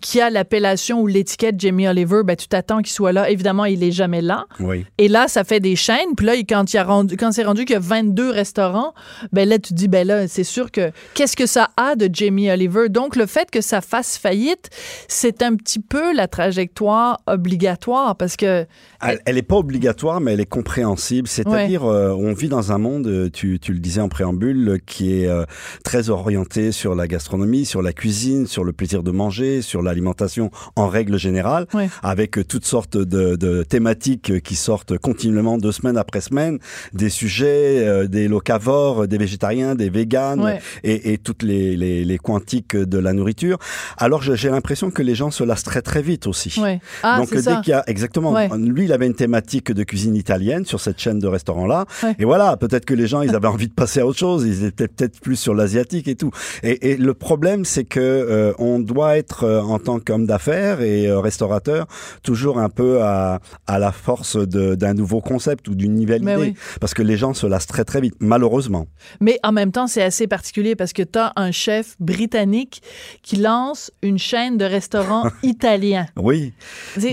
qui 0.00 0.20
a 0.20 0.30
l'appellation 0.30 1.00
ou 1.00 1.06
l'étiquette 1.06 1.58
Jamie 1.58 1.88
Oliver, 1.88 2.22
ben 2.24 2.36
tu 2.36 2.46
t'attends 2.46 2.78
qu'il 2.78 2.92
soit 2.92 3.12
là. 3.12 3.30
Évidemment, 3.30 3.64
il 3.64 3.82
est 3.82 3.90
jamais 3.90 4.20
là. 4.20 4.46
Oui. 4.60 4.84
Et 4.98 5.08
là, 5.08 5.28
ça 5.28 5.44
fait 5.44 5.60
des 5.60 5.76
chaînes. 5.76 6.14
Puis 6.16 6.26
là, 6.26 6.34
quand, 6.48 6.72
il 6.72 6.76
a 6.76 6.84
rendu, 6.84 7.16
quand 7.16 7.32
c'est 7.32 7.44
rendu 7.44 7.64
qu'il 7.64 7.74
y 7.74 7.76
a 7.76 7.80
22 7.80 8.30
restaurants, 8.30 8.94
ben 9.32 9.48
là, 9.48 9.58
tu 9.58 9.70
te 9.70 9.74
dis, 9.74 9.88
ben 9.88 10.06
là, 10.06 10.28
c'est 10.28 10.44
sûr 10.44 10.70
que 10.70 10.90
qu'est-ce 11.14 11.36
que 11.36 11.46
ça 11.46 11.70
a 11.76 11.96
de 11.96 12.08
Jamie 12.12 12.50
Oliver? 12.50 12.88
Donc, 12.88 13.16
le 13.16 13.26
fait 13.26 13.50
que 13.50 13.60
ça 13.60 13.80
fasse 13.80 14.18
faillite, 14.18 14.70
c'est 15.08 15.42
un 15.42 15.56
petit 15.56 15.80
peu 15.80 16.14
la 16.14 16.28
trajectoire 16.28 17.20
obligatoire 17.26 18.16
parce 18.16 18.36
que 18.36 18.66
Elle, 19.02 19.20
elle 19.24 19.38
est 19.38 19.42
pas 19.42 19.56
obligatoire, 19.56 20.20
mais 20.20 20.34
elle 20.34 20.40
est 20.40 20.46
compréhensible. 20.46 21.28
C'est-à-dire, 21.28 21.84
euh, 21.84 22.10
on 22.10 22.34
vit 22.34 22.48
dans 22.48 22.72
un 22.72 22.78
monde, 22.78 23.06
euh, 23.06 23.30
tu, 23.30 23.58
tu 23.58 23.72
le 23.72 23.78
disais 23.78 24.00
en 24.00 24.08
préambule, 24.08 24.68
euh, 24.68 24.78
qui 24.84 25.22
est 25.22 25.26
euh, 25.26 25.44
très 25.84 26.10
orienté 26.10 26.72
sur 26.72 26.94
la 26.94 27.06
gastronomie, 27.06 27.64
sur 27.64 27.82
la 27.82 27.92
cuisine, 27.92 28.46
sur 28.46 28.64
le 28.64 28.72
plaisir 28.72 29.02
de 29.02 29.10
manger, 29.10 29.62
sur 29.62 29.77
l'alimentation 29.82 30.50
en 30.76 30.88
règle 30.88 31.18
générale, 31.18 31.66
Ouais. 31.74 31.88
avec 32.02 32.46
toutes 32.48 32.64
sortes 32.64 32.96
de, 32.96 33.36
de 33.36 33.62
thématiques 33.62 34.40
qui 34.42 34.56
sortent 34.56 34.98
continuellement 34.98 35.58
de 35.58 35.70
semaine 35.70 35.96
après 35.96 36.20
semaine, 36.20 36.58
des 36.92 37.10
sujets, 37.10 37.86
euh, 37.86 38.06
des 38.06 38.28
locavores, 38.28 39.06
des 39.08 39.18
végétariens, 39.18 39.74
des 39.74 39.90
véganes, 39.90 40.40
Ouais. 40.42 40.60
et, 40.84 41.12
et 41.12 41.18
toutes 41.18 41.42
les, 41.42 41.76
les, 41.76 42.04
les 42.04 42.18
quantiques 42.18 42.76
de 42.76 42.98
la 42.98 43.12
nourriture. 43.12 43.58
Alors, 43.96 44.22
j'ai 44.22 44.50
l'impression 44.50 44.90
que 44.90 45.02
les 45.02 45.14
gens 45.14 45.30
se 45.30 45.44
lassent 45.44 45.62
très 45.62 45.82
très 45.82 46.02
vite 46.02 46.26
aussi. 46.26 46.58
Ouais. 46.60 46.80
Ah, 47.02 47.18
Donc 47.18 47.32
dès 47.34 47.40
qu'il 47.62 47.70
y 47.70 47.72
a 47.72 47.84
exactement, 47.86 48.34
lui 48.56 48.84
il 48.84 48.92
avait 48.92 49.06
une 49.06 49.14
thématique 49.14 49.72
de 49.72 49.82
cuisine 49.84 50.16
italienne 50.16 50.64
sur 50.64 50.80
cette 50.80 50.98
chaîne 50.98 51.18
de 51.18 51.26
restaurants 51.26 51.66
là, 51.66 51.84
et 52.18 52.24
voilà 52.24 52.56
peut-être 52.56 52.84
que 52.84 52.94
les 52.94 53.06
gens 53.06 53.22
ils 53.22 53.34
avaient 53.34 53.48
envie 53.48 53.68
de 53.68 53.72
passer 53.72 54.00
à 54.00 54.06
autre 54.06 54.18
chose, 54.18 54.44
ils 54.46 54.64
étaient 54.64 54.88
peut-être 54.88 55.20
plus 55.20 55.36
sur 55.36 55.54
l'asiatique 55.54 56.08
et 56.08 56.14
tout. 56.16 56.30
Et, 56.62 56.90
et 56.92 56.96
le 56.96 57.14
problème 57.14 57.64
c'est 57.64 57.84
que 57.84 58.00
euh, 58.00 58.52
on 58.58 58.78
doit 58.78 59.16
être 59.18 59.44
euh, 59.44 59.60
en 59.70 59.78
tant 59.78 60.00
qu'homme 60.00 60.26
d'affaires 60.26 60.80
et 60.80 61.06
euh, 61.06 61.20
restaurateur 61.20 61.86
toujours 62.22 62.58
un 62.58 62.68
peu 62.68 63.02
à, 63.02 63.40
à 63.66 63.78
la 63.78 63.92
force 63.92 64.36
d'un 64.36 64.94
nouveau 64.94 65.20
concept 65.20 65.68
ou 65.68 65.74
d'une 65.74 65.94
nouvelle 65.94 66.22
idée, 66.22 66.36
oui. 66.36 66.54
parce 66.80 66.94
que 66.94 67.02
les 67.02 67.16
gens 67.16 67.34
se 67.34 67.46
lassent 67.46 67.66
très 67.66 67.84
très 67.84 68.00
vite, 68.00 68.14
malheureusement. 68.20 68.86
Mais 69.20 69.38
en 69.42 69.52
même 69.52 69.72
temps, 69.72 69.86
c'est 69.86 70.02
assez 70.02 70.26
particulier 70.26 70.76
parce 70.76 70.92
que 70.92 71.02
tu 71.02 71.18
as 71.18 71.32
un 71.36 71.50
chef 71.50 71.96
britannique 72.00 72.82
qui 73.22 73.36
lance 73.36 73.90
une 74.02 74.18
chaîne 74.18 74.56
de 74.58 74.64
restaurants 74.64 75.28
italiens. 75.42 76.06
Oui. 76.16 76.52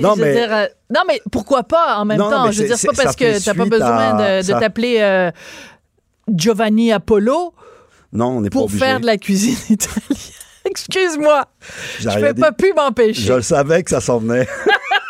Non, 0.02 0.16
mais- 0.16 0.34
dire, 0.34 0.54
euh, 0.54 0.66
non, 0.94 1.02
mais 1.08 1.22
pourquoi 1.32 1.64
pas 1.64 1.98
en 1.98 2.06
même 2.06 2.18
Non, 2.20 2.30
temps? 2.30 2.52
Je 2.52 2.62
veux 2.62 2.68
dire, 2.68 2.78
c'est 2.78 2.88
pas 2.90 3.04
parce 3.04 3.16
que 3.16 3.44
t'as 3.44 3.54
pas 3.54 3.66
besoin 3.66 4.18
à- 4.18 4.42
de, 4.42 4.48
t'appeler 4.60 4.98
euh, 5.00 5.32
Giovanni 6.28 6.92
Apollo 6.92 7.54
Non, 8.14 8.38
on 8.38 8.44
pour 8.50 8.72
faire 8.72 9.00
de 9.00 9.06
la 9.06 9.18
cuisine 9.18 9.56
italienne. 9.70 10.18
Excuse-moi, 10.70 11.46
je 12.00 12.10
peux 12.20 12.34
dit. 12.34 12.42
pas 12.42 12.52
pu 12.52 12.74
m'empêcher. 12.74 13.22
Je 13.22 13.34
le 13.34 13.42
savais 13.42 13.84
que 13.84 13.90
ça 13.92 14.02
s'en 14.02 14.20
venait. 14.20 14.48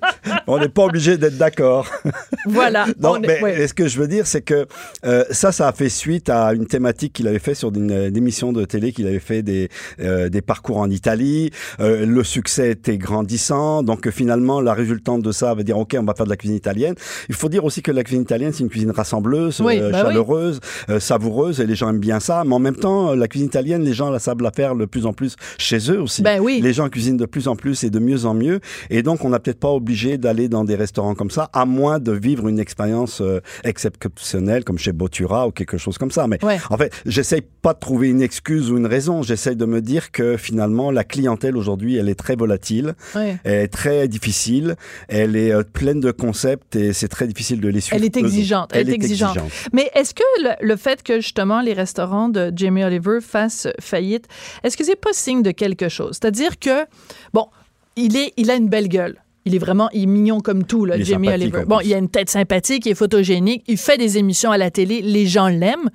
on 0.46 0.58
n'est 0.58 0.68
pas 0.68 0.84
obligé 0.84 1.16
d'être 1.16 1.36
d'accord. 1.38 1.88
Voilà. 2.46 2.86
Non, 3.00 3.16
est- 3.16 3.26
mais 3.26 3.40
ouais. 3.42 3.66
ce 3.68 3.74
que 3.74 3.86
je 3.86 3.98
veux 4.00 4.08
dire, 4.08 4.26
c'est 4.26 4.42
que 4.42 4.66
euh, 5.04 5.24
ça, 5.30 5.52
ça 5.52 5.68
a 5.68 5.72
fait 5.72 5.88
suite 5.88 6.28
à 6.28 6.52
une 6.54 6.66
thématique 6.66 7.12
qu'il 7.12 7.28
avait 7.28 7.38
fait 7.38 7.54
sur 7.54 7.68
une, 7.72 7.90
une 7.92 8.16
émission 8.16 8.52
de 8.52 8.64
télé 8.64 8.92
qu'il 8.92 9.06
avait 9.06 9.20
fait 9.20 9.42
des, 9.42 9.68
euh, 10.00 10.28
des 10.28 10.42
parcours 10.42 10.78
en 10.78 10.90
Italie. 10.90 11.50
Euh, 11.80 12.04
le 12.04 12.24
succès 12.24 12.70
était 12.70 12.98
grandissant, 12.98 13.82
donc 13.84 14.10
finalement, 14.10 14.60
la 14.60 14.74
résultante 14.74 15.22
de 15.22 15.30
ça 15.30 15.54
va 15.54 15.62
dire 15.62 15.78
ok, 15.78 15.94
on 15.98 16.02
va 16.04 16.14
faire 16.14 16.24
de 16.26 16.30
la 16.30 16.36
cuisine 16.36 16.56
italienne. 16.56 16.94
Il 17.28 17.34
faut 17.36 17.48
dire 17.48 17.64
aussi 17.64 17.80
que 17.82 17.92
la 17.92 18.02
cuisine 18.02 18.22
italienne, 18.22 18.52
c'est 18.52 18.64
une 18.64 18.70
cuisine 18.70 18.90
rassembleuse, 18.90 19.60
Oui, 19.60 19.78
bah 19.78 20.02
chaleureuse, 20.02 20.58
savoureuse, 20.98 21.60
et 21.60 21.66
les 21.66 21.74
gens 21.76 21.90
aiment 21.90 21.98
bien 22.00 22.18
ça. 22.20 22.42
Mais 22.44 22.54
en 22.54 22.58
même 22.58 22.76
temps, 22.76 23.14
la 23.14 23.28
cuisine 23.28 23.46
italienne, 23.46 23.82
les 23.84 23.94
gens 23.94 24.10
la 24.10 24.18
savent 24.18 24.42
la 24.42 24.50
faire 24.50 24.74
de 24.74 24.84
plus 24.84 25.06
en 25.06 25.12
plus 25.12 25.36
chez 25.58 25.78
eux 25.90 26.00
aussi. 26.00 26.22
Ben 26.22 26.40
oui. 26.40 26.60
Les 26.62 26.72
gens 26.72 26.88
cuisinent 26.88 27.16
de 27.16 27.26
plus 27.26 27.46
en 27.48 27.56
plus 27.56 27.84
et 27.84 27.90
de 27.90 27.98
mieux 27.98 28.24
en 28.26 28.34
mieux, 28.34 28.60
et 28.90 29.02
donc 29.02 29.24
on 29.24 29.28
n'a 29.28 29.38
peut-être 29.38 29.60
pas 29.60 29.68
obligé 29.82 30.16
d'aller 30.16 30.48
dans 30.48 30.64
des 30.64 30.76
restaurants 30.76 31.14
comme 31.16 31.30
ça, 31.30 31.50
à 31.52 31.64
moins 31.66 31.98
de 31.98 32.12
vivre 32.12 32.46
une 32.48 32.60
expérience 32.60 33.20
euh, 33.20 33.40
exceptionnelle 33.64 34.62
comme 34.64 34.78
chez 34.78 34.92
Botura 34.92 35.48
ou 35.48 35.50
quelque 35.50 35.76
chose 35.76 35.98
comme 35.98 36.10
ça. 36.12 36.26
Mais 36.28 36.38
Ouais. 36.44 36.58
en 36.70 36.76
fait, 36.76 36.92
j'essaye 37.04 37.42
pas 37.62 37.74
de 37.74 37.78
trouver 37.80 38.08
une 38.08 38.22
excuse 38.22 38.70
ou 38.70 38.76
une 38.78 38.86
raison. 38.86 39.22
J'essaye 39.22 39.56
de 39.56 39.64
me 39.66 39.80
dire 39.80 40.12
que 40.12 40.36
finalement, 40.36 40.90
la 40.90 41.02
clientèle 41.04 41.56
aujourd'hui, 41.56 41.96
elle 41.96 42.08
est 42.08 42.14
très 42.14 42.36
volatile, 42.36 42.94
Ouais. 43.16 43.38
elle 43.44 43.64
est 43.64 43.68
très 43.68 44.06
difficile, 44.08 44.76
elle 45.08 45.34
est 45.36 45.52
euh, 45.52 45.62
pleine 45.64 46.00
de 46.00 46.10
concepts 46.12 46.76
et 46.76 46.92
c'est 46.92 47.08
très 47.08 47.26
difficile 47.26 47.60
de 47.60 47.68
les 47.68 47.80
suivre. 47.80 47.96
Elle 48.00 48.04
est 48.06 48.16
exigeante. 48.16 48.70
Elle, 48.72 48.88
est 48.88 48.92
exigeante. 48.94 49.38
Mais 49.72 49.90
est-ce 49.94 50.14
que 50.14 50.22
le, 50.42 50.50
le 50.66 50.76
fait 50.76 51.02
que 51.02 51.16
justement 51.20 51.60
les 51.60 51.72
restaurants 51.72 52.28
de 52.28 52.52
Jamie 52.54 52.84
Oliver 52.84 53.18
fassent 53.20 53.68
faillite, 53.80 54.26
est-ce 54.62 54.76
que 54.76 54.84
c'est 54.84 54.96
pas 55.00 55.12
signe 55.12 55.42
de 55.42 55.50
quelque 55.50 55.88
chose? 55.88 56.18
C'est-à-dire 56.20 56.58
que, 56.58 56.84
bon, 57.32 57.46
il, 57.96 58.16
est, 58.16 58.32
il 58.36 58.50
a 58.50 58.54
une 58.54 58.68
belle 58.68 58.88
gueule. 58.88 59.16
Il 59.44 59.54
est 59.54 59.58
vraiment 59.58 59.88
il 59.92 60.04
est 60.04 60.06
mignon 60.06 60.40
comme 60.40 60.64
tout, 60.64 60.84
là, 60.84 61.00
Jamie 61.00 61.28
Oliver. 61.28 61.64
Bon, 61.66 61.80
il 61.80 61.92
a 61.94 61.98
une 61.98 62.08
tête 62.08 62.30
sympathique, 62.30 62.86
il 62.86 62.92
est 62.92 62.94
photogénique, 62.94 63.64
il 63.66 63.76
fait 63.76 63.98
des 63.98 64.18
émissions 64.18 64.52
à 64.52 64.58
la 64.58 64.70
télé, 64.70 65.02
les 65.02 65.26
gens 65.26 65.48
l'aiment. 65.48 65.90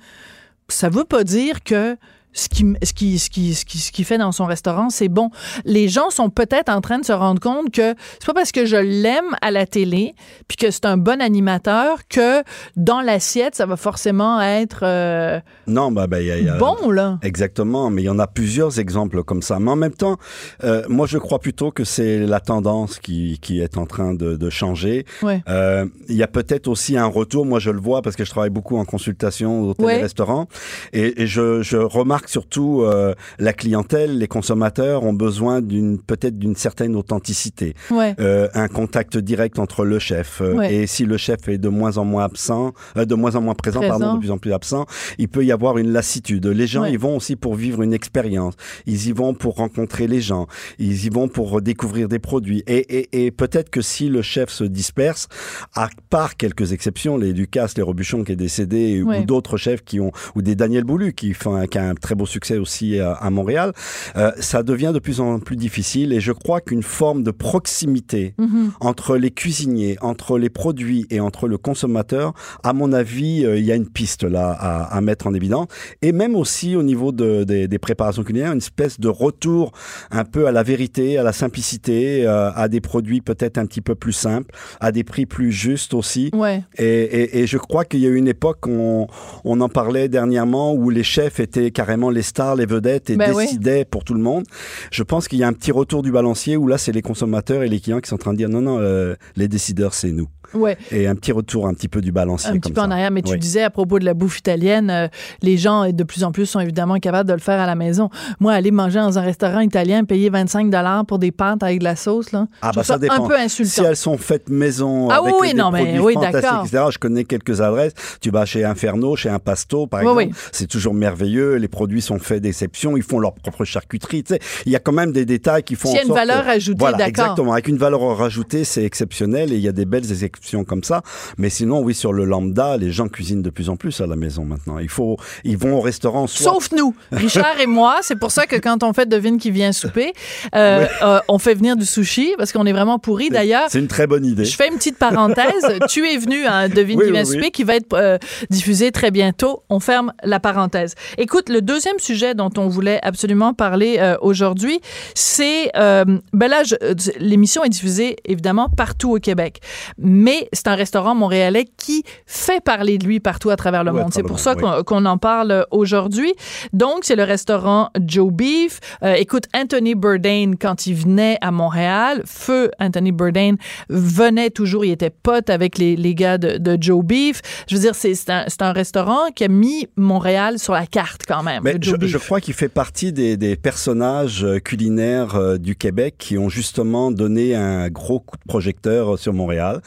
Ça 0.68 0.90
veut 0.90 1.04
pas 1.04 1.24
dire 1.24 1.64
que 1.64 1.96
ce 2.32 2.48
qu'il 2.48 2.76
ce 2.82 2.92
qui, 2.92 3.18
ce 3.18 3.30
qui, 3.30 3.54
ce 3.54 3.64
qui, 3.64 3.78
ce 3.78 3.90
qu'il 3.92 4.04
fait 4.04 4.18
dans 4.18 4.32
son 4.32 4.44
restaurant, 4.46 4.90
c'est 4.90 5.08
bon. 5.08 5.30
Les 5.64 5.88
gens 5.88 6.10
sont 6.10 6.30
peut-être 6.30 6.68
en 6.68 6.80
train 6.80 6.98
de 6.98 7.04
se 7.04 7.12
rendre 7.12 7.40
compte 7.40 7.70
que 7.70 7.94
c'est 8.20 8.26
pas 8.26 8.34
parce 8.34 8.52
que 8.52 8.64
je 8.66 8.76
l'aime 8.76 9.34
à 9.42 9.50
la 9.50 9.66
télé, 9.66 10.14
puis 10.46 10.56
que 10.56 10.70
c'est 10.70 10.84
un 10.86 10.96
bon 10.96 11.20
animateur, 11.20 11.98
que 12.08 12.42
dans 12.76 13.00
l'assiette, 13.00 13.54
ça 13.54 13.66
va 13.66 13.76
forcément 13.76 14.40
être 14.40 14.80
euh, 14.82 15.40
Non, 15.66 15.90
bah, 15.90 16.06
bah, 16.06 16.20
il 16.20 16.26
y 16.26 16.30
a- 16.30 16.38
il 16.38 16.44
y 16.46 16.48
a- 16.48 16.56
bon, 16.58 16.90
là. 16.90 17.18
Exactement, 17.22 17.90
mais 17.90 18.02
il 18.02 18.06
y 18.06 18.10
en 18.10 18.18
a 18.18 18.26
plusieurs 18.26 18.78
exemples 18.78 19.22
comme 19.24 19.42
ça. 19.42 19.58
Mais 19.58 19.70
en 19.70 19.76
même 19.76 19.94
temps, 19.94 20.16
euh, 20.64 20.82
moi 20.88 21.06
je 21.06 21.18
crois 21.18 21.38
plutôt 21.38 21.70
que 21.70 21.84
c'est 21.84 22.18
la 22.18 22.40
tendance 22.40 22.98
qui, 22.98 23.38
qui 23.40 23.60
est 23.60 23.76
en 23.78 23.86
train 23.86 24.14
de, 24.14 24.36
de 24.36 24.50
changer. 24.50 25.06
Ouais. 25.22 25.42
Euh, 25.48 25.86
il 26.08 26.16
y 26.16 26.22
a 26.22 26.28
peut-être 26.28 26.68
aussi 26.68 26.96
un 26.96 27.06
retour, 27.06 27.46
moi 27.46 27.58
je 27.58 27.70
le 27.70 27.80
vois 27.80 28.02
parce 28.02 28.16
que 28.16 28.24
je 28.24 28.30
travaille 28.30 28.50
beaucoup 28.50 28.76
en 28.78 28.84
consultation 28.84 29.62
au 29.62 29.74
Ouais. 29.78 29.98
et 29.98 30.02
restaurants, 30.02 30.46
et, 30.92 31.22
et 31.22 31.26
je, 31.28 31.62
je 31.62 31.76
remarque 31.76 32.17
surtout 32.26 32.82
euh, 32.82 33.14
la 33.38 33.52
clientèle, 33.52 34.18
les 34.18 34.28
consommateurs 34.28 35.04
ont 35.04 35.12
besoin 35.12 35.60
d'une 35.60 35.98
peut-être 35.98 36.38
d'une 36.38 36.56
certaine 36.56 36.96
authenticité, 36.96 37.74
Ouais. 37.90 38.14
euh, 38.20 38.48
un 38.54 38.68
contact 38.68 39.16
direct 39.18 39.58
entre 39.58 39.84
le 39.84 39.98
chef. 39.98 40.40
euh, 40.40 40.54
Ouais. 40.54 40.74
Et 40.74 40.86
si 40.86 41.04
le 41.04 41.16
chef 41.16 41.48
est 41.48 41.58
de 41.58 41.68
moins 41.68 41.98
en 41.98 42.04
moins 42.04 42.24
absent, 42.24 42.72
euh, 42.96 43.04
de 43.04 43.14
moins 43.14 43.36
en 43.36 43.40
moins 43.42 43.54
présent, 43.54 43.80
Présent. 43.80 43.98
pardon, 43.98 44.14
de 44.14 44.18
plus 44.20 44.30
en 44.30 44.38
plus 44.38 44.52
absent, 44.52 44.86
il 45.18 45.28
peut 45.28 45.44
y 45.44 45.52
avoir 45.52 45.78
une 45.78 45.92
lassitude. 45.92 46.46
Les 46.46 46.66
gens, 46.66 46.82
Ouais. 46.82 46.92
ils 46.92 46.98
vont 46.98 47.16
aussi 47.16 47.36
pour 47.36 47.54
vivre 47.54 47.82
une 47.82 47.92
expérience. 47.92 48.54
Ils 48.86 49.08
y 49.08 49.12
vont 49.12 49.34
pour 49.34 49.56
rencontrer 49.56 50.06
les 50.06 50.20
gens. 50.20 50.46
Ils 50.78 51.04
y 51.06 51.08
vont 51.10 51.28
pour 51.28 51.60
découvrir 51.62 52.08
des 52.08 52.18
produits. 52.18 52.62
Et, 52.66 52.98
et, 52.98 53.26
et 53.26 53.30
peut-être 53.30 53.70
que 53.70 53.80
si 53.82 54.08
le 54.08 54.22
chef 54.22 54.48
se 54.50 54.64
disperse, 54.64 55.28
à 55.74 55.88
part 56.10 56.36
quelques 56.36 56.72
exceptions, 56.72 57.16
les 57.16 57.32
Ducasse, 57.32 57.76
les 57.76 57.82
Robuchon 57.82 58.24
qui 58.24 58.32
est 58.32 58.36
décédé, 58.36 59.02
ou 59.02 59.22
d'autres 59.24 59.56
chefs 59.56 59.84
qui 59.84 60.00
ont, 60.00 60.12
ou 60.34 60.42
des 60.42 60.54
Daniel 60.54 60.84
Boulu 60.84 61.12
qui 61.12 61.34
font 61.34 61.54
un, 61.54 61.66
qui 61.66 61.78
a 61.78 61.88
un 61.88 61.94
très 62.08 62.14
beau 62.14 62.24
succès 62.24 62.56
aussi 62.56 62.98
à, 62.98 63.12
à 63.12 63.28
Montréal, 63.28 63.72
euh, 64.16 64.30
ça 64.40 64.62
devient 64.62 64.92
de 64.94 64.98
plus 64.98 65.20
en 65.20 65.40
plus 65.40 65.56
difficile 65.56 66.14
et 66.14 66.20
je 66.20 66.32
crois 66.32 66.62
qu'une 66.62 66.82
forme 66.82 67.22
de 67.22 67.30
proximité 67.30 68.34
Mhm. 68.38 68.72
entre 68.80 69.16
les 69.18 69.30
cuisiniers, 69.30 69.96
entre 70.00 70.38
les 70.38 70.48
produits 70.48 71.06
et 71.10 71.20
entre 71.20 71.48
le 71.48 71.58
consommateur, 71.58 72.32
à 72.62 72.72
mon 72.72 72.94
avis, 72.94 73.44
euh, 73.44 73.58
il 73.58 73.64
y 73.66 73.72
a 73.72 73.74
une 73.74 73.90
piste 73.98 74.24
là 74.24 74.56
à, 74.58 74.96
à 74.96 75.00
mettre 75.02 75.26
en 75.26 75.34
évidence. 75.34 75.66
Et 76.00 76.12
même 76.12 76.34
aussi 76.34 76.76
au 76.76 76.82
niveau 76.82 77.12
de, 77.12 77.44
des, 77.44 77.68
des 77.68 77.78
préparations 77.78 78.22
culinaires, 78.24 78.52
une 78.52 78.64
espèce 78.68 78.98
de 78.98 79.08
retour 79.08 79.72
un 80.10 80.24
peu 80.24 80.46
à 80.46 80.52
la 80.52 80.62
vérité, 80.62 81.18
à 81.18 81.22
la 81.22 81.32
simplicité, 81.34 82.26
euh, 82.26 82.50
à 82.54 82.68
des 82.68 82.80
produits 82.80 83.20
peut-être 83.20 83.58
un 83.58 83.66
petit 83.66 83.82
peu 83.82 83.94
plus 83.94 84.14
simples, 84.14 84.50
à 84.80 84.92
des 84.92 85.04
prix 85.04 85.26
plus 85.26 85.52
justes 85.52 85.92
aussi. 85.92 86.30
Ouais. 86.32 86.62
Et, 86.78 86.84
et, 86.86 87.38
et 87.40 87.46
je 87.46 87.58
crois 87.58 87.84
qu'il 87.84 88.00
y 88.00 88.06
a 88.06 88.08
eu 88.08 88.16
une 88.16 88.28
époque, 88.38 88.66
on, 88.66 89.06
on 89.44 89.60
en 89.60 89.68
parlait 89.68 90.08
dernièrement, 90.08 90.72
où 90.72 90.88
les 90.88 91.04
chefs 91.04 91.38
étaient 91.40 91.70
carrément 91.70 91.97
les 92.10 92.22
stars, 92.22 92.56
les 92.56 92.66
vedettes 92.66 93.10
et 93.10 93.16
Ben 93.16 93.32
oui. 93.34 93.44
décidaient 93.44 93.84
pour 93.84 94.04
tout 94.04 94.14
le 94.14 94.20
monde. 94.20 94.44
Je 94.90 95.02
pense 95.02 95.28
qu'il 95.28 95.38
y 95.38 95.42
a 95.44 95.48
un 95.48 95.52
petit 95.52 95.72
retour 95.72 96.02
du 96.02 96.12
balancier 96.12 96.56
où 96.56 96.66
là, 96.68 96.78
c'est 96.78 96.92
les 96.92 97.02
consommateurs 97.02 97.62
et 97.62 97.68
les 97.68 97.80
clients 97.80 98.00
qui 98.00 98.08
sont 98.08 98.14
en 98.14 98.18
train 98.18 98.32
de 98.32 98.38
dire 98.38 98.48
non, 98.48 98.60
non, 98.62 98.78
euh, 98.80 99.14
les 99.36 99.48
décideurs, 99.48 99.94
c'est 99.94 100.12
nous. 100.12 100.28
Ouais. 100.54 100.78
Et 100.92 101.06
un 101.06 101.14
petit 101.14 101.30
retour 101.32 101.66
un 101.66 101.74
petit 101.74 101.88
peu 101.88 102.00
du 102.00 102.10
balancier. 102.10 102.48
Un 102.48 102.52
comme 102.52 102.60
petit 102.62 102.72
peu 102.72 102.80
ça. 102.80 102.86
en 102.86 102.90
arrière, 102.90 103.10
mais 103.10 103.20
tu 103.20 103.32
Oui. 103.32 103.38
disais 103.38 103.62
à 103.62 103.68
propos 103.68 103.98
de 103.98 104.06
la 104.06 104.14
bouffe 104.14 104.38
italienne, 104.38 104.88
euh, 104.88 105.06
les 105.42 105.58
gens 105.58 105.92
de 105.92 106.04
plus 106.04 106.24
en 106.24 106.32
plus 106.32 106.46
sont 106.46 106.58
évidemment 106.60 106.98
capables 107.00 107.28
de 107.28 107.34
le 107.34 107.38
faire 107.40 107.60
à 107.60 107.66
la 107.66 107.74
maison. 107.74 108.08
Moi, 108.40 108.54
aller 108.54 108.70
manger 108.70 108.98
dans 108.98 109.18
un 109.18 109.22
restaurant 109.22 109.60
italien, 109.60 110.04
payer 110.04 110.30
25 110.30 110.70
dollars 110.70 111.04
pour 111.04 111.18
des 111.18 111.32
pâtes 111.32 111.62
avec 111.62 111.80
de 111.80 111.84
la 111.84 111.96
sauce, 111.96 112.32
là, 112.32 112.46
Ah 112.62 112.70
bah 112.74 112.82
ça 112.82 112.94
ça, 112.94 112.98
dépend. 112.98 113.24
un 113.26 113.28
peu 113.28 113.36
insultant. 113.38 113.70
Si 113.70 113.80
elles 113.82 113.96
sont 113.96 114.16
faites 114.16 114.48
maison 114.48 115.10
Ah 115.10 115.18
avec 115.22 115.34
oui, 115.38 115.48
des 115.52 115.54
non, 115.58 115.70
mais 115.70 115.98
oui, 116.00 116.14
fantastiques, 116.14 116.50
etc. 116.64 116.84
Je 116.92 116.98
connais 116.98 117.24
quelques 117.24 117.60
adresses. 117.60 117.92
Tu 118.22 118.30
vas 118.30 118.46
chez 118.46 118.64
Inferno, 118.64 119.16
chez 119.16 119.28
un 119.28 119.38
Pasto, 119.38 119.86
par 119.86 120.02
Oui, 120.02 120.22
exemple. 120.24 120.48
C'est 120.52 120.66
toujours 120.66 120.94
merveilleux. 120.94 121.56
Les 121.56 121.68
produits 121.68 121.87
sont 122.00 122.18
faits 122.18 122.42
d'exception. 122.42 122.96
Ils 122.96 123.02
font 123.02 123.18
leur 123.18 123.34
propre 123.34 123.64
charcuterie. 123.64 124.22
Tu 124.24 124.34
sais, 124.34 124.40
il 124.66 124.72
y 124.72 124.76
a 124.76 124.78
quand 124.78 124.92
même 124.92 125.12
des 125.12 125.24
détails 125.24 125.62
qui 125.62 125.74
font 125.74 125.88
S'il 125.88 125.96
y 125.98 126.00
a 126.00 126.04
une 126.04 126.12
valeur 126.12 126.44
que- 126.44 126.50
ajoutée, 126.50 126.78
voilà, 126.78 126.98
d'accord. 126.98 127.08
exactement. 127.08 127.52
Avec 127.52 127.68
une 127.68 127.78
valeur 127.78 128.16
rajoutée, 128.16 128.64
c'est 128.64 128.84
exceptionnel 128.84 129.52
et 129.52 129.56
il 129.56 129.62
y 129.62 129.68
a 129.68 129.72
des 129.72 129.84
belles 129.84 130.10
exceptions 130.10 130.64
comme 130.64 130.84
ça. 130.84 131.02
Mais 131.38 131.50
sinon, 131.50 131.80
oui, 131.80 131.94
sur 131.94 132.12
le 132.12 132.24
lambda, 132.24 132.76
les 132.76 132.90
gens 132.92 133.08
cuisinent 133.08 133.42
de 133.42 133.50
plus 133.50 133.68
en 133.68 133.76
plus 133.76 134.00
à 134.00 134.06
la 134.06 134.16
maison 134.16 134.44
maintenant. 134.44 134.78
Il 134.78 134.88
faut, 134.88 135.16
ils 135.44 135.56
vont 135.56 135.76
au 135.76 135.80
restaurant 135.80 136.26
soit 136.26 136.52
Sauf 136.52 136.70
nous, 136.72 136.94
Richard 137.12 137.60
et 137.60 137.66
moi. 137.66 137.98
C'est 138.02 138.18
pour 138.18 138.30
ça 138.30 138.46
que 138.46 138.56
quand 138.56 138.82
on 138.82 138.92
fait 138.92 139.08
devine 139.08 139.38
qui 139.38 139.50
vient 139.50 139.72
souper, 139.72 140.12
euh, 140.54 140.86
euh, 141.02 141.20
on 141.28 141.38
fait 141.38 141.54
venir 141.54 141.76
du 141.76 141.84
sushi 141.86 142.34
parce 142.38 142.52
qu'on 142.52 142.66
est 142.66 142.72
vraiment 142.72 142.98
pourris. 142.98 143.30
D'ailleurs, 143.30 143.66
c'est 143.68 143.78
une 143.78 143.88
très 143.88 144.06
bonne 144.06 144.24
idée. 144.24 144.44
Je 144.44 144.56
fais 144.56 144.68
une 144.68 144.76
petite 144.76 144.98
parenthèse. 144.98 145.46
tu 145.88 146.06
es 146.08 146.16
venu 146.18 146.46
à 146.46 146.68
Devine 146.68 146.98
Oui, 146.98 147.06
qui 147.06 147.12
vient 147.12 147.24
oui, 147.24 147.34
souper 147.34 147.50
qui 147.50 147.64
va 147.64 147.76
être 147.76 147.92
euh, 147.94 148.18
diffusé 148.50 148.92
très 148.92 149.10
bientôt. 149.10 149.62
On 149.68 149.80
ferme 149.80 150.12
la 150.22 150.40
parenthèse. 150.40 150.94
Écoute, 151.18 151.48
le 151.48 151.60
deuxième 151.78 152.00
sujet 152.00 152.34
dont 152.34 152.50
on 152.58 152.66
voulait 152.66 152.98
absolument 153.02 153.54
parler 153.54 153.98
euh, 154.00 154.16
aujourd'hui, 154.20 154.80
c'est... 155.14 155.70
Euh, 155.76 156.04
ben 156.32 156.48
là, 156.48 156.62
euh, 156.82 156.92
l'émission 157.20 157.62
est 157.62 157.68
diffusée 157.68 158.16
évidemment 158.24 158.68
partout 158.68 159.14
au 159.14 159.20
Québec. 159.20 159.60
Mais 159.96 160.48
c'est 160.52 160.66
un 160.66 160.74
restaurant 160.74 161.14
montréalais 161.14 161.66
qui 161.76 162.02
fait 162.26 162.60
parler 162.60 162.98
de 162.98 163.04
lui 163.04 163.20
partout 163.20 163.50
à 163.50 163.56
travers 163.56 163.84
le 163.84 163.92
monde. 163.92 164.12
C'est 164.12 164.24
pour 164.24 164.40
ça 164.40 164.56
probablement, 164.56 164.82
qu'on 164.82 164.98
qu'on 164.98 165.04
en 165.04 165.18
parle 165.18 165.66
aujourd'hui. 165.70 166.34
Donc, 166.72 167.04
c'est 167.04 167.14
le 167.14 167.22
restaurant 167.22 167.90
Joe 168.04 168.32
Beef. 168.32 168.80
Euh, 169.04 169.14
écoute, 169.14 169.44
Anthony 169.54 169.94
Bourdain, 169.94 170.54
quand 170.60 170.88
il 170.88 170.94
venait 170.94 171.38
à 171.40 171.52
Montréal, 171.52 172.22
feu 172.26 172.72
Anthony 172.80 173.12
Bourdain 173.12 173.54
venait 173.88 174.50
toujours, 174.50 174.84
il 174.84 174.90
était 174.90 175.10
pote 175.10 175.48
avec 175.48 175.78
les, 175.78 175.94
les 175.94 176.16
gars 176.16 176.38
de, 176.38 176.58
de 176.58 176.76
Joe 176.80 177.04
Beef. 177.04 177.40
Je 177.68 177.76
veux 177.76 177.82
dire, 177.82 177.94
c'est 177.94 178.16
c'est 178.16 178.30
un, 178.30 178.46
c'est 178.48 178.62
un 178.62 178.72
restaurant 178.72 179.30
qui 179.32 179.44
a 179.44 179.48
mis 179.48 179.86
Montréal 179.94 180.58
sur 180.58 180.72
la 180.72 180.86
carte 180.86 181.22
quand 181.28 181.44
même, 181.44 181.62
Mais 181.74 182.08
je, 182.08 182.18
crois 182.18 182.40
qu'il 182.40 182.54
fait 182.54 182.68
partie 182.68 183.12
des, 183.12 183.36
des 183.36 183.56
personnages 183.56 184.44
euh, 184.44 184.58
culinaires 184.58 185.34
euh, 185.36 185.58
du 185.58 185.76
Québec 185.76 186.14
qui 186.18 186.38
ont 186.38 186.48
justement 186.48 187.10
donné 187.10 187.54
un 187.54 187.88
gros 187.88 188.20
coup 188.20 188.36
de 188.36 188.42
projecteur 188.46 189.14
euh, 189.14 189.16
sur 189.16 189.32
Montréal. 189.32 189.80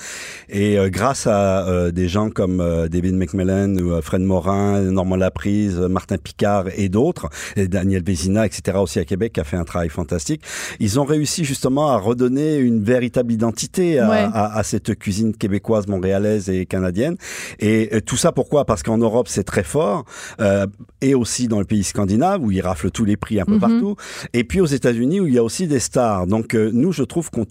Et 0.49 0.77
grâce 0.87 1.27
à 1.27 1.91
des 1.91 2.07
gens 2.07 2.29
comme 2.29 2.57
David 2.89 3.15
McMillan 3.15 3.75
ou 3.77 4.01
Fred 4.01 4.21
Morin, 4.21 4.81
Normand 4.81 5.15
Laprise, 5.15 5.77
Martin 5.77 6.17
Picard 6.17 6.65
et 6.75 6.89
d'autres, 6.89 7.29
et 7.55 7.67
Daniel 7.67 8.03
Bézina, 8.03 8.45
etc. 8.45 8.77
aussi 8.79 8.99
à 8.99 9.05
Québec, 9.05 9.33
qui 9.33 9.39
a 9.39 9.43
fait 9.43 9.57
un 9.57 9.63
travail 9.63 9.89
fantastique, 9.89 10.41
ils 10.79 10.99
ont 10.99 11.05
réussi 11.05 11.45
justement 11.45 11.89
à 11.91 11.97
redonner 11.97 12.57
une 12.57 12.83
véritable 12.83 13.31
identité 13.31 13.99
à, 13.99 14.09
Ouais. 14.09 14.17
à- 14.33 14.57
à 14.57 14.63
cette 14.63 14.97
cuisine 14.97 15.33
québécoise, 15.35 15.87
montréalaise 15.87 16.49
et 16.49 16.65
canadienne. 16.65 17.15
Et 17.59 18.01
tout 18.05 18.17
ça 18.17 18.31
pourquoi? 18.31 18.65
Parce 18.65 18.83
qu'en 18.83 18.97
Europe, 18.97 19.27
c'est 19.29 19.43
très 19.43 19.63
fort, 19.63 20.05
euh, 20.41 20.67
et 21.01 21.15
aussi 21.15 21.47
dans 21.47 21.59
le 21.59 21.65
pays 21.71 21.83
scandinave, 21.85 22.43
où 22.43 22.51
ils 22.51 22.61
raflent 22.69 22.91
tous 22.91 23.05
les 23.05 23.15
prix 23.23 23.39
un 23.39 23.45
peu 23.45 23.53
Mhm. 23.53 23.59
partout, 23.67 23.95
et 24.33 24.43
puis 24.43 24.59
aux 24.59 24.71
États-Unis, 24.79 25.19
où 25.21 25.27
il 25.27 25.33
y 25.33 25.37
a 25.37 25.43
aussi 25.49 25.67
des 25.67 25.79
stars. 25.79 26.27
Donc 26.27 26.53
euh, 26.53 26.69
nous, 26.73 26.91
je 26.91 27.03
trouve 27.03 27.27
qu'on 27.31 27.45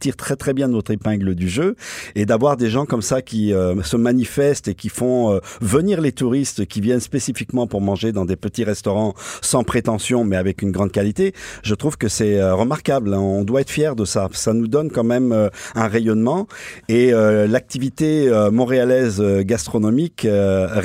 tire 0.00 0.16
très 0.16 0.36
très 0.42 0.54
bien 0.54 0.68
notre 0.68 0.90
épingle 0.92 1.34
du 1.34 1.48
jeu, 1.48 1.76
et 2.14 2.24
d'avoir 2.24 2.56
des 2.56 2.70
gens 2.70 2.86
comme 2.86 3.02
ça 3.02 3.20
qui 3.20 3.52
euh, 3.52 3.82
se 3.82 3.98
manifestent 3.98 4.68
et 4.68 4.74
qui 4.74 4.88
font 4.88 5.18
euh, 5.34 5.40
venir 5.60 6.00
les 6.00 6.12
touristes 6.12 6.64
qui 6.72 6.80
viennent 6.80 7.00
spécifiquement 7.12 7.66
pour 7.66 7.82
manger 7.82 8.12
dans 8.12 8.24
des 8.24 8.36
petits 8.36 8.64
restaurants 8.64 9.12
sans 9.42 9.62
prétention, 9.62 10.24
mais 10.24 10.36
avec 10.36 10.62
une 10.62 10.72
grande 10.76 10.92
qualité, 10.92 11.34
je 11.62 11.74
trouve 11.74 11.98
que 11.98 12.08
c'est 12.08 12.42
remarquable. 12.62 13.12
On 13.12 13.44
doit 13.44 13.60
être 13.60 13.74
fier 13.78 13.94
de 13.94 14.06
ça. 14.06 14.28
Ça 14.32 14.52
nous 14.54 14.68
donne 14.68 14.90
quand 14.90 15.04
même 15.04 15.50
un 15.74 15.88
rayonnement 15.96 16.46
et 16.88 17.10
l'activité 17.54 18.10
montréalaise 18.52 19.20
gastronomique 19.52 20.26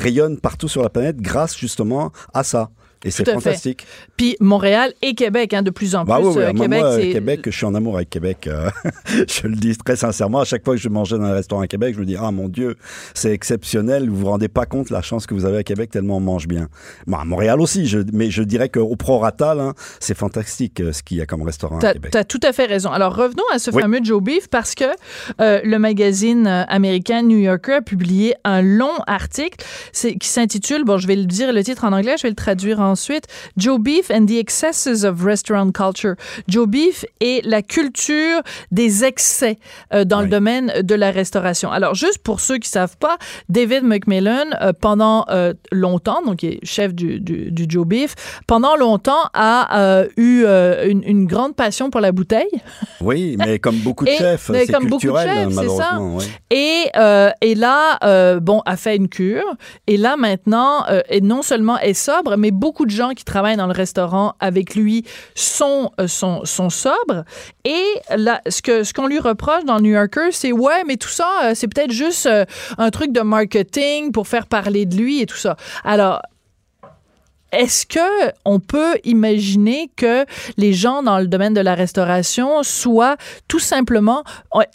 rayonne 0.03 0.37
partout 0.37 0.67
sur 0.67 0.81
la 0.81 0.89
planète 0.89 1.17
grâce 1.31 1.57
justement 1.57 2.11
à 2.33 2.43
ça. 2.43 2.64
Et 3.05 3.11
c'est 3.11 3.23
fait. 3.25 3.33
fantastique. 3.33 3.85
Puis 4.17 4.35
Montréal 4.39 4.93
et 5.01 5.13
Québec, 5.15 5.53
hein, 5.53 5.61
de 5.61 5.69
plus 5.69 5.95
en 5.95 6.03
Bah 6.05 6.17
plus. 6.19 6.27
oui, 6.27 6.33
oui. 6.37 6.43
euh, 6.43 6.53
Québec, 6.53 6.79
moi. 6.81 6.97
Québec, 6.99 7.39
je 7.45 7.51
suis 7.51 7.65
en 7.65 7.75
amour 7.75 7.95
avec 7.95 8.09
Québec. 8.09 8.47
euh, 8.47 8.69
je 9.27 9.47
le 9.47 9.55
dis 9.55 9.77
très 9.77 9.95
sincèrement. 9.95 10.39
À 10.41 10.45
chaque 10.45 10.65
fois 10.65 10.75
que 10.75 10.81
je 10.81 10.89
mangeais 10.89 11.17
dans 11.17 11.23
un 11.25 11.33
restaurant 11.33 11.61
à 11.61 11.67
Québec, 11.67 11.93
je 11.95 11.99
me 12.01 12.05
dis 12.05 12.15
ah 12.19 12.31
mon 12.31 12.49
Dieu, 12.49 12.75
c'est 13.13 13.31
exceptionnel. 13.31 14.09
Vous 14.09 14.17
vous 14.17 14.25
rendez 14.27 14.47
pas 14.47 14.65
compte 14.65 14.89
la 14.89 15.01
chance 15.01 15.25
que 15.27 15.33
vous 15.33 15.45
avez 15.45 15.57
à 15.59 15.63
Québec 15.63 15.91
tellement 15.91 16.17
on 16.17 16.21
mange 16.21 16.47
bien. 16.47 16.67
Bon, 17.07 17.17
à 17.17 17.25
Montréal 17.25 17.61
aussi, 17.61 17.85
je, 17.85 17.99
mais 18.13 18.29
je 18.31 18.41
dirais 18.43 18.69
qu'au 18.69 18.95
prorata, 18.95 19.53
là, 19.55 19.73
c'est 19.99 20.17
fantastique 20.17 20.79
euh, 20.81 20.91
ce 20.91 21.03
qu'il 21.03 21.17
y 21.17 21.21
a 21.21 21.25
comme 21.25 21.43
restaurant 21.43 21.79
à 21.79 21.93
Québec. 21.93 22.15
as 22.15 22.23
tout 22.23 22.39
à 22.43 22.53
fait 22.53 22.65
raison. 22.65 22.91
Alors 22.91 23.15
revenons 23.15 23.43
à 23.53 23.59
ce 23.59 23.71
Oui. 23.71 23.81
fameux 23.81 23.99
Joe 24.03 24.21
Beef 24.23 24.47
parce 24.49 24.73
que 24.75 24.85
euh, 25.41 25.61
le 25.63 25.77
magazine 25.79 26.47
euh, 26.47 26.63
américain 26.67 27.21
New 27.21 27.37
Yorker 27.37 27.73
a 27.73 27.81
publié 27.81 28.35
un 28.43 28.61
long 28.61 28.93
article 29.07 29.63
qui 29.93 30.27
s'intitule, 30.27 30.83
bon 30.85 30.97
je 30.97 31.07
vais 31.07 31.15
le 31.15 31.25
dire 31.25 31.51
le 31.53 31.63
titre 31.63 31.83
en 31.85 31.93
anglais, 31.93 32.15
je 32.17 32.23
vais 32.23 32.29
le 32.29 32.35
traduire 32.35 32.79
ensuite, 32.95 33.25
Joe 33.57 33.77
Beef 33.79 34.09
and 34.09 34.25
the 34.27 34.37
Excesses 34.37 35.03
of 35.03 35.21
Restaurant 35.21 35.71
Culture. 35.73 36.15
Joe 36.47 36.65
Beef 36.67 37.03
et 37.19 37.41
la 37.43 37.61
culture 37.61 38.41
des 38.71 39.03
excès 39.03 39.57
euh, 39.93 40.05
dans 40.05 40.21
le 40.21 40.27
domaine 40.27 40.71
de 40.81 40.95
la 40.95 41.11
restauration. 41.11 41.69
Alors 41.71 41.93
juste 41.93 42.19
pour 42.19 42.39
ceux 42.39 42.57
qui 42.57 42.69
savent 42.69 42.95
pas, 42.97 43.17
David 43.49 43.83
McMillan 43.83 44.45
euh, 44.61 44.71
pendant 44.79 45.25
euh, 45.29 45.53
longtemps, 45.71 46.21
donc 46.25 46.41
il 46.43 46.53
est 46.53 46.65
chef 46.65 46.93
du, 46.93 47.19
du, 47.19 47.51
du 47.51 47.65
Joe 47.67 47.85
Beef, 47.85 48.15
pendant 48.47 48.75
longtemps 48.77 49.23
a 49.33 50.03
eu 50.17 50.45
une, 50.45 51.03
une 51.03 51.25
grande 51.27 51.55
passion 51.55 51.89
pour 51.89 51.99
la 52.01 52.11
bouteille. 52.11 52.55
Oui, 53.01 53.35
mais 53.37 53.59
comme 53.65 53.77
beaucoup 53.79 54.05
de 54.05 54.11
Et- 54.11 54.17
chefs, 54.17 54.49
c'est 54.53 54.67
comme 54.71 54.87
beaucoup 54.87 55.07
de 55.07 55.11
culturel 55.11 55.45
chefs, 55.47 55.53
malheureusement. 55.53 56.15
oui. 56.17 56.25
Et, 56.51 56.85
et 57.41 57.55
là, 57.55 58.39
bon, 58.39 58.61
a 58.65 58.77
fait 58.77 58.95
une 58.95 59.09
cure. 59.09 59.45
Et 59.87 59.97
là, 59.97 60.15
maintenant, 60.17 60.85
et 61.09 61.21
non 61.21 61.41
seulement 61.41 61.77
est 61.79 61.93
sobre, 61.93 62.35
mais 62.37 62.51
beaucoup 62.51 62.74
de 62.83 62.91
gens 62.91 63.11
qui 63.11 63.23
travaillent 63.23 63.55
dans 63.55 63.67
le 63.67 63.73
restaurant 63.73 64.33
avec 64.41 64.75
lui 64.75 65.05
sont, 65.35 65.91
euh, 66.01 66.07
sont, 66.07 66.43
sont 66.43 66.69
sobres. 66.69 67.23
Et 67.63 67.83
ce 68.49 68.61
que 68.61 68.83
ce 68.83 68.93
qu'on 68.93 69.07
lui 69.07 69.19
reproche 69.19 69.63
dans 69.63 69.75
le 69.77 69.83
New 69.83 69.93
Yorker, 69.93 70.31
c'est 70.31 70.51
ouais, 70.51 70.83
mais 70.85 70.97
tout 70.97 71.07
ça, 71.07 71.29
euh, 71.43 71.51
c'est 71.55 71.67
peut-être 71.67 71.91
juste 71.91 72.25
euh, 72.25 72.45
un 72.77 72.89
truc 72.89 73.13
de 73.13 73.21
marketing 73.21 74.11
pour 74.11 74.27
faire 74.27 74.47
parler 74.47 74.85
de 74.85 74.97
lui 74.97 75.21
et 75.21 75.25
tout 75.25 75.37
ça. 75.37 75.55
Alors, 75.83 76.21
est-ce 77.57 77.85
que 77.85 77.99
on 78.45 78.59
peut 78.59 78.95
imaginer 79.03 79.89
que 79.95 80.25
les 80.57 80.73
gens 80.73 81.01
dans 81.03 81.19
le 81.19 81.27
domaine 81.27 81.53
de 81.53 81.61
la 81.61 81.75
restauration 81.75 82.63
soient 82.63 83.15
tout 83.47 83.59
simplement 83.59 84.23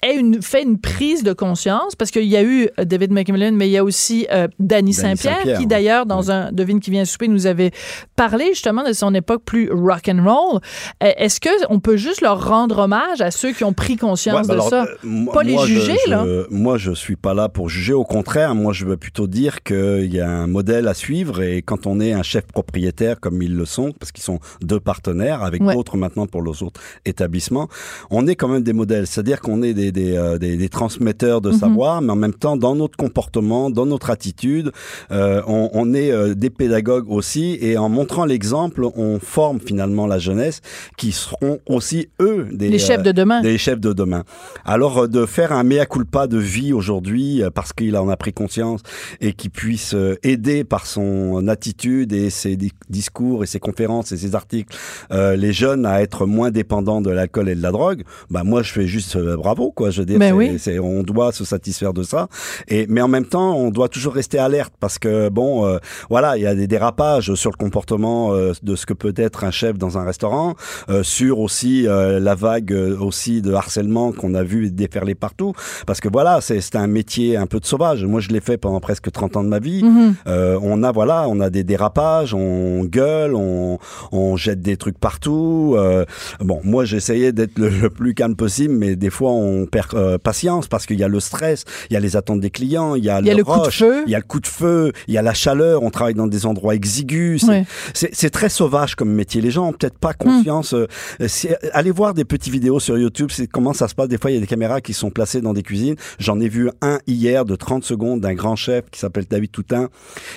aient 0.02 0.16
une, 0.16 0.42
fait 0.42 0.62
une 0.62 0.78
prise 0.78 1.22
de 1.22 1.32
conscience? 1.32 1.94
Parce 1.96 2.10
qu'il 2.10 2.24
y 2.24 2.36
a 2.36 2.42
eu 2.42 2.68
euh, 2.78 2.84
David 2.84 3.12
McMillan, 3.12 3.52
mais 3.52 3.68
il 3.68 3.72
y 3.72 3.76
a 3.78 3.84
aussi 3.84 4.26
euh, 4.32 4.48
Danny 4.58 4.92
Saint-Pierre 4.92 5.58
qui 5.58 5.66
d'ailleurs 5.66 6.06
dans 6.06 6.30
un 6.30 6.52
devine 6.52 6.80
qui 6.80 6.90
vient 6.90 7.04
souper 7.04 7.28
nous 7.28 7.46
avait 7.46 7.70
parlé 8.16 8.46
justement 8.50 8.82
de 8.84 8.92
son 8.92 9.14
époque 9.14 9.42
plus 9.44 9.70
rock 9.70 10.08
and 10.08 10.22
roll. 10.24 10.60
Euh, 11.02 11.10
Est-ce 11.16 11.40
que 11.40 11.50
on 11.68 11.80
peut 11.80 11.96
juste 11.96 12.20
leur 12.22 12.46
rendre 12.48 12.78
hommage 12.78 13.20
à 13.20 13.30
ceux 13.30 13.52
qui 13.52 13.64
ont 13.64 13.72
pris 13.72 13.96
conscience 13.96 14.40
Ouais, 14.42 14.46
de 14.48 14.52
alors, 14.52 14.68
ça? 14.68 14.84
euh, 14.84 14.94
moi- 15.02 15.34
Pas 15.34 15.42
les 15.42 15.52
moi, 15.52 15.66
je- 15.66 15.74
juger, 15.74 15.96
je- 16.06 16.10
là. 16.10 16.24
Moi, 16.50 16.78
je 16.78 16.92
suis 16.92 17.16
pas 17.16 17.34
là 17.34 17.48
pour 17.48 17.68
juger. 17.68 17.92
Au 17.92 18.04
contraire, 18.04 18.54
moi, 18.54 18.72
je 18.72 18.84
veux 18.86 18.96
plutôt 18.96 19.26
dire 19.26 19.62
qu'il 19.62 20.12
y 20.12 20.20
a 20.20 20.28
un 20.28 20.46
modèle 20.46 20.88
à 20.88 20.94
suivre 20.94 21.42
et 21.42 21.62
quand 21.62 21.86
on 21.86 22.00
est 22.00 22.12
un 22.12 22.22
chef 22.22 22.46
propriétaire 22.46 22.69
propriétaires 22.70 23.18
comme 23.18 23.42
ils 23.42 23.56
le 23.56 23.64
sont, 23.64 23.90
parce 23.98 24.12
qu'ils 24.12 24.22
sont 24.22 24.38
deux 24.62 24.78
partenaires, 24.78 25.42
avec 25.42 25.60
d'autres 25.60 25.96
maintenant 25.96 26.26
pour 26.26 26.42
les 26.42 26.62
autres 26.62 26.80
établissements. 27.04 27.68
On 28.10 28.28
est 28.28 28.36
quand 28.36 28.46
même 28.46 28.62
des 28.62 28.72
modèles, 28.72 29.08
c'est-à-dire 29.08 29.40
qu'on 29.40 29.60
est 29.62 29.74
des, 29.74 29.90
des, 29.90 30.16
euh, 30.16 30.38
des, 30.38 30.56
des, 30.56 30.68
transmetteurs 30.68 31.40
de 31.40 31.50
mhm. 31.50 31.58
savoir, 31.58 32.00
mais 32.00 32.12
en 32.12 32.16
même 32.16 32.34
temps, 32.34 32.56
dans 32.56 32.76
notre 32.76 32.96
comportement, 32.96 33.70
dans 33.70 33.86
notre 33.86 34.10
attitude, 34.10 34.70
euh, 35.10 35.42
on, 35.48 35.68
on, 35.72 35.94
est 35.94 36.12
euh, 36.12 36.34
des 36.34 36.50
pédagogues 36.50 37.10
aussi, 37.10 37.58
et 37.60 37.76
en 37.76 37.88
montrant 37.88 38.24
l'exemple, 38.24 38.84
on 38.94 39.18
forme 39.18 39.58
finalement 39.58 40.06
la 40.06 40.20
jeunesse, 40.20 40.60
qui 40.96 41.10
seront 41.10 41.58
aussi, 41.66 42.08
eux, 42.20 42.46
des, 42.52 42.68
les 42.68 42.78
chefs 42.78 43.02
de 43.02 43.10
demain. 43.10 43.40
Des 43.40 43.58
chefs 43.58 43.80
de 43.80 43.92
demain. 43.92 44.22
Alors, 44.64 45.08
de 45.08 45.26
faire 45.26 45.50
un 45.50 45.64
mea 45.64 45.86
culpa 45.86 46.28
de 46.28 46.38
vie 46.38 46.72
aujourd'hui, 46.72 47.42
parce 47.52 47.72
qu'il 47.72 47.96
en 47.96 48.08
a 48.08 48.16
pris 48.16 48.32
conscience, 48.32 48.82
et 49.20 49.32
qui 49.32 49.48
puisse 49.48 49.96
aider 50.22 50.62
par 50.62 50.86
son 50.86 51.48
attitude 51.48 52.12
et 52.12 52.30
ses 52.30 52.49
discours 52.88 53.44
et 53.44 53.46
ses 53.46 53.60
conférences 53.60 54.12
et 54.12 54.16
ses 54.16 54.34
articles 54.34 54.76
euh, 55.12 55.36
les 55.36 55.52
jeunes 55.52 55.86
à 55.86 56.02
être 56.02 56.26
moins 56.26 56.50
dépendants 56.50 57.00
de 57.00 57.10
l'alcool 57.10 57.48
et 57.48 57.54
de 57.54 57.62
la 57.62 57.70
drogue, 57.70 58.02
bah 58.30 58.42
moi 58.44 58.62
je 58.62 58.72
fais 58.72 58.86
juste 58.86 59.16
euh, 59.16 59.36
bravo 59.36 59.72
quoi. 59.72 59.90
Je 59.90 60.00
veux 60.00 60.06
dire, 60.06 60.18
ben 60.18 60.32
oui. 60.34 60.58
on 60.80 61.02
doit 61.02 61.32
se 61.32 61.44
satisfaire 61.44 61.92
de 61.92 62.02
ça. 62.02 62.28
Et 62.68 62.86
mais 62.88 63.00
en 63.00 63.08
même 63.08 63.26
temps, 63.26 63.56
on 63.56 63.70
doit 63.70 63.88
toujours 63.88 64.14
rester 64.14 64.38
alerte 64.38 64.72
parce 64.80 64.98
que 64.98 65.28
bon, 65.28 65.66
euh, 65.66 65.78
voilà, 66.08 66.36
il 66.36 66.42
y 66.42 66.46
a 66.46 66.54
des 66.54 66.66
dérapages 66.66 67.34
sur 67.34 67.50
le 67.50 67.56
comportement 67.56 68.32
de 68.32 68.76
ce 68.76 68.86
que 68.86 68.94
peut 68.94 69.14
être 69.16 69.44
un 69.44 69.50
chef 69.50 69.78
dans 69.78 69.98
un 69.98 70.04
restaurant, 70.04 70.54
sur 71.02 71.38
aussi 71.40 71.82
la 71.82 72.34
vague 72.34 72.72
aussi 73.00 73.42
de 73.42 73.52
harcèlement 73.52 74.12
qu'on 74.12 74.34
a 74.34 74.42
vu 74.42 74.70
déferler 74.70 75.14
partout. 75.14 75.52
Parce 75.86 76.00
que 76.00 76.08
voilà, 76.08 76.40
c'est 76.40 76.76
un 76.76 76.86
métier 76.86 77.36
un 77.36 77.46
peu 77.46 77.60
de 77.60 77.66
sauvage. 77.66 78.04
Moi, 78.04 78.20
je 78.20 78.28
l'ai 78.28 78.40
fait 78.40 78.56
pendant 78.56 78.80
presque 78.80 79.10
30 79.10 79.36
ans 79.36 79.44
de 79.44 79.48
ma 79.48 79.58
vie. 79.58 79.82
Mm-hmm. 79.82 80.58
on 80.62 80.82
a 80.82 80.92
voilà, 80.92 81.26
on 81.28 81.40
a 81.40 81.50
des 81.50 81.64
dérapages, 81.64 82.34
on 82.34 82.39
gueule, 82.84 83.34
on, 83.34 83.78
on 84.12 84.36
jette 84.36 84.60
des 84.60 84.76
trucs 84.76 84.98
partout. 84.98 85.74
Euh, 85.76 86.04
bon, 86.40 86.60
moi 86.64 86.84
j'essayais 86.84 87.32
d'être 87.32 87.58
le, 87.58 87.90
plus 87.90 88.14
calme 88.14 88.36
possible, 88.36 88.74
mais 88.74 88.96
des 88.96 89.10
fois 89.10 89.32
on 89.32 89.66
perd 89.66 89.94
euh, 89.94 90.18
patience 90.18 90.68
parce 90.68 90.86
qu'il 90.86 90.98
y 90.98 91.04
a 91.04 91.08
le 91.08 91.20
stress, 91.20 91.64
il 91.90 91.94
y 91.94 91.96
a 91.96 92.00
les 92.00 92.16
attentes 92.16 92.40
des 92.40 92.50
clients, 92.50 92.94
il 92.94 93.04
y 93.04 93.10
a, 93.10 93.20
le, 93.20 93.44
coup 93.44 93.60
de 93.60 93.70
feu, 93.70 94.02
il 94.06 94.12
y 94.12 94.14
a 94.14 94.18
le 94.18 94.24
coup 94.24 94.40
de 94.40 94.46
feu, 94.46 94.92
il 95.08 95.14
y 95.14 95.18
a 95.18 95.22
la 95.22 95.34
chaleur. 95.34 95.82
On 95.82 95.90
travaille 95.90 96.14
dans 96.14 96.26
des 96.26 96.46
endroits 96.46 96.74
exigus. 96.74 97.46
C'est 97.94 98.30
très 98.30 98.48
sauvage 98.48 98.94
comme 98.94 99.12
métier. 99.12 99.40
Les 99.40 99.50
gens 99.50 99.68
ont 99.68 99.72
peut-être 99.72 99.98
pas 99.98 100.14
confiance. 100.14 100.72
Hmm. 100.72 100.86
Euh, 101.20 101.26
allez 101.72 101.90
voir 101.90 102.14
des 102.14 102.24
petites 102.24 102.52
vidéos 102.52 102.80
sur 102.80 102.98
YouTube. 102.98 103.30
C'est 103.32 103.46
comment 103.46 103.72
ça 103.72 103.88
se 103.88 103.94
passe. 103.94 104.08
Des 104.08 104.18
fois, 104.18 104.30
il 104.30 104.34
y 104.34 104.36
a 104.36 104.40
des 104.40 104.46
caméras 104.46 104.80
qui 104.80 104.92
sont 104.92 105.10
placées 105.10 105.40
dans 105.40 105.52
des 105.52 105.62
cuisines. 105.62 105.96
J'en 106.18 106.40
ai 106.40 106.48
vu 106.48 106.70
un 106.82 106.98
hier 107.06 107.44
de 107.44 107.56
30 107.56 107.84
secondes 107.84 108.20
d'un 108.20 108.34
grand 108.34 108.56
chef 108.56 108.90
qui 108.90 109.00
s'appelle 109.00 109.24
David 109.28 109.50
Toutin 109.50 109.88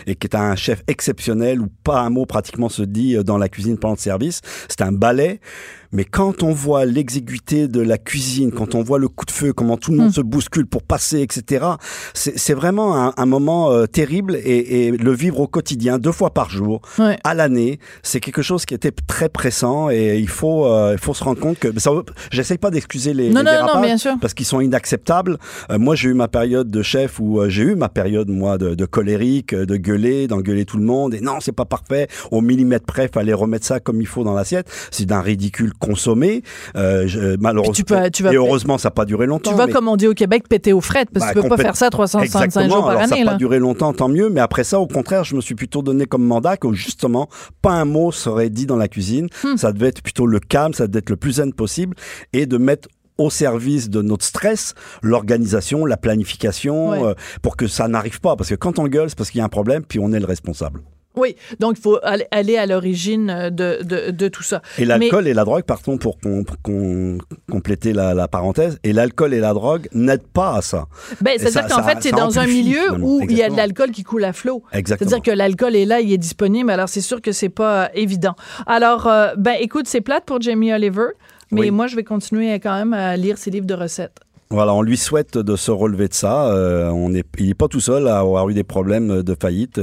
et 0.08 0.16
qui 0.16 0.28
est 0.28 0.36
un 0.36 0.56
chef 0.56 0.84
exceptionnel 0.88 1.62
où 1.62 1.68
pas 1.84 1.93
un 2.00 2.10
mot 2.10 2.26
pratiquement 2.26 2.70
se 2.70 2.84
dit 2.84 3.16
dans 3.24 3.38
la 3.38 3.50
cuisine 3.50 3.78
pendant 3.78 3.96
le 3.96 4.00
service. 4.00 4.42
C'est 4.68 4.82
un 4.82 4.92
ballet 4.92 5.40
mais 5.94 6.06
quand 6.06 6.44
on 6.44 6.52
voit 6.52 6.86
l'exiguïté 6.86 7.68
de 7.68 7.80
la 7.80 7.98
cuisine, 7.98 8.52
quand 8.52 8.76
on 8.76 8.82
voit 8.82 9.00
le 9.00 9.08
coup 9.08 9.26
de 9.26 9.32
feu, 9.32 9.54
comment 9.54 9.78
tout 9.78 9.92
le 9.92 9.98
monde 9.98 10.10
hmm. 10.10 10.14
se 10.14 10.22
bouscule 10.22 10.66
pour 10.66 10.84
passer, 10.84 11.22
etc., 11.22 11.66
c'est 12.14 12.54
vraiment 12.54 12.98
un, 12.98 13.14
un 13.16 13.26
moment 13.26 13.72
euh, 13.72 13.86
terrible 13.86 14.36
et, 14.36 14.88
et, 14.88 14.92
le 14.92 15.14
vivre 15.14 15.40
au 15.40 15.48
quotidien, 15.48 16.00
deux 16.00 16.12
fois 16.12 16.32
par 16.32 16.50
jour, 16.50 16.82
à 17.24 17.34
l'année, 17.34 17.80
c'est 18.02 18.20
quelque 18.20 18.42
chose 18.42 18.66
qui 18.66 18.74
était 18.74 18.92
très 19.08 19.30
pressant 19.30 19.90
et 19.90 20.18
il 20.18 20.30
faut, 20.30 20.66
euh, 20.66 20.94
il 20.94 21.00
faut 21.00 21.14
se 21.14 21.24
rendre 21.24 21.40
compte 21.40 21.60
que. 21.60 21.68
J'essaye 22.32 22.58
pas 22.58 22.72
d'excuser 22.72 23.14
les, 23.14 23.30
non, 23.30 23.42
les 23.42 23.52
non, 23.52 23.76
non, 23.76 23.82
bien 23.82 23.98
sûr. 23.98 24.16
parce 24.20 24.34
qu'ils 24.34 24.46
sont 24.46 24.62
inacceptables. 24.62 25.38
Euh, 25.70 25.78
moi, 25.78 25.96
j'ai 25.96 26.10
eu 26.10 26.14
ma 26.14 26.28
période 26.28 26.72
de 26.72 26.82
chef 26.82 27.20
où 27.20 27.42
j'ai 27.48 27.64
eu 27.64 27.76
ma 27.76 27.90
période 27.90 28.30
moi 28.30 28.58
de, 28.58 28.74
de 28.74 28.86
colérique, 28.86 29.54
de 29.54 29.78
gueuler, 29.78 30.28
d'engueuler 30.28 30.66
tout 30.66 30.78
le 30.78 30.84
monde 30.84 31.14
et 31.14 31.22
non, 31.22 31.40
c'est 31.40 31.52
pas 31.52 31.66
parfait. 31.66 32.08
Au 32.32 32.42
millimètre 32.42 32.86
près, 32.86 33.10
fallait 33.14 33.34
remettre 33.34 33.66
ça 33.66 33.80
comme 33.80 34.02
il 34.02 34.08
faut 34.08 34.24
dans 34.24 34.34
l'assiette. 34.34 34.70
C'est 34.92 35.06
d'un 35.06 35.22
ridicule 35.22 35.74
consommer. 35.86 36.44
Euh, 36.76 37.38
malheureusement, 37.40 38.10
tu 38.12 38.26
et 38.26 38.36
heureusement, 38.36 38.78
ça 38.78 38.88
n'a 38.88 38.92
pas 38.92 39.06
duré 39.06 39.26
longtemps. 39.26 39.52
Tu 39.52 39.58
vas, 39.58 39.68
comme 39.68 39.88
on 39.88 39.96
dit 39.96 40.08
au 40.08 40.14
Québec, 40.14 40.48
péter 40.48 40.74
aux 40.74 40.82
frettes, 40.82 41.10
parce 41.14 41.32
que 41.32 41.40
tu 41.40 41.44
peux 41.44 41.50
pas 41.50 41.58
faire 41.58 41.76
ça 41.76 41.90
365 41.90 42.70
jours 42.70 42.86
par 42.86 42.98
année. 42.98 43.08
Ça 43.08 43.24
n'a 43.24 43.32
pas 43.32 43.38
duré 43.38 43.60
longtemps, 43.60 43.94
tant 43.94 44.10
mieux. 44.10 44.30
Mais 44.30 44.42
après 44.42 44.64
ça, 44.64 44.80
au 44.80 44.88
contraire, 44.88 45.24
je 45.24 45.36
me 45.36 45.42
suis 45.42 45.56
plutôt 45.56 45.82
donné 45.82 46.06
comme 46.06 46.24
mandat 46.24 46.58
que 46.58 46.72
justement, 46.74 47.30
pas 47.62 47.72
un 47.72 47.86
mot 47.86 48.12
serait 48.12 48.50
dit 48.50 48.66
dans 48.66 48.78
la 48.78 48.88
cuisine. 48.88 49.28
Hmm. 49.44 49.58
Ça 49.58 49.72
devait 49.72 49.88
être 49.88 50.02
plutôt 50.02 50.26
le 50.26 50.40
calme, 50.40 50.74
ça 50.74 50.88
devait 50.88 51.00
être 51.00 51.10
le 51.10 51.18
plus 51.18 51.34
zen 51.34 51.54
possible 51.54 51.96
et 52.32 52.46
de 52.46 52.58
mettre 52.58 52.88
au 53.18 53.30
service 53.30 53.90
de 53.90 54.02
notre 54.02 54.26
stress, 54.26 54.74
l'organisation, 55.02 55.86
la 55.86 55.98
planification, 55.98 56.94
euh, 56.94 57.14
pour 57.42 57.58
que 57.58 57.68
ça 57.68 57.88
n'arrive 57.88 58.20
pas. 58.20 58.36
Parce 58.36 58.50
que 58.50 58.56
quand 58.56 58.80
on 58.80 58.88
gueule, 58.88 59.10
c'est 59.10 59.18
parce 59.18 59.30
qu'il 59.30 59.40
y 59.40 59.42
a 59.42 59.46
un 59.46 59.50
problème, 59.50 59.84
puis 59.84 60.00
on 60.00 60.12
est 60.14 60.20
le 60.20 60.26
responsable. 60.26 60.82
Oui, 61.16 61.36
donc 61.60 61.76
il 61.78 61.82
faut 61.82 62.00
aller 62.04 62.58
à 62.58 62.66
l'origine 62.66 63.30
euh, 63.30 63.50
de, 63.50 63.80
de, 63.84 64.12
de, 64.12 64.28
tout 64.28 64.42
ça. 64.42 64.62
Et 64.80 64.86
l'alcool 64.86 65.28
et 65.28 65.34
la 65.34 65.46
drogue, 65.46 65.64
partons 65.64 65.98
pour, 65.98 66.18
compléter 67.52 67.94
la, 67.94 68.14
la, 68.14 68.28
parenthèse, 68.28 68.80
et 68.84 68.94
l'alcool 68.94 69.34
et 69.34 69.40
la 69.40 69.54
drogue 69.54 69.88
n'aident 69.94 70.28
pas 70.28 70.56
à 70.56 70.62
ça. 70.62 70.88
Ben, 71.22 71.38
C'est-à-dire 71.38 71.68
qu'en 71.68 71.84
fait, 71.84 72.00
c'est 72.02 72.12
dans 72.12 72.40
un 72.40 72.48
milieu 72.48 72.94
où 73.00 73.22
il 73.22 73.38
y 73.38 73.44
a 73.44 73.50
de 73.50 73.56
l'alcool 73.56 73.92
qui 73.92 74.04
coule 74.04 74.24
à 74.24 74.34
flot. 74.34 74.64
C'est-à-dire 74.74 75.22
que 75.22 75.32
l'alcool 75.32 75.76
est 75.76 75.86
là, 75.86 76.02
il 76.02 76.12
est 76.12 76.18
disponible, 76.18 76.72
alors 76.72 76.90
c'est 76.90 77.02
sûr 77.02 77.22
que 77.22 77.32
c'est 77.32 77.50
pas 77.50 77.84
euh, 77.84 77.88
évident. 77.94 78.36
Alors, 78.66 79.08
euh, 79.08 79.34
ben 79.38 79.56
écoute, 79.60 79.88
c'est 79.88 80.02
plate 80.02 80.26
pour 80.26 80.42
Jamie 80.42 80.74
Oliver, 80.74 81.10
mais 81.52 81.70
moi, 81.70 81.88
je 81.88 81.96
vais 81.96 82.04
continuer 82.04 82.54
quand 82.60 82.74
même 82.74 82.94
à 82.94 83.16
lire 83.18 83.38
ses 83.38 83.52
livres 83.52 83.68
de 83.68 83.76
recettes. 83.76 84.20
Voilà, 84.54 84.76
on 84.76 84.84
lui 84.84 84.98
souhaite 84.98 85.40
de 85.40 85.56
se 85.56 85.72
relever 85.72 86.08
de 86.08 86.14
ça. 86.14 86.46
Euh, 86.52 86.92
on 86.92 87.16
est, 87.16 87.26
il 87.40 87.48
n'est 87.48 87.54
pas 87.56 87.68
tout 87.68 87.80
seul 87.80 88.08
à 88.08 88.20
avoir 88.20 88.48
eu 88.50 88.54
des 88.54 88.64
problèmes 88.64 89.24
de 89.24 89.36
faillite. 89.40 89.82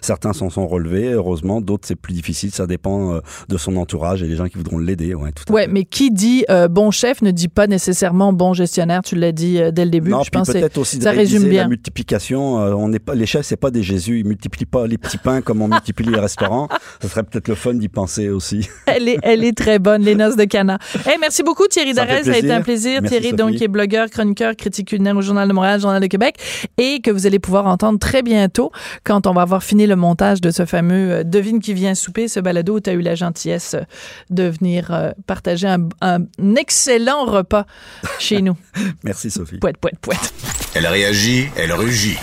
Certains 0.00 0.32
s'en 0.32 0.50
sont 0.50 0.66
relevés, 0.66 1.12
heureusement. 1.12 1.60
D'autres, 1.60 1.86
c'est 1.86 1.94
plus 1.94 2.14
difficile. 2.14 2.50
Ça 2.50 2.66
dépend 2.66 3.12
euh, 3.12 3.20
de 3.48 3.56
son 3.56 3.76
entourage 3.76 4.24
et 4.24 4.26
des 4.26 4.34
gens 4.34 4.48
qui 4.48 4.56
voudront 4.56 4.78
l'aider. 4.78 5.14
Ouais, 5.14 5.30
tout 5.30 5.52
ouais 5.52 5.68
mais 5.68 5.84
qui 5.84 6.10
dit 6.10 6.44
euh, 6.50 6.66
bon 6.66 6.90
chef 6.90 7.22
ne 7.22 7.30
dit 7.30 7.46
pas 7.46 7.68
nécessairement 7.68 8.32
bon 8.32 8.54
gestionnaire. 8.54 9.02
Tu 9.04 9.14
l'as 9.14 9.30
dit 9.30 9.60
dès 9.72 9.84
le 9.84 9.90
début. 9.92 10.10
Non, 10.10 10.24
je 10.24 10.30
pense 10.30 10.48
peut-être 10.48 10.78
aussi 10.78 11.00
ça 11.00 11.12
résume 11.12 11.44
bien. 11.44 11.62
La 11.62 11.68
multiplication. 11.68 12.56
on 12.56 12.88
n'est 12.88 12.98
pas 12.98 13.14
les 13.14 13.26
chefs, 13.26 13.46
c'est 13.46 13.56
pas 13.56 13.70
des 13.70 13.84
Jésus. 13.84 14.18
Ils 14.18 14.26
multiplient 14.26 14.66
pas 14.66 14.88
les 14.88 14.98
petits 14.98 15.18
pains 15.18 15.42
comme 15.42 15.62
on 15.62 15.68
multiplie 15.68 16.10
les 16.10 16.18
restaurants. 16.18 16.66
Ça 17.00 17.08
serait 17.08 17.22
peut-être 17.22 17.46
le 17.46 17.54
fun 17.54 17.74
d'y 17.74 17.88
penser 17.88 18.30
aussi. 18.30 18.68
Elle 18.86 19.08
est, 19.08 19.18
elle 19.22 19.44
est 19.44 19.56
très 19.56 19.78
bonne, 19.78 20.02
les 20.02 20.16
noces 20.16 20.34
de 20.34 20.44
Cana. 20.44 20.78
Hey, 21.06 21.18
merci 21.20 21.44
beaucoup 21.44 21.68
Thierry 21.68 21.92
Darès. 21.94 22.24
Ça 22.24 22.32
a 22.32 22.36
été 22.38 22.52
un 22.52 22.62
plaisir. 22.62 23.00
Thierry, 23.02 23.32
donc, 23.32 23.54
qui 23.54 23.64
est 23.64 23.68
blogueur 23.68 24.07
chroniqueur, 24.08 24.56
critique 24.56 24.88
culinaire 24.88 25.16
au 25.16 25.22
Journal 25.22 25.48
de 25.48 25.52
Montréal, 25.52 25.80
Journal 25.80 26.00
de 26.00 26.06
Québec, 26.06 26.36
et 26.78 27.00
que 27.00 27.10
vous 27.10 27.26
allez 27.26 27.38
pouvoir 27.38 27.66
entendre 27.66 27.98
très 27.98 28.22
bientôt 28.22 28.70
quand 29.04 29.26
on 29.26 29.32
va 29.32 29.42
avoir 29.42 29.62
fini 29.62 29.86
le 29.86 29.96
montage 29.96 30.40
de 30.40 30.50
ce 30.50 30.64
fameux 30.64 31.12
euh, 31.12 31.24
Devine 31.24 31.60
qui 31.60 31.74
vient 31.74 31.94
souper, 31.94 32.28
ce 32.28 32.40
balado 32.40 32.76
où 32.76 32.80
tu 32.80 32.90
as 32.90 32.92
eu 32.92 33.00
la 33.00 33.14
gentillesse 33.14 33.76
de 34.30 34.44
venir 34.44 34.88
euh, 34.90 35.10
partager 35.26 35.68
un, 35.68 36.26
excellent 36.56 37.24
repas 37.24 37.66
chez 38.18 38.42
nous. 38.42 38.56
Merci 39.04 39.30
Sophie. 39.30 39.58
Pouette, 39.58 39.76
pouette, 39.78 39.98
pouette. 40.00 40.34
Elle 40.74 40.86
réagit, 40.86 41.48
elle 41.56 41.72
rugit. 41.72 42.18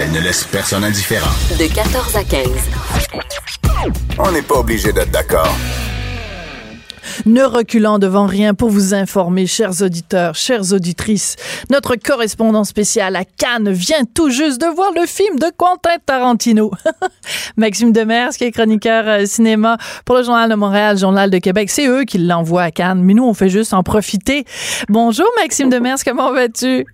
Elle 0.00 0.12
ne 0.12 0.20
laisse 0.20 0.44
personne 0.44 0.84
indifférent. 0.84 1.30
De 1.58 1.72
14 1.72 2.16
à 2.16 2.24
15. 2.24 2.48
On 4.18 4.30
n'est 4.32 4.42
pas 4.42 4.56
obligé 4.56 4.92
d'être 4.92 5.10
d'accord 5.10 5.56
ne 7.26 7.42
reculant 7.42 7.98
devant 7.98 8.26
rien 8.26 8.54
pour 8.54 8.70
vous 8.70 8.94
informer, 8.94 9.46
chers 9.46 9.82
auditeurs, 9.82 10.34
chères 10.34 10.72
auditrices. 10.72 11.36
Notre 11.70 11.96
correspondant 11.96 12.64
spécial 12.64 13.16
à 13.16 13.24
Cannes 13.24 13.70
vient 13.70 14.04
tout 14.14 14.30
juste 14.30 14.60
de 14.60 14.66
voir 14.66 14.92
le 14.94 15.06
film 15.06 15.38
de 15.38 15.50
Quentin 15.56 15.96
Tarantino. 16.04 16.70
Maxime 17.56 17.92
Demers, 17.92 18.30
qui 18.30 18.44
est 18.44 18.52
chroniqueur 18.52 19.04
euh, 19.06 19.26
cinéma 19.26 19.78
pour 20.04 20.16
le 20.16 20.22
Journal 20.22 20.50
de 20.50 20.54
Montréal, 20.54 20.98
Journal 20.98 21.30
de 21.30 21.38
Québec, 21.38 21.70
c'est 21.70 21.86
eux 21.86 22.04
qui 22.04 22.18
l'envoient 22.18 22.64
à 22.64 22.70
Cannes, 22.70 23.02
mais 23.02 23.14
nous, 23.14 23.24
on 23.24 23.34
fait 23.34 23.48
juste 23.48 23.74
en 23.74 23.82
profiter. 23.82 24.44
Bonjour, 24.88 25.26
Maxime 25.40 25.70
Demers, 25.70 25.98
comment 26.04 26.32
vas-tu? 26.32 26.86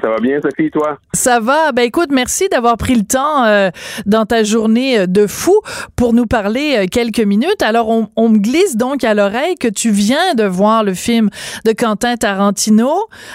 Ça 0.00 0.08
va 0.08 0.18
bien, 0.18 0.40
Sophie, 0.40 0.70
toi? 0.70 0.98
Ça 1.12 1.40
va. 1.40 1.72
Ben 1.72 1.82
écoute, 1.82 2.10
merci 2.12 2.48
d'avoir 2.48 2.76
pris 2.76 2.94
le 2.94 3.02
temps 3.02 3.44
euh, 3.44 3.70
dans 4.06 4.24
ta 4.24 4.44
journée 4.44 5.00
euh, 5.00 5.06
de 5.06 5.26
fou 5.26 5.60
pour 5.96 6.12
nous 6.12 6.26
parler 6.26 6.76
euh, 6.76 6.86
quelques 6.88 7.20
minutes. 7.20 7.60
Alors, 7.60 7.88
on, 7.88 8.08
on, 8.14 8.28
me 8.28 8.38
glisse 8.38 8.76
donc 8.76 9.02
à 9.02 9.14
l'oreille 9.14 9.56
que 9.56 9.66
tu 9.66 9.90
viens 9.90 10.34
de 10.36 10.44
voir 10.44 10.84
le 10.84 10.94
film 10.94 11.28
de 11.64 11.72
Quentin 11.72 12.16
Tarantino. 12.16 12.92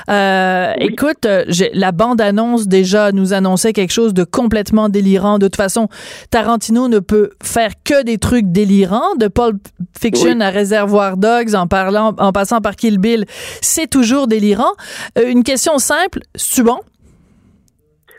Euh, 0.10 0.72
Écoute, 0.80 1.28
la 1.74 1.92
bande-annonce 1.92 2.68
déjà 2.70 3.12
nous 3.12 3.34
annonçait 3.34 3.74
quelque 3.74 3.94
chose 3.94 4.14
de 4.14 4.24
complètement 4.24 4.88
délirant. 4.88 5.40
De 5.40 5.48
toute 5.48 5.58
façon, 5.58 5.90
Tarantino 6.30 6.88
ne 6.88 7.00
peut 7.00 7.32
faire 7.44 7.72
que 7.84 8.02
des 8.04 8.18
trucs 8.18 8.50
délirants. 8.52 9.16
De 9.20 9.28
Pulp 9.28 9.58
Fiction 10.00 10.40
à 10.40 10.52
Réservoir 10.52 11.18
Dogs, 11.18 11.54
en 11.54 11.68
parlant, 11.68 12.14
en 12.18 12.32
passant 12.32 12.62
par 12.62 12.78
Kill 12.78 12.98
Bill, 12.98 13.26
c'est 13.62 13.90
toujours 13.90 14.28
délirant. 14.28 14.72
une 15.22 15.44
question 15.44 15.78
simple 15.80 16.20
c'est 16.46 16.64
bon? 16.64 16.80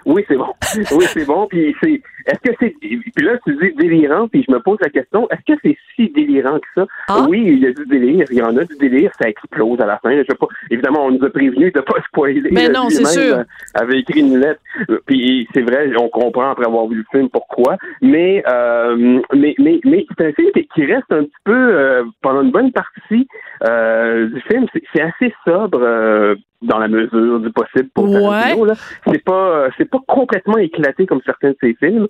Oui, 0.07 0.24
c'est 0.29 0.37
bon. 0.37 0.53
Oui, 0.93 1.05
c'est 1.09 1.27
bon. 1.27 1.49
Puis 1.49 1.74
c'est, 1.83 2.01
est-ce 2.27 2.39
que 2.39 2.57
c'est, 2.61 2.74
puis 2.81 3.24
là 3.24 3.39
tu 3.45 3.57
dis 3.57 3.74
délirant, 3.77 4.29
puis 4.29 4.45
je 4.49 4.53
me 4.55 4.61
pose 4.61 4.79
la 4.81 4.89
question, 4.89 5.29
est-ce 5.31 5.53
que 5.53 5.59
c'est 5.64 5.77
si 5.97 6.11
délirant 6.11 6.61
que 6.61 6.66
ça? 6.77 6.87
Ah. 7.09 7.27
Oui, 7.29 7.43
il 7.45 7.59
y 7.59 7.66
a 7.66 7.72
du 7.72 7.85
délire, 7.87 8.24
il 8.31 8.37
y 8.37 8.43
en 8.43 8.57
a 8.57 8.64
du 8.64 8.77
délire, 8.77 9.11
ça 9.20 9.29
explose 9.29 9.81
à 9.81 9.87
la 9.87 9.99
fin. 9.99 10.12
Je 10.12 10.22
sais 10.29 10.37
pas. 10.37 10.47
Évidemment, 10.70 11.07
on 11.07 11.11
nous 11.11 11.24
a 11.24 11.31
prévenu 11.31 11.72
de 11.72 11.81
pas 11.81 12.01
spoiler. 12.09 12.49
Mais 12.53 12.68
là, 12.68 12.81
non, 12.81 12.89
c'est 12.89 13.05
sûr. 13.05 13.39
euh, 13.39 13.45
avait 13.74 13.99
écrit 13.99 14.20
une 14.20 14.39
lettre. 14.39 14.61
Euh, 14.91 15.01
Puis 15.07 15.49
c'est 15.53 15.62
vrai, 15.62 15.91
on 15.99 16.09
comprend 16.09 16.51
après 16.51 16.66
avoir 16.66 16.87
vu 16.87 16.99
le 16.99 17.05
film 17.11 17.29
pourquoi. 17.29 17.77
Mais 18.01 18.45
euh, 18.49 19.20
mais 19.35 19.57
mais 19.59 19.81
mais 19.85 20.07
c'est 20.16 20.27
un 20.27 20.33
film 20.33 20.51
qui, 20.53 20.85
reste 20.85 21.11
un 21.11 21.24
petit 21.24 21.43
peu 21.45 21.53
euh, 21.53 22.05
pendant 22.22 22.43
une 22.43 22.53
bonne 22.53 22.70
partie 22.70 23.27
euh, 23.68 24.29
du 24.29 24.41
film. 24.43 24.66
C'est 24.95 25.03
assez 25.03 25.35
sobre. 25.45 26.37
Dans 26.67 26.79
la 26.79 26.89
mesure 26.89 27.41
du 27.41 27.51
possible 27.51 27.89
pour 27.95 28.11
Tarantino, 28.11 28.64
là. 28.64 28.75
C'est 29.07 29.25
pas 29.25 29.33
euh, 29.51 29.71
c'est 29.79 29.89
pas 29.89 29.99
complètement 30.07 30.59
éclaté 30.59 31.07
comme 31.07 31.21
certains 31.25 31.51
de 31.51 31.57
ses 31.62 31.75
films. 31.75 32.07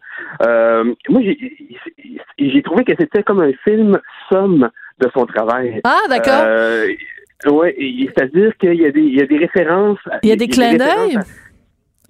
Euh, 0.46 0.84
moi 1.08 1.22
j'ai 2.38 2.62
trouvé 2.62 2.84
que 2.84 2.92
c'était 2.98 3.22
comme 3.22 3.40
un 3.40 3.52
film 3.64 3.98
somme 4.30 4.68
de 5.00 5.08
son 5.14 5.26
travail. 5.26 5.80
Ah, 5.84 6.00
d'accord. 6.08 6.42
Euh, 6.46 6.88
ouais, 7.46 7.74
et- 7.78 8.08
c'est-à-dire 8.14 8.56
qu'il 8.58 8.74
y 8.74 8.86
a 8.86 8.90
des 8.90 9.00
il 9.00 9.14
y 9.16 9.20
a 9.22 9.26
des 9.26 9.38
références. 9.38 9.98
Il 10.22 10.28
y 10.28 10.32
a 10.32 10.36
des 10.36 10.48
clins 10.48 10.74
d'œil? 10.76 11.18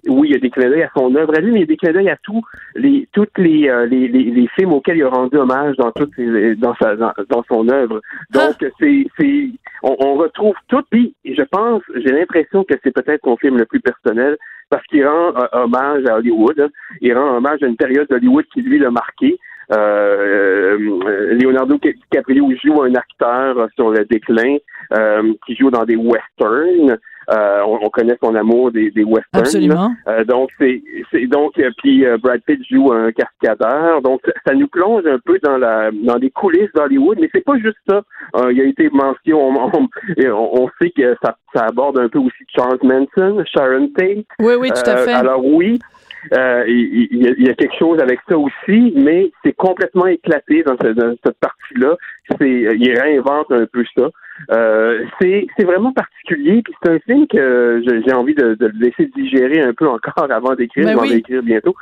Oui, 0.08 0.28
il 0.28 0.32
y 0.32 0.36
a 0.36 0.38
des 0.38 0.50
clins 0.50 0.68
d'œil 0.68 0.82
à 0.82 0.90
son 0.96 1.14
œuvre 1.16 1.34
à 1.36 1.40
lui, 1.40 1.52
mais 1.52 1.58
il 1.58 1.62
y 1.62 1.64
a 1.64 1.66
des 1.66 1.76
clins 1.76 1.92
d'œil 1.92 2.08
à 2.08 2.16
tous 2.22 2.42
les 2.74 3.08
toutes 3.12 3.36
les, 3.38 3.68
euh, 3.68 3.86
les, 3.86 4.08
les, 4.08 4.24
les 4.24 4.48
films 4.56 4.72
auxquels 4.72 4.98
il 4.98 5.04
a 5.04 5.08
rendu 5.08 5.36
hommage 5.36 5.76
dans 5.76 5.92
toutes 5.92 6.14
ses, 6.14 6.54
dans 6.56 6.74
sa 6.76 6.96
dans, 6.96 7.12
dans 7.28 7.44
son 7.48 7.68
œuvre. 7.68 8.00
Donc 8.30 8.54
c'est 8.80 9.06
c'est 9.18 9.48
on, 9.82 9.96
on 10.00 10.14
retrouve 10.14 10.54
tout. 10.68 10.82
Puis 10.90 11.14
je 11.24 11.42
pense, 11.42 11.82
j'ai 11.94 12.12
l'impression 12.12 12.64
que 12.64 12.74
c'est 12.82 12.92
peut-être 12.94 13.22
son 13.24 13.36
film 13.36 13.58
le 13.58 13.66
plus 13.66 13.80
personnel 13.80 14.36
parce 14.70 14.84
qu'il 14.86 15.06
rend 15.06 15.34
euh, 15.36 15.46
hommage 15.52 16.04
à 16.06 16.16
Hollywood. 16.16 16.58
hein. 16.60 16.68
Il 17.00 17.14
rend 17.14 17.36
hommage 17.36 17.62
à 17.62 17.66
une 17.66 17.76
période 17.76 18.08
d'Hollywood 18.08 18.44
qui 18.52 18.62
lui 18.62 18.78
l'a 18.78 18.90
marqué. 18.90 19.38
Euh, 19.72 20.78
euh, 21.08 21.34
Leonardo 21.34 21.76
DiCaprio 21.78 22.48
joue 22.64 22.82
un 22.82 22.94
acteur 22.94 23.68
sur 23.74 23.90
le 23.90 24.04
déclin 24.04 24.58
euh, 24.92 25.32
qui 25.44 25.56
joue 25.56 25.70
dans 25.70 25.84
des 25.84 25.96
westerns. 25.96 26.98
Euh, 27.28 27.60
on, 27.66 27.78
on 27.82 27.90
connaît 27.90 28.16
son 28.22 28.34
amour 28.36 28.70
des, 28.70 28.90
des 28.92 29.02
westerns. 29.04 29.40
Absolument. 29.40 29.90
Euh, 30.06 30.24
donc 30.24 30.50
c'est 30.58 30.80
c'est 31.10 31.26
donc 31.26 31.58
euh, 31.58 31.70
puis 31.78 32.06
euh, 32.06 32.18
Brad 32.18 32.40
Pitt 32.46 32.60
joue 32.70 32.92
un 32.92 33.10
cascadeur. 33.12 34.00
Donc 34.02 34.20
ça, 34.46 34.54
nous 34.54 34.68
plonge 34.68 35.04
un 35.06 35.18
peu 35.24 35.38
dans 35.42 35.58
la 35.58 35.90
dans 35.92 36.16
les 36.16 36.30
coulisses 36.30 36.72
d'Hollywood, 36.74 37.18
mais 37.20 37.28
c'est 37.34 37.44
pas 37.44 37.56
juste 37.58 37.78
ça. 37.88 38.02
Euh, 38.36 38.52
il 38.52 38.58
y 38.58 38.60
a 38.60 38.64
été 38.64 38.88
mention, 38.90 39.40
on, 39.48 39.70
on, 39.72 39.88
on- 40.62 40.70
sait 40.80 40.90
que 40.90 41.16
ça, 41.22 41.36
ça 41.54 41.64
aborde 41.66 41.98
un 41.98 42.08
peu 42.08 42.18
aussi 42.18 42.44
Charles 42.54 42.78
Manson, 42.82 43.42
Sharon 43.46 43.88
Tate. 43.96 44.24
Oui, 44.40 44.54
oui, 44.60 44.68
tout 44.70 44.88
à 44.90 44.94
Euh, 44.98 45.04
fait. 45.04 45.12
alors 45.12 45.44
oui, 45.44 45.78
euh, 46.32 46.64
il, 46.68 47.08
il 47.10 47.22
y 47.24 47.28
a, 47.28 47.32
il 47.38 47.46
y 47.46 47.50
a 47.50 47.54
quelque 47.54 47.76
chose 47.78 47.98
avec 48.00 48.20
ça 48.28 48.36
aussi, 48.36 48.92
mais 48.96 49.30
c'est 49.44 49.52
complètement 49.54 50.06
éclaté 50.06 50.62
dans, 50.64 50.76
ce- 50.80 50.92
dans 50.92 51.14
cette 51.24 51.38
partie-là. 51.40 51.96
C'est, 52.38 52.48
il 52.50 52.98
réinvente 53.00 53.50
un 53.52 53.66
peu 53.72 53.84
ça. 53.96 54.10
Euh, 54.50 54.98
c'est, 55.20 55.46
c'est 55.56 55.64
vraiment 55.64 55.92
particulier, 55.92 56.62
puis 56.62 56.74
c'est 56.82 56.90
un 56.92 56.98
film 57.00 57.26
que 57.26 57.82
j'ai 58.06 58.12
envie 58.12 58.34
de, 58.34 58.54
de 58.54 58.66
le 58.66 58.78
laisser 58.86 59.10
digérer 59.16 59.60
un 59.62 59.72
peu 59.74 59.88
encore 59.88 60.30
avant 60.30 60.54
d'écrire. 60.54 60.84
Ben 60.84 60.92
je 60.92 60.96
vais 60.96 61.02
oui. 61.08 61.12
en 61.14 61.16
écrire 61.18 61.42
bientôt. 61.42 61.74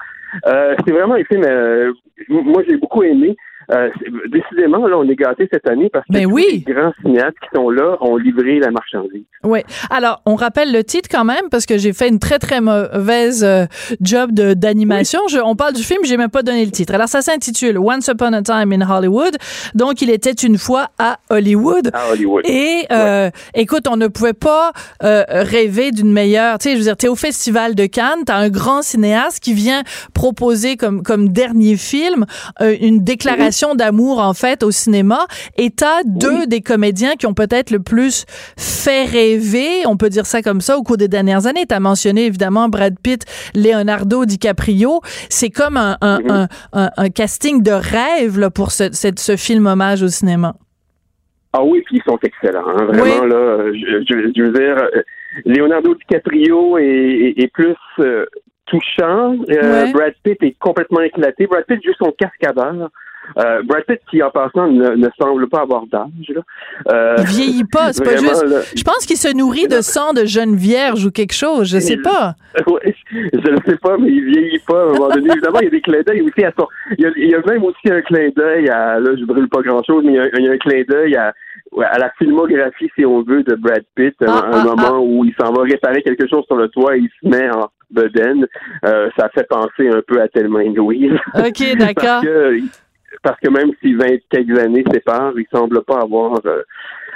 Euh, 0.47 0.75
c'est 0.87 0.93
vraiment 0.93 1.15
un 1.15 1.25
film. 1.25 1.43
euh, 1.45 1.93
moi, 2.29 2.63
j'ai 2.69 2.77
beaucoup 2.77 3.03
aimé. 3.03 3.37
Euh, 3.73 3.89
décidément, 4.31 4.87
là, 4.87 4.99
on 4.99 5.09
est 5.09 5.15
gâtés 5.17 5.49
cette 5.51 5.67
année 5.67 5.89
parce 5.91 6.05
que 6.07 6.13
Ben 6.13 6.25
tous 6.25 6.35
oui. 6.35 6.65
les 6.67 6.75
grands 6.75 6.93
cinéastes 7.01 7.39
qui 7.41 7.49
sont 7.57 7.71
là 7.71 7.97
ont 8.03 8.17
livré 8.19 8.59
la 8.59 8.71
marchandise. 8.71 9.25
Oui. 9.43 9.61
Alors, 9.89 10.21
on 10.27 10.35
rappelle 10.35 10.71
le 10.71 10.85
titre 10.85 11.09
quand 11.11 11.25
même 11.25 11.49
parce 11.51 11.65
que 11.65 11.79
j'ai 11.79 11.95
fait 11.95 12.09
une 12.11 12.19
très 12.19 12.39
très 12.39 12.61
mauvaise 12.61 13.43
euh, 13.43 13.65
job 14.03 14.33
de 14.33 14.53
d'animation. 14.53 15.21
Je- 15.31 15.39
On 15.43 15.57
parle 15.57 15.73
du 15.73 15.83
film, 15.83 16.01
j'ai 16.05 16.19
même 16.19 16.29
pas 16.29 16.43
donné 16.43 16.63
le 16.63 16.73
titre. 16.73 16.95
Alors, 16.95 17.09
ça 17.09 17.23
s'intitule 17.23 17.79
Once 17.79 18.07
Upon 18.09 18.35
a 18.35 18.43
Time 18.43 18.71
in 18.71 18.83
Hollywood. 18.87 19.35
Donc, 19.75 20.03
il 20.03 20.11
était 20.11 20.33
une 20.33 20.59
fois 20.59 20.89
à 20.99 21.17
Hollywood. 21.31 21.91
À 21.95 22.11
Hollywood. 22.13 22.44
Et 22.45 22.87
euh, 22.93 23.31
écoute, 23.55 23.87
on 23.89 23.97
ne 23.97 24.07
pouvait 24.07 24.35
pas 24.35 24.73
euh, 25.03 25.25
rêver 25.29 25.91
d'une 25.91 26.13
meilleure. 26.13 26.59
Tu 26.59 26.65
sais, 26.65 26.73
je 26.75 26.79
veux 26.79 26.85
dire, 26.85 26.97
t'es 26.97 27.09
au 27.09 27.17
Festival 27.17 27.75
de 27.75 27.87
Cannes, 27.87 28.21
t'as 28.27 28.37
un 28.37 28.51
grand 28.51 28.83
cinéaste 28.83 29.41
qui 29.41 29.55
vient 29.55 29.83
proposer 30.13 30.77
comme 30.77 31.03
comme 31.03 31.31
dernier 31.31 31.77
film 31.77 32.27
euh, 32.61 32.77
une 32.81 33.03
déclaration 33.03 33.75
d'amour 33.75 34.19
en 34.19 34.35
fait 34.35 34.63
au 34.63 34.71
cinéma. 34.71 35.27
Et 35.57 35.71
t'as 35.71 36.03
deux 36.05 36.47
des 36.47 36.61
comédiens 36.61 37.15
qui 37.17 37.27
ont 37.27 37.35
peut-être 37.35 37.71
le 37.71 37.81
plus 37.81 38.25
fait 38.59 39.05
rêver, 39.05 39.87
on 39.87 39.97
peut 39.97 40.11
dire 40.11 40.27
ça 40.27 40.43
comme 40.43 40.61
ça, 40.61 40.77
au 40.77 40.83
cours 40.83 40.99
des 40.99 41.09
dernières 41.09 41.47
années. 41.47 41.65
T'as 41.67 41.81
mentionné 41.81 42.27
évidemment 42.27 42.69
Brad 42.69 42.95
Pitt, 43.03 43.25
Leonardo 43.55 44.27
DiCaprio. 44.27 45.01
C'est 45.31 45.51
comme 45.51 45.77
un, 45.79 45.97
un, 46.03 46.21
un, 46.29 46.49
un- 46.75 46.91
un 46.97 47.09
casting 47.11 47.63
de 47.63 47.71
rêve 47.73 48.39
là, 48.39 48.51
pour 48.51 48.71
ce, 48.73 48.85
ce 48.93 49.37
film 49.37 49.67
hommage 49.67 50.03
au 50.03 50.09
cinéma. 50.09 50.55
Ah 51.57 51.63
oui, 51.63 51.83
puis 51.87 51.99
ils 51.99 52.03
sont 52.03 52.19
excellents. 52.23 52.67
hein. 52.67 52.85
Vraiment, 52.87 53.03
Oui. 53.23 53.31
là, 53.31 53.73
je, 53.73 54.05
je- 54.09 54.33
je 54.37 54.43
veux 54.43 54.53
dire, 54.53 54.77
euh, 54.77 55.03
Leonardo 55.47 55.95
DiCaprio 55.95 56.79
est, 56.79 56.85
est- 56.85 57.43
est 57.45 57.53
plus 57.53 57.77
euh, 58.01 58.27
touchant. 58.67 59.37
Euh, 59.51 59.85
Ouais. 59.85 59.93
Brad 59.93 60.15
Pitt 60.25 60.43
est 60.43 60.57
complètement 60.59 61.01
éclaté. 61.01 61.47
Brad 61.47 61.65
Pitt 61.65 61.81
joue 61.85 61.93
son 61.99 62.11
cascadeur. 62.13 62.89
Euh, 63.39 63.63
Brad 63.63 63.85
Pitt, 63.85 64.01
qui 64.11 64.23
en 64.23 64.31
passant 64.31 64.69
ne, 64.69 64.91
ne 64.91 65.09
semble 65.21 65.49
pas 65.49 65.63
avoir 65.63 65.87
d'âge. 65.87 66.09
là. 66.29 66.43
Euh, 66.93 67.17
Il 67.19 67.27
vieillit 67.27 67.65
pas, 67.65 67.93
c'est 67.93 68.05
pas 68.05 68.17
juste. 68.17 68.45
là, 68.45 68.61
Je 68.77 68.83
pense 68.83 69.07
qu'il 69.07 69.17
se 69.17 69.35
nourrit 69.35 69.67
de 69.69 69.81
sang 69.81 70.13
de 70.13 70.25
jeune 70.25 70.55
vierge 70.55 71.07
ou 71.07 71.11
quelque 71.11 71.35
chose, 71.35 71.71
je 71.71 71.79
sais 71.79 71.99
pas. 71.99 72.35
Ouais, 72.69 72.95
je 73.11 73.51
ne 73.51 73.57
sais 73.67 73.77
pas, 73.79 73.97
mais 73.99 74.11
il 74.11 74.25
vieillit 74.27 74.61
pas 74.65 74.81
à 74.81 74.85
un 74.85 74.93
moment 74.93 75.09
donné. 75.09 75.29
Évidemment, 75.33 75.59
il 75.61 75.65
y 75.65 75.67
a 75.67 75.71
des 75.71 75.81
clins 75.81 76.03
d'œil 76.07 76.23
aussi 76.23 76.45
à 76.45 76.53
son. 76.57 76.69
Il 76.97 77.03
y 77.03 77.07
a, 77.07 77.11
il 77.17 77.29
y 77.29 77.35
a 77.35 77.41
même 77.45 77.65
aussi 77.65 77.91
un 77.91 78.01
clin 78.01 78.29
d'œil 78.37 78.69
à. 78.69 79.01
Là, 79.01 79.11
je 79.19 79.25
brûle 79.25 79.49
pas 79.49 79.61
grand 79.63 79.83
chose, 79.83 80.05
mais 80.05 80.13
il 80.13 80.17
y 80.17 80.21
a, 80.21 80.29
il 80.39 80.45
y 80.45 80.49
a 80.49 80.53
un 80.53 80.59
clin 80.59 80.83
d'œil 80.89 81.17
à, 81.17 81.35
à 81.83 81.99
la 81.99 82.11
filmographie, 82.19 82.91
si 82.97 83.05
on 83.05 83.23
veut, 83.23 83.43
de 83.43 83.55
Brad 83.57 83.83
Pitt. 83.97 84.15
Ah, 84.25 84.47
un 84.53 84.61
ah, 84.61 84.65
moment 84.65 85.05
où 85.05 85.25
il 85.25 85.35
s'en 85.35 85.53
va 85.53 85.63
réparer 85.63 86.03
quelque 86.03 86.29
chose 86.29 86.45
sur 86.47 86.57
le 86.57 86.69
toit 86.69 86.97
et 86.97 87.01
il 87.01 87.11
se 87.21 87.29
met 87.29 87.51
en 87.51 87.69
bedaine. 87.91 88.47
Euh, 88.85 89.09
ça 89.19 89.29
fait 89.31 89.49
penser 89.49 89.89
un 89.89 90.03
peu 90.07 90.21
à 90.21 90.29
Thelma 90.29 90.63
et 90.65 90.71
Louise. 90.71 91.13
OK, 91.35 91.77
d'accord. 91.79 92.23
Parce, 93.23 93.39
que, 93.41 93.49
même 93.51 93.71
si 93.83 93.95
20 93.95 94.07
quelques 94.31 94.59
années 94.59 94.85
séparent, 94.93 95.33
il 95.37 95.47
semble 95.53 95.83
pas 95.85 96.01
avoir. 96.01 96.41
euh, 96.47 96.63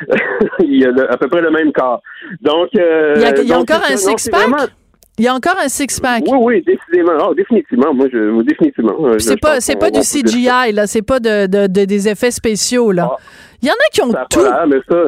il 0.61 0.85
a 0.87 0.91
le- 0.91 1.13
à 1.13 1.17
peu 1.17 1.29
près 1.29 1.41
le 1.41 1.51
même 1.51 1.73
corps. 1.73 2.03
Donc. 2.41 2.69
euh, 2.77 3.15
Il 3.17 3.23
y 3.23 3.25
a, 3.25 3.41
il 3.43 3.49
y 3.49 3.53
a 3.53 3.59
encore 3.59 3.83
un 3.91 3.97
six-pack? 3.97 4.71
Il 5.19 5.25
y 5.25 5.29
a 5.29 5.35
encore 5.35 5.57
un 5.61 5.69
six-pack? 5.69 6.23
oui, 6.29 6.39
oui, 6.41 6.63
décidément. 6.65 7.19
Ah, 7.21 7.35
définitivement. 7.37 7.93
Moi, 7.93 8.07
je, 8.13 8.43
définitivement. 8.43 8.95
C'est 9.19 9.33
je 9.35 9.39
pas, 9.41 9.61
c'est 9.61 9.75
pas 9.77 9.91
du. 9.91 9.99
CGI, 10.01 10.73
là. 10.73 10.87
C'est 10.87 11.03
pas 11.03 11.19
de, 11.19 11.47
de, 11.47 11.67
de- 11.67 11.85
des 11.85 12.09
effets 12.09 12.31
spéciaux, 12.31 12.93
là. 12.93 13.11
Ah. 13.13 13.17
Il 13.61 13.67
y 13.67 13.71
en 13.71 13.75
a 13.75 13.91
qui 13.93 14.01
ont 14.03 14.13
Ça 14.13 14.21
a 14.23 14.27
tout. 14.27 14.41
pas 14.45 14.67
mais 14.67 14.77
ça. 14.89 15.03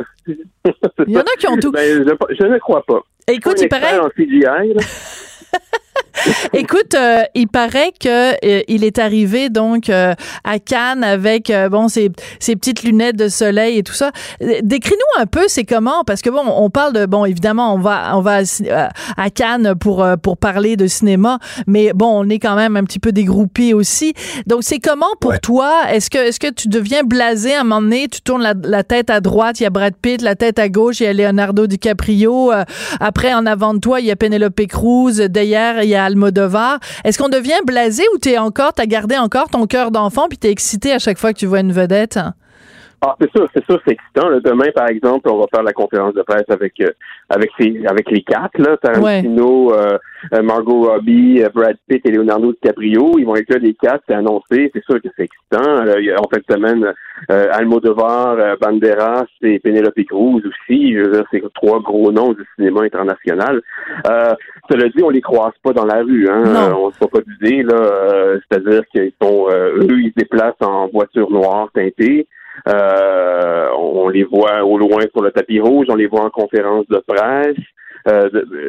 Il 1.07 1.13
y 1.13 1.17
en 1.17 1.21
a 1.21 1.37
qui 1.39 1.47
ont 1.47 1.57
tout. 1.63 1.71
Ben, 1.71 2.05
je, 2.05 2.35
je 2.41 2.47
ne 2.47 2.59
crois 2.59 2.83
pas. 2.85 2.99
Écoute, 3.29 3.55
Pas 3.55 3.61
un 3.61 3.65
il 3.65 3.69
paraît, 3.69 3.99
en 4.01 4.09
CGI, 4.09 4.41
là. 4.75 4.83
écoute, 6.53 6.95
euh, 6.95 7.23
il 7.35 7.49
paraît 7.49 7.93
que 7.99 8.33
euh, 8.45 8.63
il 8.69 8.85
est 8.85 8.99
arrivé 8.99 9.49
donc 9.49 9.89
euh, 9.89 10.15
à 10.45 10.59
Cannes 10.59 11.03
avec 11.05 11.51
euh, 11.51 11.69
bon 11.69 11.89
ses, 11.89 12.11
ses 12.39 12.57
petites 12.57 12.83
lunettes 12.83 13.17
de 13.17 13.29
soleil 13.29 13.79
et 13.79 13.83
tout 13.83 13.93
ça. 13.95 14.11
Euh, 14.43 14.61
Décris-nous 14.63 15.23
un 15.23 15.27
peu 15.27 15.45
c'est 15.49 15.65
comment 15.65 16.05
parce 16.05 16.21
que 16.23 16.31
bon 16.31 16.43
on 16.47 16.69
parle 16.71 16.93
de 16.93 17.07
bon 17.07 17.25
évidemment 17.25 17.75
on 17.75 17.79
va 17.79 18.17
on 18.17 18.21
va 18.21 18.41
à, 18.71 18.89
à 19.17 19.31
Cannes 19.31 19.75
pour 19.79 20.03
euh, 20.03 20.17
pour 20.17 20.37
parler 20.37 20.77
de 20.77 20.87
cinéma 20.87 21.39
mais 21.67 21.93
bon 21.95 22.07
on 22.25 22.29
est 22.29 22.39
quand 22.39 22.57
même 22.57 22.77
un 22.77 22.85
petit 22.85 22.99
peu 22.99 23.13
dégroupé 23.13 23.73
aussi. 23.75 24.13
Donc 24.47 24.61
c'est 24.63 24.79
comment 24.79 25.07
pour 25.21 25.31
Ouais. 25.31 25.39
toi? 25.39 25.83
Est-ce 25.93 26.11
que 26.11 26.19
est-ce 26.19 26.41
que 26.41 26.51
tu 26.53 26.67
deviens 26.69 27.03
blasé 27.05 27.55
à 27.55 27.61
un 27.61 27.65
moment 27.65 27.83
donné? 27.83 28.09
Tu 28.09 28.21
tournes 28.21 28.43
la, 28.43 28.55
la 28.65 28.83
tête 28.83 29.11
à 29.11 29.21
droite, 29.21 29.61
il 29.61 29.63
y 29.63 29.67
a 29.67 29.71
Brad 29.71 29.95
Pitt, 29.95 30.23
la 30.23 30.35
tête 30.35 30.59
à 30.59 30.69
gauche, 30.69 30.99
il 31.01 31.05
y 31.05 31.07
a 31.07 31.13
Leonardo 31.13 31.67
DiCaprio. 31.69 32.53
euh, 32.53 32.65
après 32.99 33.33
en 33.33 33.47
avant 33.47 33.75
de 33.75 33.79
toi 33.79 34.01
il 34.01 34.07
y 34.07 34.11
a 34.11 34.17
Penelope 34.17 34.67
Cruz. 34.69 35.21
Derrière 35.29 35.83
il 35.85 35.90
Almodovar. 35.95 36.79
Est-ce 37.05 37.19
qu'on 37.19 37.29
devient 37.29 37.61
blasé 37.65 38.03
ou 38.15 38.19
t'es 38.19 38.39
encore 38.39 38.73
t'as 38.73 38.87
gardé 38.87 39.17
encore 39.17 39.49
ton 39.49 39.67
cœur 39.67 39.91
d'enfant 39.91 40.29
puis 40.29 40.39
t'es 40.39 40.51
excité 40.51 40.93
à 40.93 40.99
chaque 40.99 41.19
fois 41.19 41.33
que 41.33 41.39
tu 41.39 41.47
vois 41.47 41.61
une 41.61 41.73
vedette? 41.73 42.19
Ah, 43.03 43.17
c'est 43.21 43.31
sûr, 43.35 43.49
c'est 43.55 43.65
sûr, 43.65 43.81
c'est 43.87 43.93
excitant. 43.93 44.29
là. 44.29 44.41
Demain, 44.41 44.71
par 44.75 44.89
exemple, 44.89 45.31
on 45.31 45.39
va 45.39 45.47
faire 45.53 45.63
la 45.63 45.73
conférence 45.73 46.13
de 46.15 46.23
presse 46.23 46.45
avec 46.51 46.75
euh, 46.83 46.91
avec 47.31 47.51
ces, 47.59 47.81
avec 47.87 48.11
les 48.11 48.23
quatre, 48.23 48.59
là, 48.59 48.77
Tarantino, 48.77 49.73
euh, 49.73 49.97
euh, 50.35 50.43
Margot 50.43 50.83
Robbie, 50.83 51.43
euh, 51.43 51.49
Brad 51.55 51.77
Pitt 51.89 52.05
et 52.05 52.11
Leonardo 52.11 52.53
DiCaprio. 52.53 53.19
Ils 53.19 53.25
vont 53.25 53.37
être 53.37 53.49
là 53.51 53.59
les 53.59 53.73
quatre, 53.75 54.03
c'est 54.07 54.15
annoncé. 54.15 54.71
C'est 54.75 54.85
sûr 54.85 55.01
que 55.01 55.09
c'est 55.17 55.25
excitant. 55.25 55.77
A- 55.77 56.21
en 56.21 56.29
fin 56.29 56.39
de 56.39 56.45
semaine, 56.55 56.93
euh, 57.31 57.47
Almodovar, 57.53 58.37
Banderas 58.61 59.25
et 59.43 59.59
Penelope 59.61 60.05
Cruz 60.09 60.43
aussi. 60.47 60.95
C'est 61.33 61.43
trois 61.55 61.81
gros 61.81 62.13
noms 62.13 62.33
du 62.33 62.45
cinéma 62.57 62.83
international. 62.83 63.63
Euh, 64.11 64.35
cela 64.71 64.89
dit, 64.91 65.03
on 65.03 65.09
les 65.11 65.21
croise 65.23 65.55
pas 65.63 65.73
dans 65.73 65.87
la 65.87 66.03
rue. 66.03 66.29
Hein. 66.31 66.43
On 66.77 66.89
ne 66.89 66.93
se 66.93 66.99
fait 66.99 67.09
pas 67.11 67.21
d'idée. 67.21 67.63
là. 67.63 67.75
Euh, 67.77 68.39
C'est-à-dire 68.51 68.83
qu'ils 68.93 69.13
sont, 69.23 69.47
euh, 69.51 69.79
eux, 69.79 70.01
ils 70.01 70.11
se 70.11 70.15
déplacent 70.19 70.61
en 70.61 70.89
voiture 70.89 71.31
noire 71.31 71.69
teintée. 71.75 72.27
Euh, 72.69 73.69
on 73.79 74.09
les 74.09 74.25
voit 74.25 74.65
au 74.65 74.79
loin 74.79 75.03
sur 75.13 75.23
le 75.23 75.31
tapis 75.31 75.61
rouge, 75.61 75.87
on 75.89 75.95
les 75.95 76.07
voit 76.07 76.25
en 76.25 76.31
conférence 76.31 76.87
de 76.89 77.03
presse. 77.07 77.57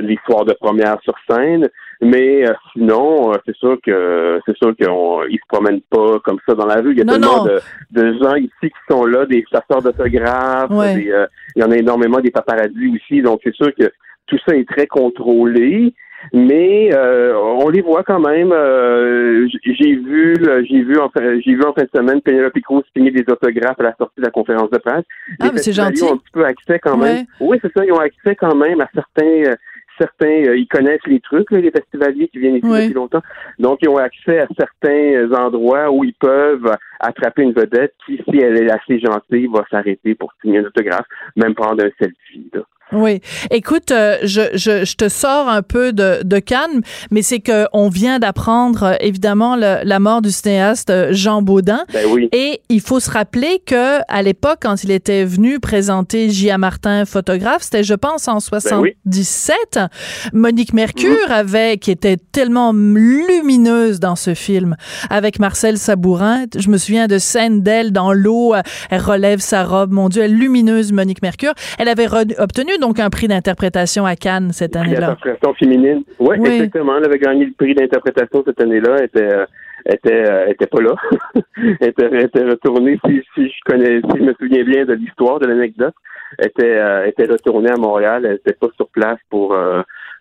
l'histoire 0.01 0.43
de 0.43 0.53
première 0.53 0.97
sur 1.01 1.15
scène. 1.29 1.69
Mais 2.01 2.43
sinon, 2.73 3.31
c'est 3.45 3.55
sûr 3.55 3.77
que 3.85 4.39
c'est 4.45 4.57
sûr 4.57 4.75
qu'ils 4.75 4.87
se 4.87 5.47
promènent 5.47 5.81
pas 5.89 6.19
comme 6.23 6.39
ça 6.47 6.53
dans 6.55 6.65
la 6.65 6.81
rue. 6.81 6.91
Il 6.91 6.99
y 6.99 7.01
a 7.01 7.05
tellement 7.05 7.45
De, 7.45 7.59
de, 7.91 8.13
gens 8.21 8.35
ici 8.35 8.51
qui 8.61 8.83
sont 8.89 9.05
là, 9.05 9.25
des 9.25 9.45
chasseurs 9.51 9.81
d'autographes, 9.81 10.69
il 10.95 11.27
y 11.55 11.63
en 11.63 11.71
a 11.71 11.77
énormément 11.77 12.19
des 12.19 12.31
paparazzis 12.31 12.95
aussi. 12.95 13.21
Donc 13.21 13.39
c'est 13.43 13.55
sûr 13.55 13.73
que 13.73 13.91
tout 14.27 14.37
ça 14.45 14.55
est 14.55 14.67
très 14.67 14.87
contrôlé. 14.87 15.93
Mais 16.33 16.93
euh, 16.93 17.35
on 17.35 17.69
les 17.69 17.81
voit 17.81 18.03
quand 18.03 18.19
même. 18.19 18.51
Euh, 18.51 19.47
j'ai 19.63 19.95
vu, 19.95 20.35
euh, 20.47 20.63
j'ai 20.69 20.81
vu 20.81 20.97
en 20.99 21.09
j'ai 21.15 21.55
vu 21.55 21.63
en 21.63 21.73
fin 21.73 21.83
de 21.83 21.89
semaine 21.93 22.21
Penelope 22.21 22.59
Cruz 22.61 22.83
signer 22.95 23.11
des 23.11 23.25
autographes 23.29 23.79
à 23.79 23.83
la 23.83 23.95
sortie 23.95 24.19
de 24.19 24.25
la 24.25 24.31
conférence 24.31 24.69
de 24.69 24.77
presse. 24.77 25.05
Ah, 25.39 25.49
mais 25.53 25.59
c'est 25.59 25.73
gentil. 25.73 26.03
Ils 26.03 26.05
ont 26.05 26.13
un 26.13 26.17
petit 26.17 26.31
peu 26.31 26.45
accès 26.45 26.79
quand 26.79 26.97
même. 26.97 27.25
Oui, 27.39 27.57
c'est 27.61 27.71
ça. 27.73 27.85
Ils 27.85 27.91
ont 27.91 27.99
accès 27.99 28.35
quand 28.35 28.55
même 28.55 28.81
à 28.81 28.89
certains. 28.93 29.55
certains, 29.97 30.53
ils 30.55 30.67
connaissent 30.67 31.05
les 31.05 31.19
trucs, 31.19 31.51
les 31.51 31.71
festivaliers 31.71 32.27
qui 32.27 32.39
viennent 32.39 32.55
ici 32.55 32.67
depuis 32.67 32.93
longtemps. 32.93 33.21
Donc, 33.59 33.79
ils 33.81 33.89
ont 33.89 33.97
accès 33.97 34.39
à 34.39 34.47
certains 34.57 35.31
endroits 35.33 35.91
où 35.91 36.03
ils 36.03 36.13
peuvent 36.13 36.75
attraper 36.99 37.43
une 37.43 37.53
vedette 37.53 37.93
qui, 38.05 38.21
si 38.29 38.37
elle 38.37 38.57
est 38.57 38.71
assez 38.71 38.99
gentille, 38.99 39.47
va 39.47 39.63
s'arrêter 39.69 40.15
pour 40.15 40.33
signer 40.41 40.59
un 40.59 40.65
autographe, 40.65 41.05
même 41.35 41.53
prendre 41.53 41.83
un 41.83 41.89
selfie. 41.99 42.49
Là. 42.53 42.61
Oui. 42.91 43.21
Écoute, 43.51 43.91
euh, 43.91 44.17
je, 44.23 44.41
je, 44.53 44.83
je, 44.83 44.95
te 44.95 45.07
sors 45.07 45.47
un 45.47 45.61
peu 45.61 45.93
de, 45.93 46.19
de 46.23 46.39
Cannes, 46.39 46.81
mais 47.09 47.21
c'est 47.21 47.39
que 47.39 47.65
on 47.71 47.89
vient 47.89 48.19
d'apprendre 48.19 48.83
euh, 48.83 48.95
évidemment 48.99 49.55
la 49.55 49.99
mort 49.99 50.21
du 50.21 50.31
cinéaste 50.31 50.89
euh, 50.89 51.09
Jean 51.11 51.41
Baudin. 51.41 51.85
Ben 51.93 52.05
oui. 52.09 52.29
Et 52.33 52.61
il 52.69 52.81
faut 52.81 52.99
se 52.99 53.09
rappeler 53.09 53.61
que 53.65 53.99
à 54.07 54.21
l'époque, 54.21 54.59
quand 54.61 54.83
il 54.83 54.91
était 54.91 55.23
venu 55.23 55.59
présenter 55.59 56.29
J.A. 56.29 56.57
Martin, 56.57 57.05
photographe, 57.05 57.63
c'était, 57.63 57.83
je 57.83 57.93
pense, 57.93 58.27
en 58.27 58.39
77. 58.39 59.55
Ben 59.73 59.89
Monique 60.33 60.73
Mercure 60.73 61.27
mhm. 61.27 61.31
avait, 61.31 61.77
qui 61.77 61.91
était 61.91 62.17
tellement 62.17 62.73
lumineuse 62.73 63.99
dans 63.99 64.15
ce 64.15 64.33
film, 64.33 64.75
avec 65.09 65.39
Marcel 65.39 65.77
Sabourin. 65.77 66.45
Je 66.57 66.69
me 66.69 66.77
souviens 66.77 67.07
de 67.07 67.19
scènes 67.19 67.61
d'elle 67.61 67.91
dans 67.91 68.11
l'eau. 68.11 68.53
Elle 68.89 69.01
relève 69.01 69.39
sa 69.39 69.63
robe. 69.63 69.91
Mon 69.91 70.09
Dieu, 70.09 70.23
elle 70.23 70.33
lumineuse, 70.33 70.91
Monique 70.91 71.21
Mercure. 71.21 71.53
Elle 71.77 71.87
avait 71.87 72.07
obtenu 72.37 72.71
donc 72.81 72.99
un 72.99 73.09
prix 73.09 73.27
d'interprétation 73.29 74.05
à 74.05 74.15
Cannes 74.17 74.51
cette 74.51 74.75
année-là? 74.75 74.99
D'interprétation 74.99 75.53
féminine. 75.53 76.03
Ouais, 76.19 76.37
oui, 76.37 76.49
exactement. 76.49 76.97
Elle 76.97 77.05
avait 77.05 77.19
gagné 77.19 77.45
le 77.45 77.53
prix 77.53 77.73
d'interprétation 77.73 78.43
cette 78.45 78.59
année-là. 78.59 78.97
Elle 78.99 79.05
était, 79.05 79.33
euh, 79.33 79.45
était, 79.85 80.29
euh, 80.29 80.47
était 80.47 80.65
pas 80.65 80.81
là. 80.81 80.95
elle, 81.79 81.89
était, 81.89 82.23
était 82.23 82.43
retournée, 82.43 82.99
si, 83.05 83.21
si, 83.33 83.47
je 83.47 83.59
connais, 83.65 84.01
si 84.01 84.17
je 84.17 84.23
me 84.23 84.33
souviens 84.33 84.63
bien 84.65 84.85
de 84.85 84.93
l'histoire, 84.93 85.39
de 85.39 85.47
l'anecdote, 85.47 85.95
était, 86.41 86.77
euh, 86.77 87.05
était 87.05 87.27
retournée 87.27 87.71
à 87.71 87.77
Montréal. 87.77 88.25
Elle 88.25 88.33
n'était 88.33 88.53
pas 88.53 88.67
sur 88.75 88.89
place 88.89 89.19
pour 89.29 89.55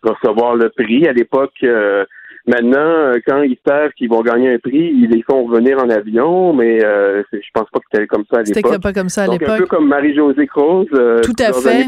recevoir 0.03 0.55
le 0.55 0.69
prix. 0.69 1.09
À 1.09 1.13
l'époque, 1.13 1.65
Maintenant, 2.51 3.13
quand 3.27 3.43
ils 3.43 3.59
savent 3.67 3.93
qu'ils 3.93 4.09
vont 4.09 4.23
gagner 4.23 4.55
un 4.55 4.59
prix, 4.59 4.93
ils 4.93 5.09
les 5.09 5.23
font 5.23 5.45
revenir 5.45 5.79
en 5.79 5.89
avion, 5.89 6.53
mais 6.53 6.85
euh, 6.85 7.23
je 7.33 7.39
pense 7.55 7.69
pas 7.71 7.79
que 7.79 7.85
c'était 7.93 8.07
comme 8.07 8.25
ça 8.31 8.39
à 8.39 8.43
l'époque. 8.43 8.63
C'était 8.67 8.79
pas 8.81 8.93
comme 8.93 9.09
ça 9.09 9.23
à 9.25 9.27
l'époque. 9.29 9.49
Un 9.49 9.59
peu 9.59 9.67
comme 9.67 9.89
Marie-Josée 9.89 10.47
Croze, 10.47 10.89
Tout 10.91 11.37
à 11.39 11.53
fait. 11.53 11.87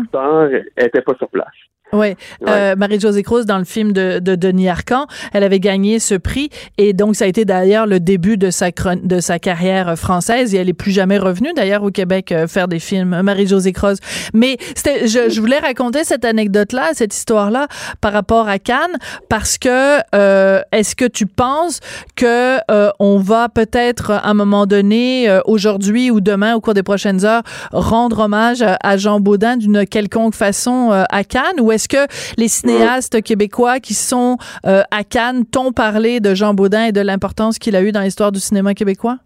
elle 0.76 0.86
était 0.86 1.02
pas 1.02 1.14
sur 1.18 1.28
place. 1.28 1.46
Oui, 1.92 2.14
euh, 2.48 2.74
Marie-Josée 2.76 3.22
Cruz 3.22 3.44
dans 3.44 3.58
le 3.58 3.64
film 3.64 3.92
de, 3.92 4.18
de, 4.18 4.34
Denis 4.34 4.68
Arcan, 4.68 5.06
elle 5.32 5.44
avait 5.44 5.60
gagné 5.60 5.98
ce 5.98 6.14
prix 6.14 6.48
et 6.78 6.92
donc 6.92 7.16
ça 7.16 7.26
a 7.26 7.28
été 7.28 7.44
d'ailleurs 7.44 7.86
le 7.86 8.00
début 8.00 8.36
de 8.36 8.50
sa 8.50 8.70
de 8.70 9.20
sa 9.20 9.38
carrière 9.38 9.98
française 9.98 10.54
et 10.54 10.58
elle 10.58 10.68
est 10.68 10.74
plus 10.74 10.90
jamais 10.90 11.18
revenue 11.18 11.50
d'ailleurs 11.54 11.82
au 11.82 11.90
Québec 11.90 12.32
euh, 12.32 12.46
faire 12.46 12.68
des 12.68 12.78
films. 12.78 13.20
Marie-Josée 13.22 13.72
Cruz. 13.72 13.96
Mais 14.32 14.56
je, 14.76 15.28
je, 15.30 15.40
voulais 15.40 15.58
raconter 15.58 16.04
cette 16.04 16.24
anecdote-là, 16.24 16.90
cette 16.94 17.14
histoire-là 17.14 17.68
par 18.00 18.12
rapport 18.12 18.48
à 18.48 18.58
Cannes 18.58 18.96
parce 19.28 19.58
que 19.58 19.98
euh, 20.14 20.60
est-ce 20.72 20.96
que 20.96 21.04
tu 21.04 21.26
penses 21.26 21.80
que 22.16 22.58
euh, 22.70 22.90
on 22.98 23.18
va 23.18 23.48
peut-être 23.48 24.12
à 24.12 24.28
un 24.28 24.34
moment 24.34 24.66
donné 24.66 25.28
euh, 25.28 25.40
aujourd'hui 25.44 26.10
ou 26.10 26.20
demain 26.20 26.54
au 26.54 26.60
cours 26.60 26.74
des 26.74 26.82
prochaines 26.82 27.24
heures 27.24 27.42
rendre 27.72 28.20
hommage 28.20 28.64
à 28.82 28.96
Jean 28.96 29.20
Baudin 29.20 29.56
d'une 29.56 29.86
quelconque 29.86 30.34
façon 30.34 30.90
à 30.90 31.24
Cannes 31.24 31.60
ou 31.60 31.72
est 31.72 31.81
est-ce 31.82 31.88
que 31.88 32.40
les 32.40 32.48
cinéastes 32.48 33.22
québécois 33.22 33.80
qui 33.80 33.94
sont 33.94 34.36
euh, 34.66 34.82
à 34.90 35.02
Cannes 35.04 35.44
t'ont 35.44 35.72
parlé 35.72 36.20
de 36.20 36.34
Jean 36.34 36.54
Baudin 36.54 36.86
et 36.86 36.92
de 36.92 37.00
l'importance 37.00 37.58
qu'il 37.58 37.74
a 37.74 37.82
eu 37.82 37.92
dans 37.92 38.02
l'histoire 38.02 38.30
du 38.30 38.38
cinéma 38.38 38.74
québécois? 38.74 39.18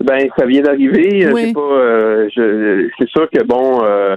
Ben, 0.00 0.28
ça 0.36 0.46
vient 0.46 0.62
d'arriver. 0.62 1.28
Oui. 1.32 1.52
Euh, 1.56 2.28
c'est 2.98 3.08
sûr 3.08 3.28
que 3.30 3.42
bon, 3.44 3.82
euh, 3.84 4.16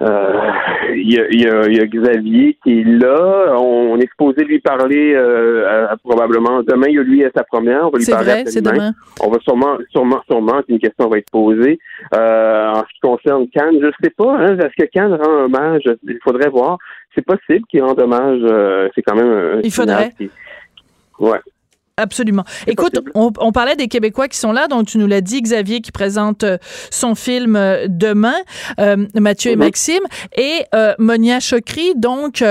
euh, 0.00 0.50
il 0.94 1.12
y, 1.12 1.18
a, 1.18 1.26
y, 1.28 1.48
a, 1.48 1.68
y, 1.68 1.80
a, 1.80 1.86
Xavier 1.86 2.56
qui 2.62 2.80
est 2.80 2.84
là. 2.84 3.56
On, 3.58 3.98
est 3.98 4.08
supposé 4.08 4.44
lui 4.44 4.60
parler 4.60 5.12
euh, 5.14 5.86
probablement 6.04 6.62
demain. 6.62 6.86
Il 6.88 6.94
y 6.94 6.98
a 6.98 7.02
lui 7.02 7.24
à 7.24 7.30
sa 7.34 7.42
première. 7.42 7.86
On 7.86 7.90
va 7.90 7.98
lui 7.98 8.06
parler 8.06 8.44
vrai, 8.44 8.60
demain. 8.62 8.92
On 9.20 9.28
va 9.28 9.38
sûrement, 9.40 9.76
sûrement, 9.90 10.20
sûrement 10.30 10.60
une 10.68 10.78
question 10.78 11.08
va 11.08 11.18
être 11.18 11.30
posée. 11.30 11.80
Euh, 12.14 12.70
en 12.70 12.80
ce 12.82 12.94
qui 12.94 13.00
concerne 13.00 13.48
Cannes, 13.48 13.78
je 13.80 13.90
sais 14.02 14.10
pas. 14.10 14.36
Hein, 14.38 14.56
est-ce 14.58 14.84
que 14.84 14.88
Cannes 14.88 15.14
rend 15.14 15.44
hommage? 15.44 15.82
Il 16.04 16.18
faudrait 16.22 16.50
voir. 16.50 16.78
C'est 17.14 17.24
possible 17.24 17.66
qu'il 17.68 17.82
rende 17.82 18.00
hommage. 18.00 18.40
Euh, 18.44 18.88
c'est 18.94 19.02
quand 19.02 19.16
même. 19.16 19.58
Un 19.58 19.60
il 19.64 19.72
faudrait. 19.72 20.12
Ouais. 21.18 21.40
Absolument. 21.98 22.44
Écoute, 22.68 23.00
on, 23.14 23.50
parlait 23.50 23.74
des 23.74 23.88
Québécois 23.88 24.28
qui 24.28 24.38
sont 24.38 24.52
là, 24.52 24.68
donc 24.68 24.86
tu 24.86 24.98
nous 24.98 25.08
l'as 25.08 25.20
dit, 25.20 25.42
Xavier 25.42 25.80
qui 25.80 25.90
présente 25.90 26.44
euh, 26.44 26.56
son 26.90 27.16
film 27.16 27.56
euh, 27.56 27.86
demain, 27.88 28.36
euh, 28.78 29.04
Mathieu 29.16 29.50
et 29.50 29.56
mhm. 29.56 29.64
Maxime, 29.64 30.02
et 30.36 30.64
Monia 31.00 31.40
Chokri. 31.40 31.94
Donc, 31.96 32.44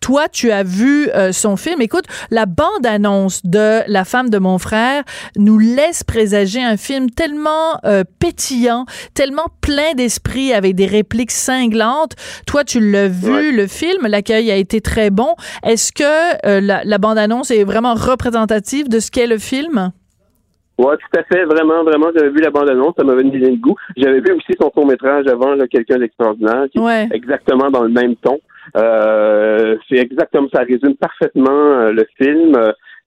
toi, 0.00 0.28
tu 0.28 0.52
as 0.52 0.62
vu 0.62 1.08
son 1.32 1.56
film. 1.56 1.80
Écoute, 1.80 2.04
la 2.30 2.46
bande-annonce 2.46 3.40
de 3.44 3.80
La 3.88 4.04
femme 4.04 4.30
de 4.30 4.38
mon 4.38 4.58
frère 4.58 5.02
nous 5.36 5.58
laisse 5.58 6.04
présager 6.04 6.62
un 6.62 6.76
film 6.76 7.10
tellement 7.10 7.80
pétillant, 8.20 8.86
tellement 9.14 9.46
plein 9.60 9.94
d'esprit, 9.96 10.52
avec 10.52 10.76
des 10.76 10.86
répliques 10.86 11.32
cinglantes. 11.32 12.12
Toi, 12.46 12.62
tu 12.64 12.78
l'as 12.78 13.08
vu, 13.08 13.54
le 13.54 13.66
film, 13.66 14.06
l'accueil 14.06 14.50
a 14.50 14.56
été 14.56 14.80
très 14.80 15.10
bon. 15.10 15.34
Est-ce 15.64 15.92
que 15.92 16.60
la, 16.60 16.84
la 16.84 16.98
bande-annonce 16.98 17.50
est 17.50 17.64
vraiment 17.64 17.94
représentative 17.94 18.88
de 18.92 19.00
ce 19.00 19.10
qu'est 19.10 19.26
le 19.26 19.38
film? 19.38 19.90
Oui, 20.78 20.94
tout 20.98 21.18
à 21.18 21.22
fait. 21.24 21.44
Vraiment, 21.44 21.82
vraiment. 21.84 22.08
J'avais 22.14 22.30
vu 22.30 22.40
la 22.40 22.50
bande-annonce, 22.50 22.94
ça 22.96 23.04
m'avait 23.04 23.24
mis 23.24 23.30
de 23.30 23.56
goût. 23.56 23.76
J'avais 23.96 24.20
vu 24.20 24.32
aussi 24.32 24.52
son 24.60 24.70
court-métrage 24.70 25.26
avant, 25.26 25.56
Quelqu'un 25.70 25.98
d'extraordinaire, 25.98 26.66
qui 26.70 26.78
est 26.78 27.14
exactement 27.14 27.70
dans 27.70 27.82
le 27.82 27.88
même 27.88 28.16
ton. 28.16 28.38
Euh, 28.76 29.76
c'est 29.88 29.96
exactement, 29.96 30.48
ça 30.52 30.62
résume 30.62 30.94
parfaitement 30.96 31.50
euh, 31.50 31.92
le 31.92 32.06
film. 32.16 32.56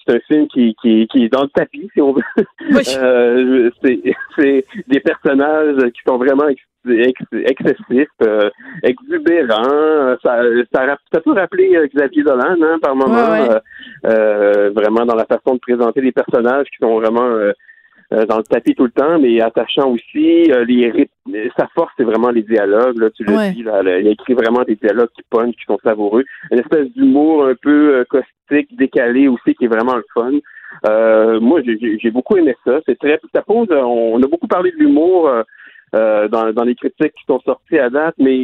Euh, 0.09 0.19
c'est 0.27 0.35
un 0.35 0.35
film 0.35 0.47
qui, 0.47 0.75
qui, 0.81 1.07
qui 1.07 1.25
est 1.25 1.29
dans 1.29 1.43
le 1.43 1.49
tapis, 1.49 1.89
si 1.93 2.01
on 2.01 2.13
veut. 2.13 2.23
euh, 2.97 3.69
c'est 3.81 4.65
des 4.87 4.99
personnages 4.99 5.91
qui 5.91 6.01
sont 6.07 6.17
vraiment 6.17 6.47
excessif, 6.47 8.07
euh, 8.23 8.49
exubérant. 8.83 10.15
Ça, 10.23 10.41
ça, 10.73 10.97
ça, 11.11 11.21
peut 11.21 11.33
rappeler 11.33 11.75
euh, 11.75 11.87
Xavier 11.87 12.23
Dolan 12.23 12.55
hein, 12.61 12.77
par 12.81 12.95
moment, 12.95 13.15
euh, 13.15 13.59
euh, 14.05 14.69
vraiment 14.71 15.05
dans 15.05 15.15
la 15.15 15.25
façon 15.25 15.55
de 15.55 15.59
présenter 15.59 16.01
les 16.01 16.11
personnages 16.11 16.67
qui 16.67 16.77
sont 16.81 16.99
vraiment 16.99 17.29
dans 18.11 18.37
le 18.37 18.43
tapis 18.43 18.75
tout 18.75 18.85
le 18.85 18.91
temps, 18.91 19.19
mais 19.19 19.41
attachant 19.41 19.89
aussi. 19.89 20.43
les 20.67 21.09
sa 21.57 21.67
force, 21.73 21.91
c'est 21.97 22.03
vraiment 22.03 22.29
les 22.29 22.43
dialogues. 22.43 22.99
Là, 22.99 23.09
tu 23.09 23.23
le 23.23 23.53
dis, 23.53 23.63
là, 23.63 23.81
il 23.99 24.07
écrit 24.07 24.33
vraiment 24.33 24.63
des 24.63 24.75
dialogues 24.75 25.09
qui 25.15 25.23
punch, 25.29 25.55
qui 25.55 25.65
sont 25.65 25.79
savoureux. 25.83 26.23
Une 26.51 26.59
espèce 26.59 26.87
d'humour 26.91 27.45
un 27.45 27.55
peu 27.55 28.05
caustique, 28.09 28.75
décalé 28.77 29.27
aussi, 29.27 29.55
qui 29.55 29.65
est 29.65 29.69
vraiment 29.69 29.95
le 29.95 30.05
fun. 30.13 31.39
moi, 31.39 31.61
j'ai 31.63 32.11
beaucoup 32.11 32.37
aimé 32.37 32.55
ça. 32.63 32.79
C'est 32.85 32.97
très, 32.99 33.19
ça 33.33 33.41
pose. 33.41 33.67
On, 33.71 34.21
a 34.21 34.27
beaucoup 34.27 34.47
parlé 34.47 34.71
de 34.71 34.77
l'humour 34.77 35.29
euh, 35.95 36.27
dans, 36.27 36.51
dans, 36.51 36.63
les 36.63 36.75
critiques 36.75 37.13
qui 37.13 37.23
sont 37.25 37.39
sorties 37.39 37.77
à 37.77 37.89
date, 37.89 38.15
mais 38.17 38.35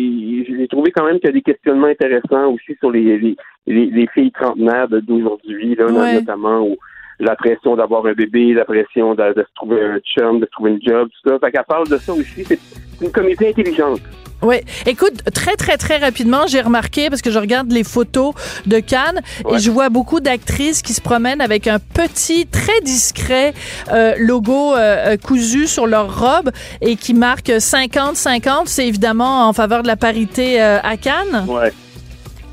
j'ai 0.45 0.67
trouvé 0.69 0.91
quand 0.91 1.03
même 1.03 1.19
qu'il 1.19 1.25
y 1.27 1.31
a 1.31 1.33
des 1.33 1.41
questionnements 1.41 1.87
intéressants 1.87 2.53
aussi 2.53 2.75
sur 2.79 2.91
les, 2.91 3.17
les, 3.17 3.35
les, 3.67 4.07
filles 4.13 4.31
trentenaires 4.31 4.87
d'aujourd'hui, 4.87 5.75
là, 5.75 6.13
notamment 6.13 6.61
où 6.61 6.77
la 7.21 7.35
pression 7.35 7.75
d'avoir 7.75 8.05
un 8.05 8.13
bébé, 8.13 8.53
la 8.53 8.65
pression 8.65 9.13
de, 9.13 9.33
de, 9.33 9.43
se 9.43 9.53
trouver 9.55 9.81
un 9.81 9.99
chum, 9.99 10.39
de 10.39 10.45
trouver 10.45 10.71
une 10.71 10.81
job, 10.81 11.07
tout 11.07 11.29
ça. 11.29 11.39
Fait 11.39 11.51
qu'elle 11.51 11.63
parle 11.67 11.87
de 11.87 11.97
ça 11.97 12.13
aussi. 12.13 12.43
C'est 12.43 12.59
une 13.01 13.11
comédie 13.11 13.47
intelligente. 13.47 14.01
Oui. 14.41 14.55
Écoute, 14.87 15.23
très, 15.35 15.55
très, 15.55 15.77
très 15.77 15.97
rapidement, 15.97 16.47
j'ai 16.47 16.61
remarqué, 16.61 17.09
parce 17.09 17.21
que 17.21 17.29
je 17.29 17.37
regarde 17.37 17.71
les 17.71 17.83
photos 17.83 18.33
de 18.65 18.79
Cannes, 18.79 19.21
et 19.51 19.59
je 19.59 19.69
vois 19.69 19.89
beaucoup 19.89 20.19
d'actrices 20.19 20.81
qui 20.81 20.93
se 20.93 21.01
promènent 21.01 21.41
avec 21.41 21.67
un 21.67 21.77
petit, 21.77 22.47
très 22.47 22.81
discret 22.81 23.53
euh, 23.93 24.15
logo 24.17 24.73
euh, 24.73 25.13
euh 25.13 25.17
cousu 25.17 25.67
sur 25.67 25.85
leur 25.85 26.19
robe 26.19 26.49
et 26.81 26.95
qui 26.95 27.13
marque 27.13 27.49
50-50. 27.49 28.63
C'est 28.65 28.87
évidemment 28.87 29.47
en 29.47 29.53
faveur 29.53 29.83
de 29.83 29.87
la 29.87 29.95
parité 29.95 30.59
euh, 30.59 30.79
à 30.81 30.97
Cannes. 30.97 31.45
Oui. 31.47 31.67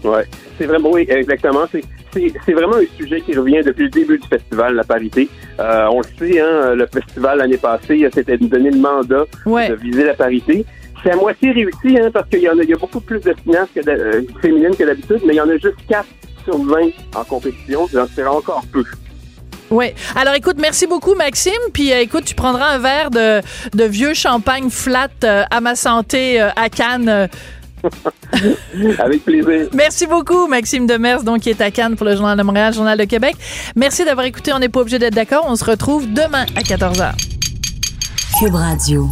Oui. 0.05 0.21
C'est 0.59 0.67
vraiment, 0.67 0.91
oui, 0.91 1.07
exactement. 1.09 1.65
C'est 1.73 1.83
c'est 2.45 2.53
vraiment 2.53 2.77
un 2.77 2.97
sujet 2.97 3.21
qui 3.21 3.37
revient 3.37 3.63
depuis 3.65 3.85
le 3.85 3.91
début 3.91 4.19
du 4.19 4.29
festival, 4.29 4.75
la 4.75 4.85
parité. 4.85 5.29
Euh, 5.61 5.87
on 5.91 6.01
le 6.01 6.07
sait, 6.19 6.41
hein, 6.41 6.75
le 6.75 6.87
festival 6.87 7.39
l'année 7.39 7.57
passée, 7.57 8.09
c'était 8.13 8.39
de 8.39 8.47
donner 8.47 8.71
le 8.71 8.79
mandat 8.79 9.25
de 9.47 9.75
viser 9.75 10.05
la 10.05 10.15
parité 10.15 10.65
c'est 11.03 11.13
à 11.13 11.17
moitié 11.17 11.53
réussi, 11.53 11.97
hein, 11.97 12.11
parce 12.13 12.29
qu'il 12.29 12.41
y 12.41 12.49
en 12.49 12.59
a, 12.59 12.63
il 12.63 12.71
y 12.71 12.73
a 12.73 12.77
beaucoup 12.77 13.01
plus 13.01 13.21
de 13.21 13.35
finances 13.45 13.69
que 13.75 13.81
de, 13.81 13.91
euh, 13.91 14.23
féminines 14.43 14.75
que 14.77 14.85
d'habitude, 14.85 15.21
mais 15.25 15.35
il 15.35 15.37
y 15.37 15.41
en 15.41 15.49
a 15.49 15.57
juste 15.57 15.77
4 15.89 16.05
sur 16.45 16.59
20 16.59 16.91
en 17.15 17.25
compétition, 17.25 17.89
c'est 18.15 18.27
encore 18.27 18.65
peu. 18.73 18.85
Oui. 19.71 19.87
Alors 20.17 20.35
écoute, 20.35 20.57
merci 20.59 20.87
beaucoup 20.87 21.15
Maxime. 21.15 21.53
Puis 21.73 21.93
euh, 21.93 22.01
écoute, 22.01 22.25
tu 22.25 22.35
prendras 22.35 22.71
un 22.71 22.79
verre 22.79 23.11
de, 23.11 23.41
de 23.77 23.85
vieux 23.85 24.15
champagne 24.15 24.71
flat 24.71 25.09
euh, 25.25 25.45
à 25.51 25.61
ma 25.61 25.75
santé 25.75 26.41
euh, 26.41 26.49
à 26.57 26.71
Cannes. 26.71 27.29
Avec 28.99 29.25
plaisir. 29.25 29.69
Merci 29.73 30.07
beaucoup 30.07 30.47
Maxime 30.47 30.87
Demers, 30.87 31.23
donc 31.23 31.41
qui 31.41 31.51
est 31.51 31.61
à 31.61 31.71
Cannes 31.71 31.97
pour 31.97 32.07
le 32.07 32.17
Journal 32.17 32.37
de 32.37 32.43
Montréal, 32.43 32.75
Journal 32.75 32.99
de 32.99 33.05
Québec. 33.05 33.37
Merci 33.77 34.05
d'avoir 34.05 34.27
écouté. 34.27 34.53
On 34.53 34.59
n'est 34.59 34.69
pas 34.69 34.81
obligé 34.81 34.99
d'être 34.99 35.15
d'accord. 35.15 35.45
On 35.47 35.57
se 35.57 35.65
retrouve 35.65 36.13
demain 36.13 36.47
à 36.57 36.63
14h. 36.63 37.13
Cube 38.39 38.55
Radio. 38.55 39.09